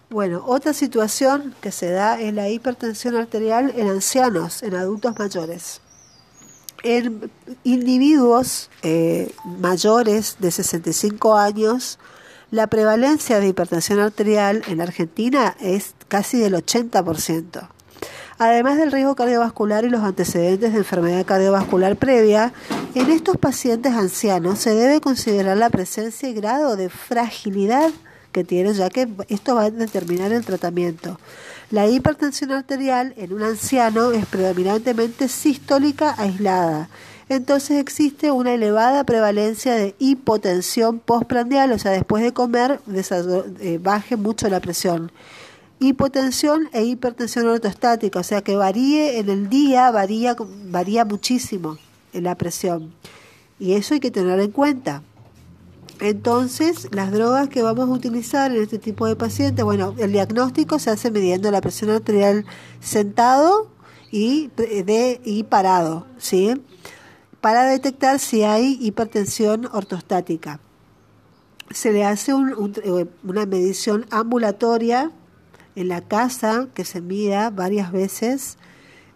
Bueno, 0.09 0.43
otra 0.45 0.73
situación 0.73 1.53
que 1.59 1.71
se 1.71 1.89
da 1.89 2.19
es 2.21 2.33
la 2.33 2.49
hipertensión 2.49 3.15
arterial 3.15 3.73
en 3.75 3.89
ancianos, 3.89 4.63
en 4.63 4.75
adultos 4.75 5.17
mayores. 5.17 5.81
En 6.83 7.31
individuos 7.63 8.69
eh, 8.83 9.33
mayores 9.43 10.37
de 10.39 10.51
65 10.51 11.35
años, 11.35 11.99
la 12.51 12.67
prevalencia 12.67 13.39
de 13.39 13.49
hipertensión 13.49 13.99
arterial 13.99 14.63
en 14.67 14.79
Argentina 14.79 15.57
es 15.59 15.95
casi 16.07 16.37
del 16.37 16.53
80%. 16.53 17.67
Además 18.39 18.77
del 18.77 18.91
riesgo 18.91 19.15
cardiovascular 19.15 19.83
y 19.83 19.89
los 19.89 20.03
antecedentes 20.03 20.71
de 20.71 20.79
enfermedad 20.79 21.25
cardiovascular 21.25 21.95
previa, 21.95 22.53
en 22.93 23.09
estos 23.09 23.37
pacientes 23.37 23.93
ancianos 23.93 24.59
se 24.59 24.75
debe 24.75 25.01
considerar 25.01 25.57
la 25.57 25.71
presencia 25.71 26.29
y 26.29 26.33
grado 26.33 26.75
de 26.75 26.89
fragilidad 26.89 27.89
que 28.31 28.43
tienen, 28.43 28.73
ya 28.73 28.91
que 28.91 29.07
esto 29.29 29.55
va 29.55 29.63
a 29.63 29.71
determinar 29.71 30.31
el 30.31 30.45
tratamiento. 30.45 31.19
La 31.71 31.87
hipertensión 31.87 32.51
arterial 32.51 33.15
en 33.17 33.33
un 33.33 33.41
anciano 33.41 34.11
es 34.11 34.27
predominantemente 34.27 35.27
sistólica 35.27 36.13
aislada. 36.17 36.89
Entonces 37.29 37.77
existe 37.79 38.31
una 38.31 38.53
elevada 38.53 39.03
prevalencia 39.03 39.73
de 39.73 39.95
hipotensión 39.97 40.99
postprandial, 40.99 41.71
o 41.71 41.79
sea, 41.79 41.91
después 41.91 42.23
de 42.23 42.33
comer 42.33 42.79
eh, 43.59 43.79
baje 43.81 44.15
mucho 44.15 44.47
la 44.47 44.59
presión 44.59 45.11
hipotensión 45.79 46.69
e 46.73 46.83
hipertensión 46.83 47.47
ortostática, 47.47 48.19
o 48.19 48.23
sea 48.23 48.41
que 48.41 48.55
varíe 48.55 49.19
en 49.19 49.29
el 49.29 49.49
día, 49.49 49.91
varía, 49.91 50.35
varía 50.65 51.05
muchísimo 51.05 51.77
en 52.13 52.23
la 52.23 52.35
presión. 52.35 52.93
Y 53.59 53.73
eso 53.73 53.93
hay 53.93 53.99
que 53.99 54.11
tener 54.11 54.39
en 54.39 54.51
cuenta. 54.51 55.03
Entonces, 55.99 56.87
las 56.91 57.11
drogas 57.11 57.49
que 57.49 57.63
vamos 57.63 57.89
a 57.89 57.91
utilizar 57.91 58.51
en 58.51 58.61
este 58.61 58.77
tipo 58.77 59.07
de 59.07 59.15
pacientes, 59.15 59.65
bueno, 59.65 59.95
el 59.97 60.11
diagnóstico 60.11 60.77
se 60.77 60.91
hace 60.91 61.09
midiendo 61.09 61.49
la 61.49 61.61
presión 61.61 61.89
arterial 61.89 62.45
sentado 62.79 63.67
y, 64.11 64.47
de, 64.55 65.19
y 65.23 65.43
parado, 65.43 66.05
¿sí? 66.17 66.61
Para 67.41 67.65
detectar 67.65 68.19
si 68.19 68.43
hay 68.43 68.77
hipertensión 68.79 69.67
ortostática. 69.71 70.59
Se 71.71 71.91
le 71.91 72.05
hace 72.05 72.31
eh, 72.31 73.05
una 73.23 73.45
medición 73.45 74.05
ambulatoria 74.11 75.11
en 75.77 75.89
la 75.89 76.01
casa 76.01 76.67
que 76.73 76.83
se 76.85 77.01
mida 77.01 77.51
varias 77.51 77.91
veces, 77.91 78.57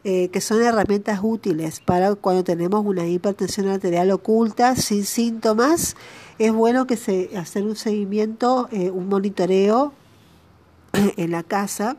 eh, 0.04 0.30
que 0.30 0.42
son 0.42 0.62
herramientas 0.62 1.20
útiles 1.24 1.80
para 1.80 2.14
cuando 2.14 2.44
tenemos 2.44 2.86
una 2.86 3.08
hipertensión 3.08 3.68
arterial 3.68 4.12
oculta 4.12 4.76
sin 4.76 5.04
síntomas. 5.04 5.96
Es 6.38 6.54
bueno 6.54 6.86
que 6.86 6.98
se 6.98 7.36
hacer 7.36 7.64
un 7.64 7.76
seguimiento, 7.76 8.70
eh, 8.72 8.92
un 8.92 9.10
monitoreo 9.10 9.92
en 10.94 11.32
la 11.32 11.42
casa 11.42 11.98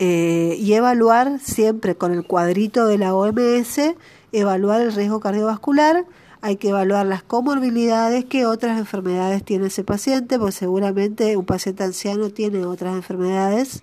eh, 0.00 0.56
y 0.58 0.72
evaluar 0.72 1.38
siempre 1.38 1.94
con 1.94 2.12
el 2.12 2.26
cuadrito 2.26 2.86
de 2.86 2.98
la 2.98 3.14
OMS, 3.14 3.94
evaluar 4.32 4.80
el 4.80 4.92
riesgo 4.92 5.20
cardiovascular 5.20 6.04
hay 6.40 6.56
que 6.56 6.68
evaluar 6.68 7.06
las 7.06 7.22
comorbilidades 7.22 8.24
que 8.24 8.46
otras 8.46 8.78
enfermedades 8.78 9.44
tiene 9.44 9.66
ese 9.66 9.84
paciente, 9.84 10.38
porque 10.38 10.52
seguramente 10.52 11.36
un 11.36 11.44
paciente 11.44 11.84
anciano 11.84 12.30
tiene 12.30 12.64
otras 12.64 12.94
enfermedades. 12.94 13.82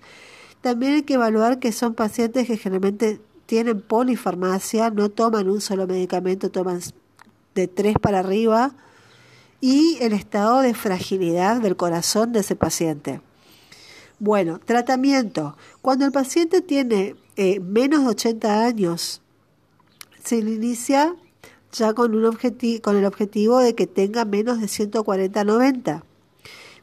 También 0.62 0.94
hay 0.94 1.02
que 1.02 1.14
evaluar 1.14 1.58
que 1.58 1.72
son 1.72 1.94
pacientes 1.94 2.46
que 2.46 2.56
generalmente 2.56 3.20
tienen 3.46 3.80
polifarmacia, 3.80 4.90
no 4.90 5.10
toman 5.10 5.48
un 5.48 5.60
solo 5.60 5.86
medicamento, 5.86 6.50
toman 6.50 6.80
de 7.54 7.68
tres 7.68 7.96
para 8.00 8.20
arriba, 8.20 8.74
y 9.60 9.98
el 10.00 10.12
estado 10.12 10.60
de 10.60 10.74
fragilidad 10.74 11.60
del 11.60 11.76
corazón 11.76 12.32
de 12.32 12.40
ese 12.40 12.56
paciente. 12.56 13.20
Bueno, 14.18 14.60
tratamiento. 14.64 15.56
Cuando 15.82 16.06
el 16.06 16.12
paciente 16.12 16.62
tiene 16.62 17.16
eh, 17.36 17.60
menos 17.60 18.02
de 18.02 18.08
80 18.08 18.64
años, 18.64 19.20
se 20.24 20.42
le 20.42 20.52
inicia 20.52 21.14
ya 21.76 21.94
con, 21.94 22.14
un 22.14 22.24
objetivo, 22.24 22.82
con 22.82 22.96
el 22.96 23.04
objetivo 23.04 23.58
de 23.58 23.74
que 23.74 23.86
tenga 23.86 24.24
menos 24.24 24.60
de 24.60 24.66
140-90. 24.66 26.02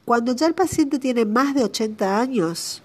Cuando 0.05 0.33
ya 0.33 0.47
el 0.47 0.53
paciente 0.53 0.99
tiene 0.99 1.25
más 1.25 1.55
de 1.55 1.63
80 1.63 2.19
años, 2.19 2.83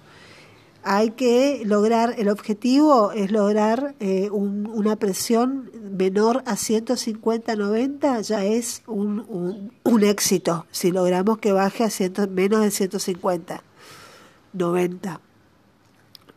hay 0.82 1.10
que 1.10 1.62
lograr, 1.64 2.14
el 2.18 2.28
objetivo 2.28 3.12
es 3.12 3.30
lograr 3.30 3.94
eh, 4.00 4.30
una 4.30 4.96
presión 4.96 5.70
menor 5.96 6.42
a 6.46 6.54
150-90, 6.54 8.22
ya 8.22 8.44
es 8.44 8.82
un, 8.86 9.70
éxito, 10.02 10.66
si 10.70 10.92
logramos 10.92 11.38
que 11.38 11.52
baje 11.52 11.84
a 11.84 12.26
menos 12.28 12.62
de 12.62 12.70
150, 12.70 13.62
90. 14.52 15.20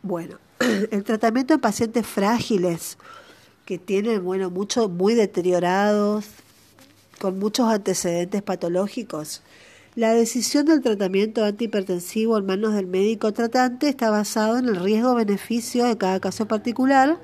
Bueno, 0.02 0.38
el 0.90 1.04
tratamiento 1.04 1.54
en 1.54 1.60
pacientes 1.60 2.06
frágiles, 2.06 2.98
que 3.72 3.78
tienen, 3.78 4.22
bueno, 4.22 4.50
mucho, 4.50 4.90
muy 4.90 5.14
deteriorados, 5.14 6.26
con 7.18 7.38
muchos 7.38 7.70
antecedentes 7.70 8.42
patológicos. 8.42 9.40
La 9.94 10.12
decisión 10.12 10.66
del 10.66 10.82
tratamiento 10.82 11.42
antihipertensivo 11.42 12.36
en 12.36 12.44
manos 12.44 12.74
del 12.74 12.86
médico 12.86 13.32
tratante 13.32 13.88
está 13.88 14.10
basado 14.10 14.58
en 14.58 14.66
el 14.66 14.76
riesgo-beneficio 14.76 15.86
de 15.86 15.96
cada 15.96 16.20
caso 16.20 16.46
particular 16.46 17.18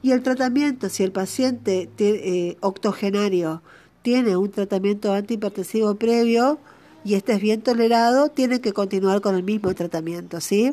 y 0.00 0.12
el 0.12 0.22
tratamiento, 0.22 0.88
si 0.88 1.02
el 1.02 1.12
paciente 1.12 1.90
eh, 1.98 2.56
octogenario 2.60 3.60
tiene 4.00 4.38
un 4.38 4.50
tratamiento 4.50 5.12
antihipertensivo 5.12 5.96
previo 5.96 6.58
y 7.04 7.16
este 7.16 7.34
es 7.34 7.40
bien 7.42 7.60
tolerado, 7.60 8.30
tiene 8.30 8.62
que 8.62 8.72
continuar 8.72 9.20
con 9.20 9.34
el 9.34 9.42
mismo 9.42 9.74
tratamiento, 9.74 10.40
¿sí? 10.40 10.72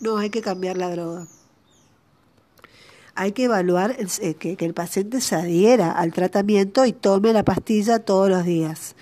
No 0.00 0.18
hay 0.18 0.30
que 0.30 0.42
cambiar 0.42 0.76
la 0.78 0.90
droga 0.92 1.26
hay 3.14 3.32
que 3.32 3.44
evaluar 3.44 3.96
eh, 3.98 4.34
que, 4.34 4.56
el 4.58 4.74
paciente 4.74 5.20
se 5.20 5.34
adhiera 5.34 5.92
al 5.92 6.12
tratamiento 6.12 6.84
y 6.84 6.92
tome 6.92 7.32
la 7.32 7.44
pastilla 7.44 8.00
todos 8.00 8.28
los 8.28 8.44
días. 8.44 8.94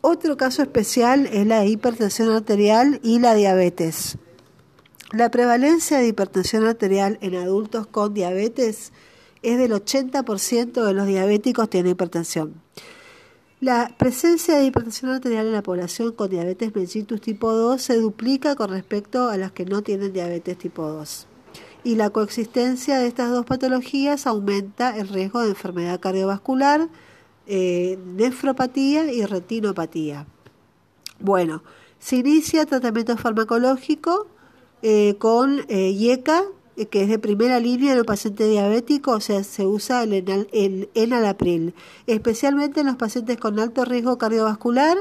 Otro 0.00 0.36
caso 0.36 0.62
especial 0.62 1.26
es 1.26 1.46
la 1.46 1.64
hipertensión 1.64 2.30
arterial 2.30 3.00
y 3.02 3.20
la 3.20 3.34
diabetes. 3.34 4.18
La 5.12 5.30
prevalencia 5.30 5.98
de 5.98 6.08
hipertensión 6.08 6.66
arterial 6.66 7.18
en 7.22 7.36
adultos 7.36 7.86
con 7.86 8.12
diabetes 8.12 8.92
es 9.42 9.58
del 9.58 9.72
80% 9.72 10.84
de 10.84 10.92
los 10.92 11.06
diabéticos 11.06 11.70
tienen 11.70 11.92
hipertensión. 11.92 12.54
La 13.60 13.94
presencia 13.96 14.56
de 14.56 14.64
hipertensión 14.64 15.12
arterial 15.12 15.46
en 15.46 15.52
la 15.52 15.62
población 15.62 16.12
con 16.12 16.28
diabetes 16.28 16.74
mellitus 16.74 17.20
tipo 17.20 17.52
2 17.52 17.80
se 17.80 17.96
duplica 17.96 18.56
con 18.56 18.70
respecto 18.70 19.30
a 19.30 19.38
las 19.38 19.52
que 19.52 19.64
no 19.64 19.82
tienen 19.82 20.12
diabetes 20.12 20.58
tipo 20.58 20.86
2 20.86 21.28
y 21.84 21.96
la 21.96 22.10
coexistencia 22.10 22.98
de 22.98 23.06
estas 23.06 23.30
dos 23.30 23.44
patologías 23.44 24.26
aumenta 24.26 24.96
el 24.96 25.08
riesgo 25.08 25.42
de 25.42 25.50
enfermedad 25.50 26.00
cardiovascular, 26.00 26.88
eh, 27.46 27.98
nefropatía 28.16 29.12
y 29.12 29.24
retinopatía. 29.26 30.26
Bueno, 31.20 31.62
se 31.98 32.16
inicia 32.16 32.64
tratamiento 32.64 33.16
farmacológico 33.18 34.26
eh, 34.82 35.16
con 35.18 35.60
eh, 35.68 35.90
IECA, 35.90 36.42
que 36.90 37.02
es 37.02 37.08
de 37.08 37.18
primera 37.18 37.60
línea 37.60 37.92
en 37.92 37.98
los 37.98 38.06
pacientes 38.06 38.50
diabéticos, 38.50 39.16
o 39.16 39.20
sea, 39.20 39.44
se 39.44 39.64
usa 39.66 40.02
el, 40.02 40.12
el 40.52 40.88
enalapril, 40.94 41.74
especialmente 42.06 42.80
en 42.80 42.86
los 42.86 42.96
pacientes 42.96 43.36
con 43.36 43.60
alto 43.60 43.84
riesgo 43.84 44.18
cardiovascular, 44.18 44.96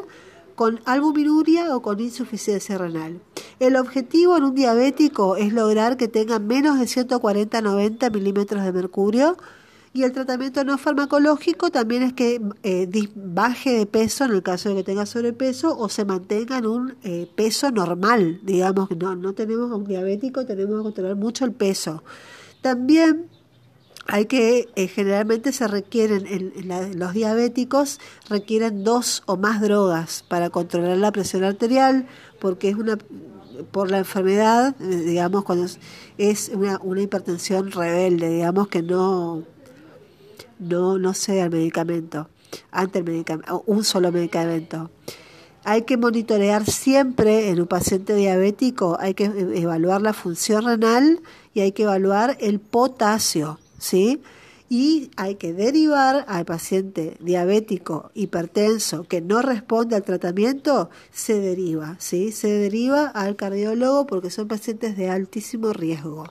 con 0.55 0.79
albuminuria 0.85 1.75
o 1.75 1.81
con 1.81 1.99
insuficiencia 1.99 2.77
renal. 2.77 3.21
El 3.59 3.75
objetivo 3.75 4.37
en 4.37 4.43
un 4.43 4.55
diabético 4.55 5.35
es 5.35 5.53
lograr 5.53 5.97
que 5.97 6.07
tenga 6.07 6.39
menos 6.39 6.79
de 6.79 6.85
140-90 6.85 8.11
milímetros 8.11 8.63
de 8.63 8.71
mercurio 8.71 9.37
y 9.95 10.03
el 10.03 10.11
tratamiento 10.11 10.63
no 10.63 10.79
farmacológico 10.79 11.69
también 11.69 12.01
es 12.01 12.13
que 12.13 12.41
eh, 12.63 12.89
baje 13.15 13.77
de 13.77 13.85
peso 13.85 14.25
en 14.25 14.31
el 14.31 14.41
caso 14.41 14.69
de 14.69 14.75
que 14.75 14.83
tenga 14.83 15.05
sobrepeso 15.05 15.77
o 15.77 15.87
se 15.87 16.03
mantenga 16.03 16.57
en 16.57 16.65
un 16.65 16.95
eh, 17.03 17.27
peso 17.35 17.69
normal. 17.69 18.39
Digamos 18.41 18.89
no, 18.97 19.15
no 19.15 19.33
tenemos 19.33 19.71
a 19.71 19.75
un 19.75 19.85
diabético, 19.85 20.47
tenemos 20.47 20.77
que 20.77 20.83
controlar 20.83 21.15
mucho 21.15 21.45
el 21.45 21.51
peso. 21.51 22.03
También 22.61 23.27
hay 24.07 24.25
que 24.25 24.69
eh, 24.75 24.87
generalmente 24.87 25.51
se 25.51 25.67
requieren 25.67 26.25
en, 26.27 26.99
los 26.99 27.13
diabéticos 27.13 27.99
requieren 28.29 28.83
dos 28.83 29.23
o 29.25 29.37
más 29.37 29.61
drogas 29.61 30.23
para 30.27 30.49
controlar 30.49 30.97
la 30.97 31.11
presión 31.11 31.43
arterial 31.43 32.07
porque 32.39 32.69
es 32.69 32.75
una 32.75 32.97
por 33.71 33.91
la 33.91 33.99
enfermedad 33.99 34.75
eh, 34.81 34.85
digamos 34.97 35.43
cuando 35.43 35.67
es 36.17 36.51
una, 36.53 36.79
una 36.83 37.01
hipertensión 37.01 37.71
rebelde 37.71 38.29
digamos 38.29 38.67
que 38.67 38.81
no 38.81 39.43
no 40.59 40.97
no 40.97 41.13
sea 41.13 41.45
el 41.45 41.51
medicamento 41.51 42.27
ante 42.71 42.99
el 42.99 43.05
medicamento 43.05 43.63
un 43.65 43.83
solo 43.83 44.11
medicamento. 44.11 44.91
Hay 45.65 45.83
que 45.83 45.95
monitorear 45.95 46.65
siempre 46.65 47.49
en 47.49 47.61
un 47.61 47.67
paciente 47.67 48.15
diabético 48.15 48.97
hay 48.99 49.13
que 49.13 49.25
eh, 49.25 49.61
evaluar 49.61 50.01
la 50.01 50.13
función 50.13 50.65
renal 50.65 51.21
y 51.53 51.61
hay 51.61 51.71
que 51.71 51.83
evaluar 51.83 52.37
el 52.41 52.59
potasio 52.59 53.59
¿sí? 53.83 54.21
y 54.69 55.11
hay 55.17 55.35
que 55.35 55.53
derivar 55.53 56.25
al 56.27 56.45
paciente 56.45 57.15
diabético 57.19 58.09
hipertenso 58.15 59.03
que 59.03 59.21
no 59.21 59.43
responde 59.43 59.95
al 59.95 60.01
tratamiento, 60.01 60.89
se 61.11 61.39
deriva, 61.39 61.95
¿sí? 61.99 62.31
Se 62.31 62.47
deriva 62.47 63.05
al 63.05 63.35
cardiólogo 63.35 64.07
porque 64.07 64.31
son 64.31 64.47
pacientes 64.47 64.97
de 64.97 65.09
altísimo 65.09 65.73
riesgo. 65.73 66.25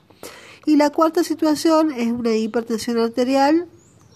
Y 0.66 0.74
la 0.74 0.90
cuarta 0.90 1.22
situación 1.22 1.92
es 1.92 2.10
una 2.10 2.34
hipertensión 2.34 2.98
arterial 2.98 3.68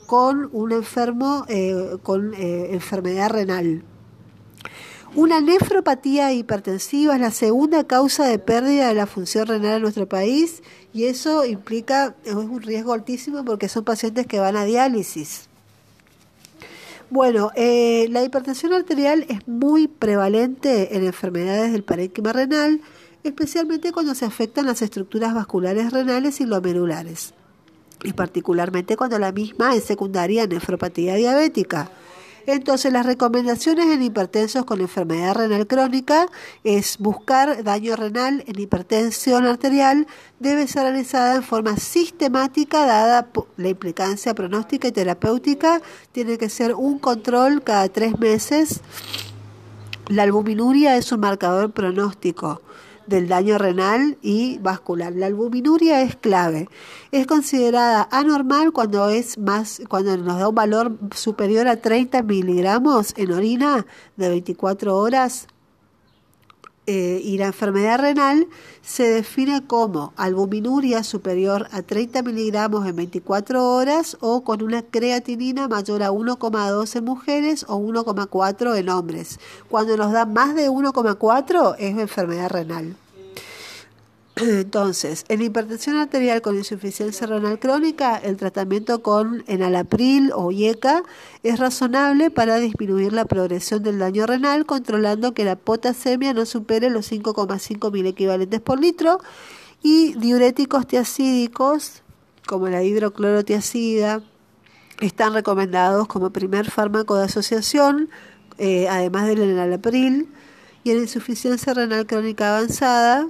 con 0.07 0.49
un 0.53 0.73
enfermo 0.73 1.45
eh, 1.49 1.97
con 2.03 2.35
eh, 2.35 2.71
enfermedad 2.73 3.31
renal. 3.31 3.85
Una 5.15 5.41
nefropatía 5.41 6.33
hipertensiva 6.33 7.15
es 7.15 7.21
la 7.21 7.31
segunda 7.31 7.85
causa 7.85 8.27
de 8.27 8.39
pérdida 8.39 8.89
de 8.89 8.95
la 8.95 9.07
función 9.07 9.47
renal 9.47 9.77
en 9.77 9.83
nuestro 9.83 10.09
país 10.09 10.63
y 10.97 11.05
eso 11.05 11.45
implica 11.45 12.15
es 12.25 12.33
un 12.33 12.63
riesgo 12.63 12.95
altísimo 12.95 13.45
porque 13.45 13.69
son 13.69 13.85
pacientes 13.85 14.27
que 14.27 14.41
van 14.41 14.57
a 14.57 14.65
diálisis. 14.65 15.43
Bueno, 17.11 17.51
eh, 17.55 18.07
la 18.09 18.25
hipertensión 18.25 18.73
arterial 18.73 19.27
es 19.29 19.47
muy 19.47 19.89
prevalente 19.89 20.97
en 20.97 21.05
enfermedades 21.05 21.73
del 21.73 21.85
parénquima 21.85 22.33
renal, 22.33 22.81
especialmente 23.25 23.93
cuando 23.93 24.15
se 24.15 24.25
afectan 24.25 24.65
las 24.65 24.81
estructuras 24.81 25.35
vasculares 25.35 25.93
renales 25.93 26.41
y 26.41 26.47
glomerulares, 26.47 27.35
y 28.03 28.15
particularmente 28.15 28.97
cuando 28.97 29.19
la 29.19 29.33
misma 29.33 29.77
es 29.77 29.85
secundaria 29.85 30.45
en 30.45 30.49
nefropatía 30.49 31.15
diabética. 31.17 31.91
Entonces, 32.47 32.93
las 32.93 33.05
recomendaciones 33.05 33.87
en 33.87 34.03
hipertensos 34.03 34.65
con 34.65 34.81
enfermedad 34.81 35.35
renal 35.35 35.67
crónica 35.67 36.29
es 36.63 36.99
buscar 36.99 37.65
daño 37.65 37.97
renal 37.97 38.45
en 38.47 38.61
hipertensión 38.61 39.47
arterial, 39.47 40.07
debe 40.39 40.69
ser 40.69 40.83
realizada 40.83 41.35
en 41.37 41.43
forma 41.43 41.77
sistemática 41.77 42.87
dada 42.87 43.29
la 43.57 43.69
implicancia 43.69 44.33
pronóstica 44.35 44.87
y 44.87 44.93
terapéutica, 44.93 45.83
tiene 46.13 46.39
que 46.39 46.49
ser 46.49 46.75
un 46.75 47.01
control 47.01 47.63
cada 47.63 47.89
tres 47.89 48.19
meses. 48.19 48.81
La 50.09 50.23
albuminuria 50.23 50.97
es 50.97 51.11
un 51.11 51.21
marcador 51.21 51.73
pronóstico 51.73 52.63
del 53.07 53.29
daño 53.29 53.59
renal 53.59 54.19
y 54.23 54.59
vascular. 54.59 55.13
La 55.15 55.27
albuminuria 55.27 56.03
es 56.03 56.17
clave. 56.17 56.69
Es 57.13 57.27
considerada 57.27 58.09
anormal 58.11 58.73
cuando 58.73 59.09
es 59.09 59.39
más, 59.39 59.83
cuando 59.89 60.17
nos 60.17 60.39
da 60.39 60.49
un 60.49 60.55
valor 60.55 60.97
superior 61.15 61.69
a 61.69 61.77
30 61.77 62.23
miligramos 62.23 63.15
en 63.17 63.33
orina 63.33 63.87
de 64.17 64.29
24 64.29 64.97
horas. 64.97 65.47
Eh, 66.89 67.21
y 67.25 67.37
la 67.37 67.47
enfermedad 67.47 67.99
renal 67.99 68.47
se 68.81 69.09
define 69.09 69.67
como 69.67 70.13
albuminuria 70.17 71.03
superior 71.03 71.67
a 71.73 71.83
30 71.83 72.23
miligramos 72.23 72.87
en 72.87 72.95
24 72.95 73.73
horas 73.73 74.17
o 74.21 74.45
con 74.45 74.63
una 74.63 74.83
creatinina 74.83 75.67
mayor 75.67 76.05
a 76.05 76.13
1,2 76.13 76.97
en 76.97 77.05
mujeres 77.05 77.67
o 77.69 77.79
1,4 77.79 78.77
en 78.77 78.89
hombres. 78.89 79.41
Cuando 79.69 79.97
nos 79.97 80.13
da 80.13 80.27
más 80.27 80.55
de 80.55 80.71
1,4 80.71 81.75
es 81.79 81.99
enfermedad 81.99 82.51
renal. 82.51 82.97
Entonces, 84.39 85.25
en 85.31 85.41
hipertensión 85.41 85.97
arterial 85.97 86.43
con 86.43 86.57
insuficiencia 86.57 87.27
renal 87.27 87.59
crónica, 87.59 88.19
el 88.19 88.37
tratamiento 88.37 89.03
con 89.03 89.43
enalapril 89.47 90.31
o 90.35 90.53
IECA 90.53 91.05
es 91.43 91.59
razonable 91.59 92.31
para 92.31 92.59
disminuir 92.59 93.15
la 93.15 93.25
progresión 93.25 93.83
del 93.83 93.99
daño 93.99 94.27
renal, 94.27 94.67
controlando 94.67 95.33
que 95.33 95.47
la 95.47 95.57
potasemia 95.57 96.35
no 96.35 96.45
supere 96.45 96.91
los 96.91 97.11
5,5 97.11 97.91
mil 97.91 98.05
equivalentes 98.05 98.61
por 98.61 98.79
litro, 98.79 99.21
y 99.83 100.13
diuréticos 100.19 100.87
tiacídicos, 100.87 102.03
como 102.47 102.69
la 102.69 102.83
hidroclorotiacida, 102.83 104.21
están 105.01 105.33
recomendados 105.33 106.09
como 106.09 106.29
primer 106.31 106.71
fármaco 106.71 107.17
de 107.17 107.25
asociación, 107.25 108.11
eh, 108.59 108.87
además 108.91 109.29
del 109.29 109.41
enalapril, 109.41 110.29
y 110.85 110.91
en 110.91 110.99
insuficiencia 110.99 111.73
renal 111.73 112.07
crónica 112.07 112.55
avanzada, 112.55 113.29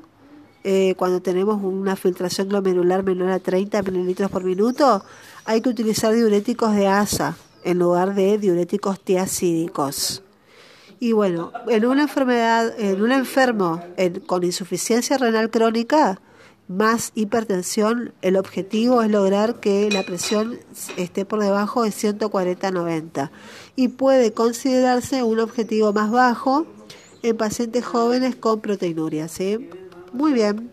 eh, 0.69 0.97
cuando 0.97 1.23
tenemos 1.23 1.63
una 1.63 1.95
filtración 1.95 2.49
glomerular 2.49 3.05
menor 3.05 3.31
a 3.31 3.39
30 3.39 3.83
mililitros 3.83 4.33
por 4.33 4.43
minuto, 4.43 5.05
hay 5.45 5.61
que 5.61 5.69
utilizar 5.69 6.13
diuréticos 6.13 6.75
de 6.75 6.89
asa 6.89 7.37
en 7.63 7.79
lugar 7.79 8.17
de 8.17 8.37
diuréticos 8.37 8.99
tiacídicos. 8.99 10.25
Y 10.99 11.13
bueno, 11.13 11.53
en 11.69 11.87
una 11.87 12.03
enfermedad, 12.03 12.75
en 12.81 13.01
un 13.01 13.13
enfermo 13.13 13.81
con 14.27 14.43
insuficiencia 14.43 15.19
renal 15.19 15.51
crónica 15.51 16.21
más 16.67 17.13
hipertensión, 17.15 18.13
el 18.21 18.37
objetivo 18.37 19.03
es 19.03 19.11
lograr 19.13 19.61
que 19.61 19.89
la 19.93 20.03
presión 20.03 20.59
esté 20.97 21.25
por 21.25 21.45
debajo 21.45 21.85
de 21.85 21.91
140-90 21.91 23.31
y 23.77 23.87
puede 23.87 24.33
considerarse 24.33 25.23
un 25.23 25.39
objetivo 25.39 25.93
más 25.93 26.11
bajo 26.11 26.67
en 27.23 27.37
pacientes 27.37 27.85
jóvenes 27.85 28.35
con 28.35 28.61
proteinuria, 28.61 29.29
¿sí? 29.29 29.71
Muy 30.13 30.33
bien. 30.33 30.71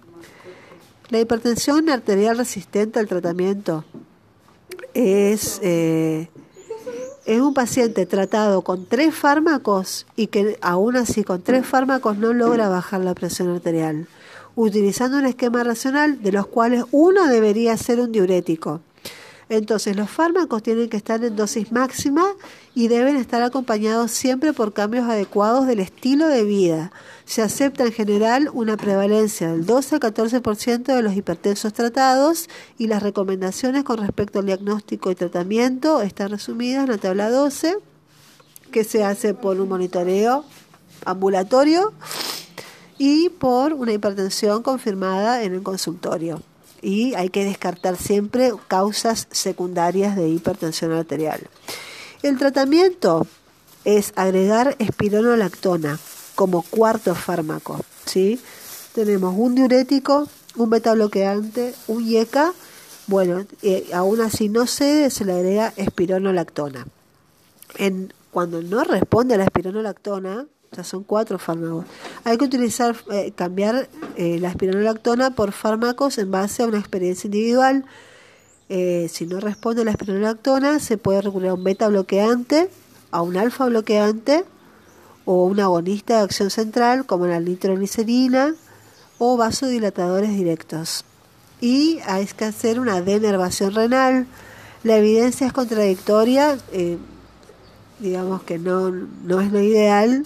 La 1.10 1.20
hipertensión 1.20 1.90
arterial 1.90 2.38
resistente 2.38 3.00
al 3.00 3.08
tratamiento 3.08 3.86
es, 4.94 5.60
eh, 5.62 6.30
es 7.26 7.42
un 7.42 7.54
paciente 7.54 8.06
tratado 8.06 8.62
con 8.62 8.86
tres 8.86 9.14
fármacos 9.14 10.06
y 10.16 10.28
que 10.28 10.58
aún 10.62 10.96
así 10.96 11.24
con 11.24 11.42
tres 11.42 11.66
fármacos 11.66 12.18
no 12.18 12.34
logra 12.34 12.70
bajar 12.70 13.02
la 13.02 13.14
presión 13.14 13.50
arterial, 13.50 14.08
utilizando 14.56 15.18
un 15.18 15.26
esquema 15.26 15.64
racional 15.64 16.22
de 16.22 16.32
los 16.32 16.48
cuales 16.48 16.84
uno 16.92 17.28
debería 17.28 17.78
ser 17.78 18.00
un 18.00 18.12
diurético. 18.12 18.82
Entonces, 19.50 19.96
los 19.96 20.10
fármacos 20.10 20.64
tienen 20.64 20.90
que 20.90 20.98
estar 20.98 21.24
en 21.24 21.36
dosis 21.36 21.72
máxima 21.72 22.26
y 22.76 22.88
deben 22.88 23.16
estar 23.18 23.42
acompañados 23.42 24.12
siempre 24.12 24.54
por 24.54 24.74
cambios 24.74 25.06
adecuados 25.06 25.68
del 25.68 25.80
estilo 25.80 26.28
de 26.28 26.44
vida. 26.44 26.92
Se 27.26 27.42
acepta 27.42 27.84
en 27.84 27.92
general 27.92 28.50
una 28.54 28.78
prevalencia 28.78 29.52
del 29.52 29.66
12 29.66 29.96
al 29.96 30.02
14% 30.02 30.84
de 30.84 31.02
los 31.02 31.16
hipertensos 31.16 31.74
tratados 31.74 32.50
y 32.78 32.88
las 32.88 33.04
recomendaciones 33.04 33.84
con 33.84 33.98
respecto 33.98 34.40
al 34.40 34.46
diagnóstico 34.46 35.12
y 35.12 35.16
tratamiento 35.16 36.02
están 36.02 36.30
resumidas 36.30 36.86
en 36.86 36.92
la 36.92 36.98
tabla 36.98 37.30
12, 37.30 37.78
que 38.72 38.84
se 38.84 39.04
hace 39.04 39.34
por 39.34 39.60
un 39.60 39.70
monitoreo 39.70 40.46
ambulatorio 41.06 41.94
y 42.98 43.30
por 43.30 43.74
una 43.74 43.94
hipertensión 43.94 44.64
confirmada 44.64 45.44
en 45.44 45.54
el 45.54 45.64
consultorio 45.64 46.42
y 46.84 47.16
hay 47.16 47.30
que 47.30 47.46
descartar 47.46 47.96
siempre 47.96 48.52
causas 48.68 49.28
secundarias 49.32 50.16
de 50.16 50.28
hipertensión 50.28 50.92
arterial. 50.92 51.48
El 52.22 52.38
tratamiento 52.38 53.26
es 53.86 54.14
agregar 54.16 54.76
espironolactona 54.80 55.98
como 56.36 56.62
cuarto 56.62 57.16
fármaco. 57.16 57.80
¿sí? 58.06 58.40
Tenemos 58.94 59.34
un 59.38 59.56
diurético, 59.56 60.28
un 60.56 60.70
beta 60.70 60.94
bloqueante, 60.94 61.74
un 61.88 62.06
IECA. 62.06 62.54
Bueno, 63.08 63.46
eh, 63.62 63.90
aún 63.94 64.22
así 64.22 64.50
no 64.50 64.68
cede, 64.68 65.10
se 65.10 65.26
le 65.26 65.34
agrega 65.34 65.74
espironolactona. 65.78 66.86
Cuando 68.32 68.62
no 68.62 68.84
responde 68.84 69.36
a 69.36 69.38
la 69.38 69.44
espironolactona, 69.46 70.48
o 70.82 70.84
son 70.84 71.04
cuatro 71.04 71.40
fármacos. 71.40 71.86
Hay 72.24 72.38
que 72.38 72.46
utilizar, 72.46 72.96
eh, 73.12 73.32
cambiar 73.36 73.90
eh, 74.16 74.40
la 74.40 74.50
espironolactona 74.50 75.32
por 75.32 75.52
fármacos 75.52 76.18
en 76.18 76.32
base 76.32 76.64
a 76.64 76.68
una 76.68 76.80
experiencia 76.80 77.28
individual. 77.28 77.86
Eh, 78.70 79.08
si 79.12 79.26
no 79.26 79.40
responde 79.40 79.86
la 79.86 79.92
espironolactona, 79.92 80.80
se 80.80 80.98
puede 80.98 81.22
recurrir 81.22 81.50
a 81.50 81.54
un 81.54 81.64
beta 81.64 81.88
bloqueante, 81.88 82.70
a 83.12 83.22
un 83.22 83.38
alfa 83.38 83.66
bloqueante 83.66 84.46
o 85.26 85.46
un 85.46 85.60
agonista 85.60 86.18
de 86.18 86.24
acción 86.24 86.50
central 86.50 87.06
como 87.06 87.28
la 87.28 87.40
nitroglicerina 87.40 88.56
o 89.20 89.38
vasodilatadores 89.38 90.36
directos. 90.36 91.06
Y 91.62 92.00
hay 92.06 92.26
que 92.26 92.46
hacer 92.46 92.80
una 92.80 93.02
denervación 93.02 93.74
renal. 93.74 94.28
La 94.84 94.98
evidencia 94.98 95.48
es 95.48 95.54
contradictoria, 95.54 96.58
digamos 98.04 98.44
que 98.44 98.60
no, 98.60 98.92
no 98.92 99.40
es 99.40 99.52
lo 99.52 99.62
ideal, 99.62 100.26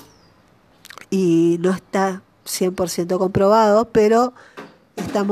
y 1.10 1.58
no 1.60 1.72
está 1.72 2.22
100% 2.46 3.18
comprobado, 3.18 3.86
pero 3.90 4.34
está, 4.96 5.26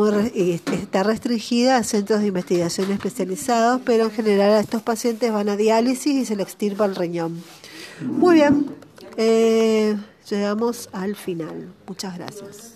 está 0.73 1.03
restringida 1.03 1.77
a 1.77 1.83
centros 1.83 2.21
de 2.21 2.27
investigación 2.27 2.91
especializados, 2.91 3.81
pero 3.85 4.05
en 4.05 4.11
general 4.11 4.51
a 4.51 4.59
estos 4.59 4.81
pacientes 4.81 5.31
van 5.31 5.49
a 5.49 5.55
diálisis 5.55 6.13
y 6.13 6.25
se 6.25 6.35
le 6.35 6.43
extirpa 6.43 6.85
el 6.85 6.95
riñón. 6.95 7.43
Muy 8.01 8.35
bien, 8.35 8.67
eh, 9.17 9.97
llegamos 10.29 10.89
al 10.91 11.15
final. 11.15 11.73
Muchas 11.87 12.17
gracias. 12.17 12.74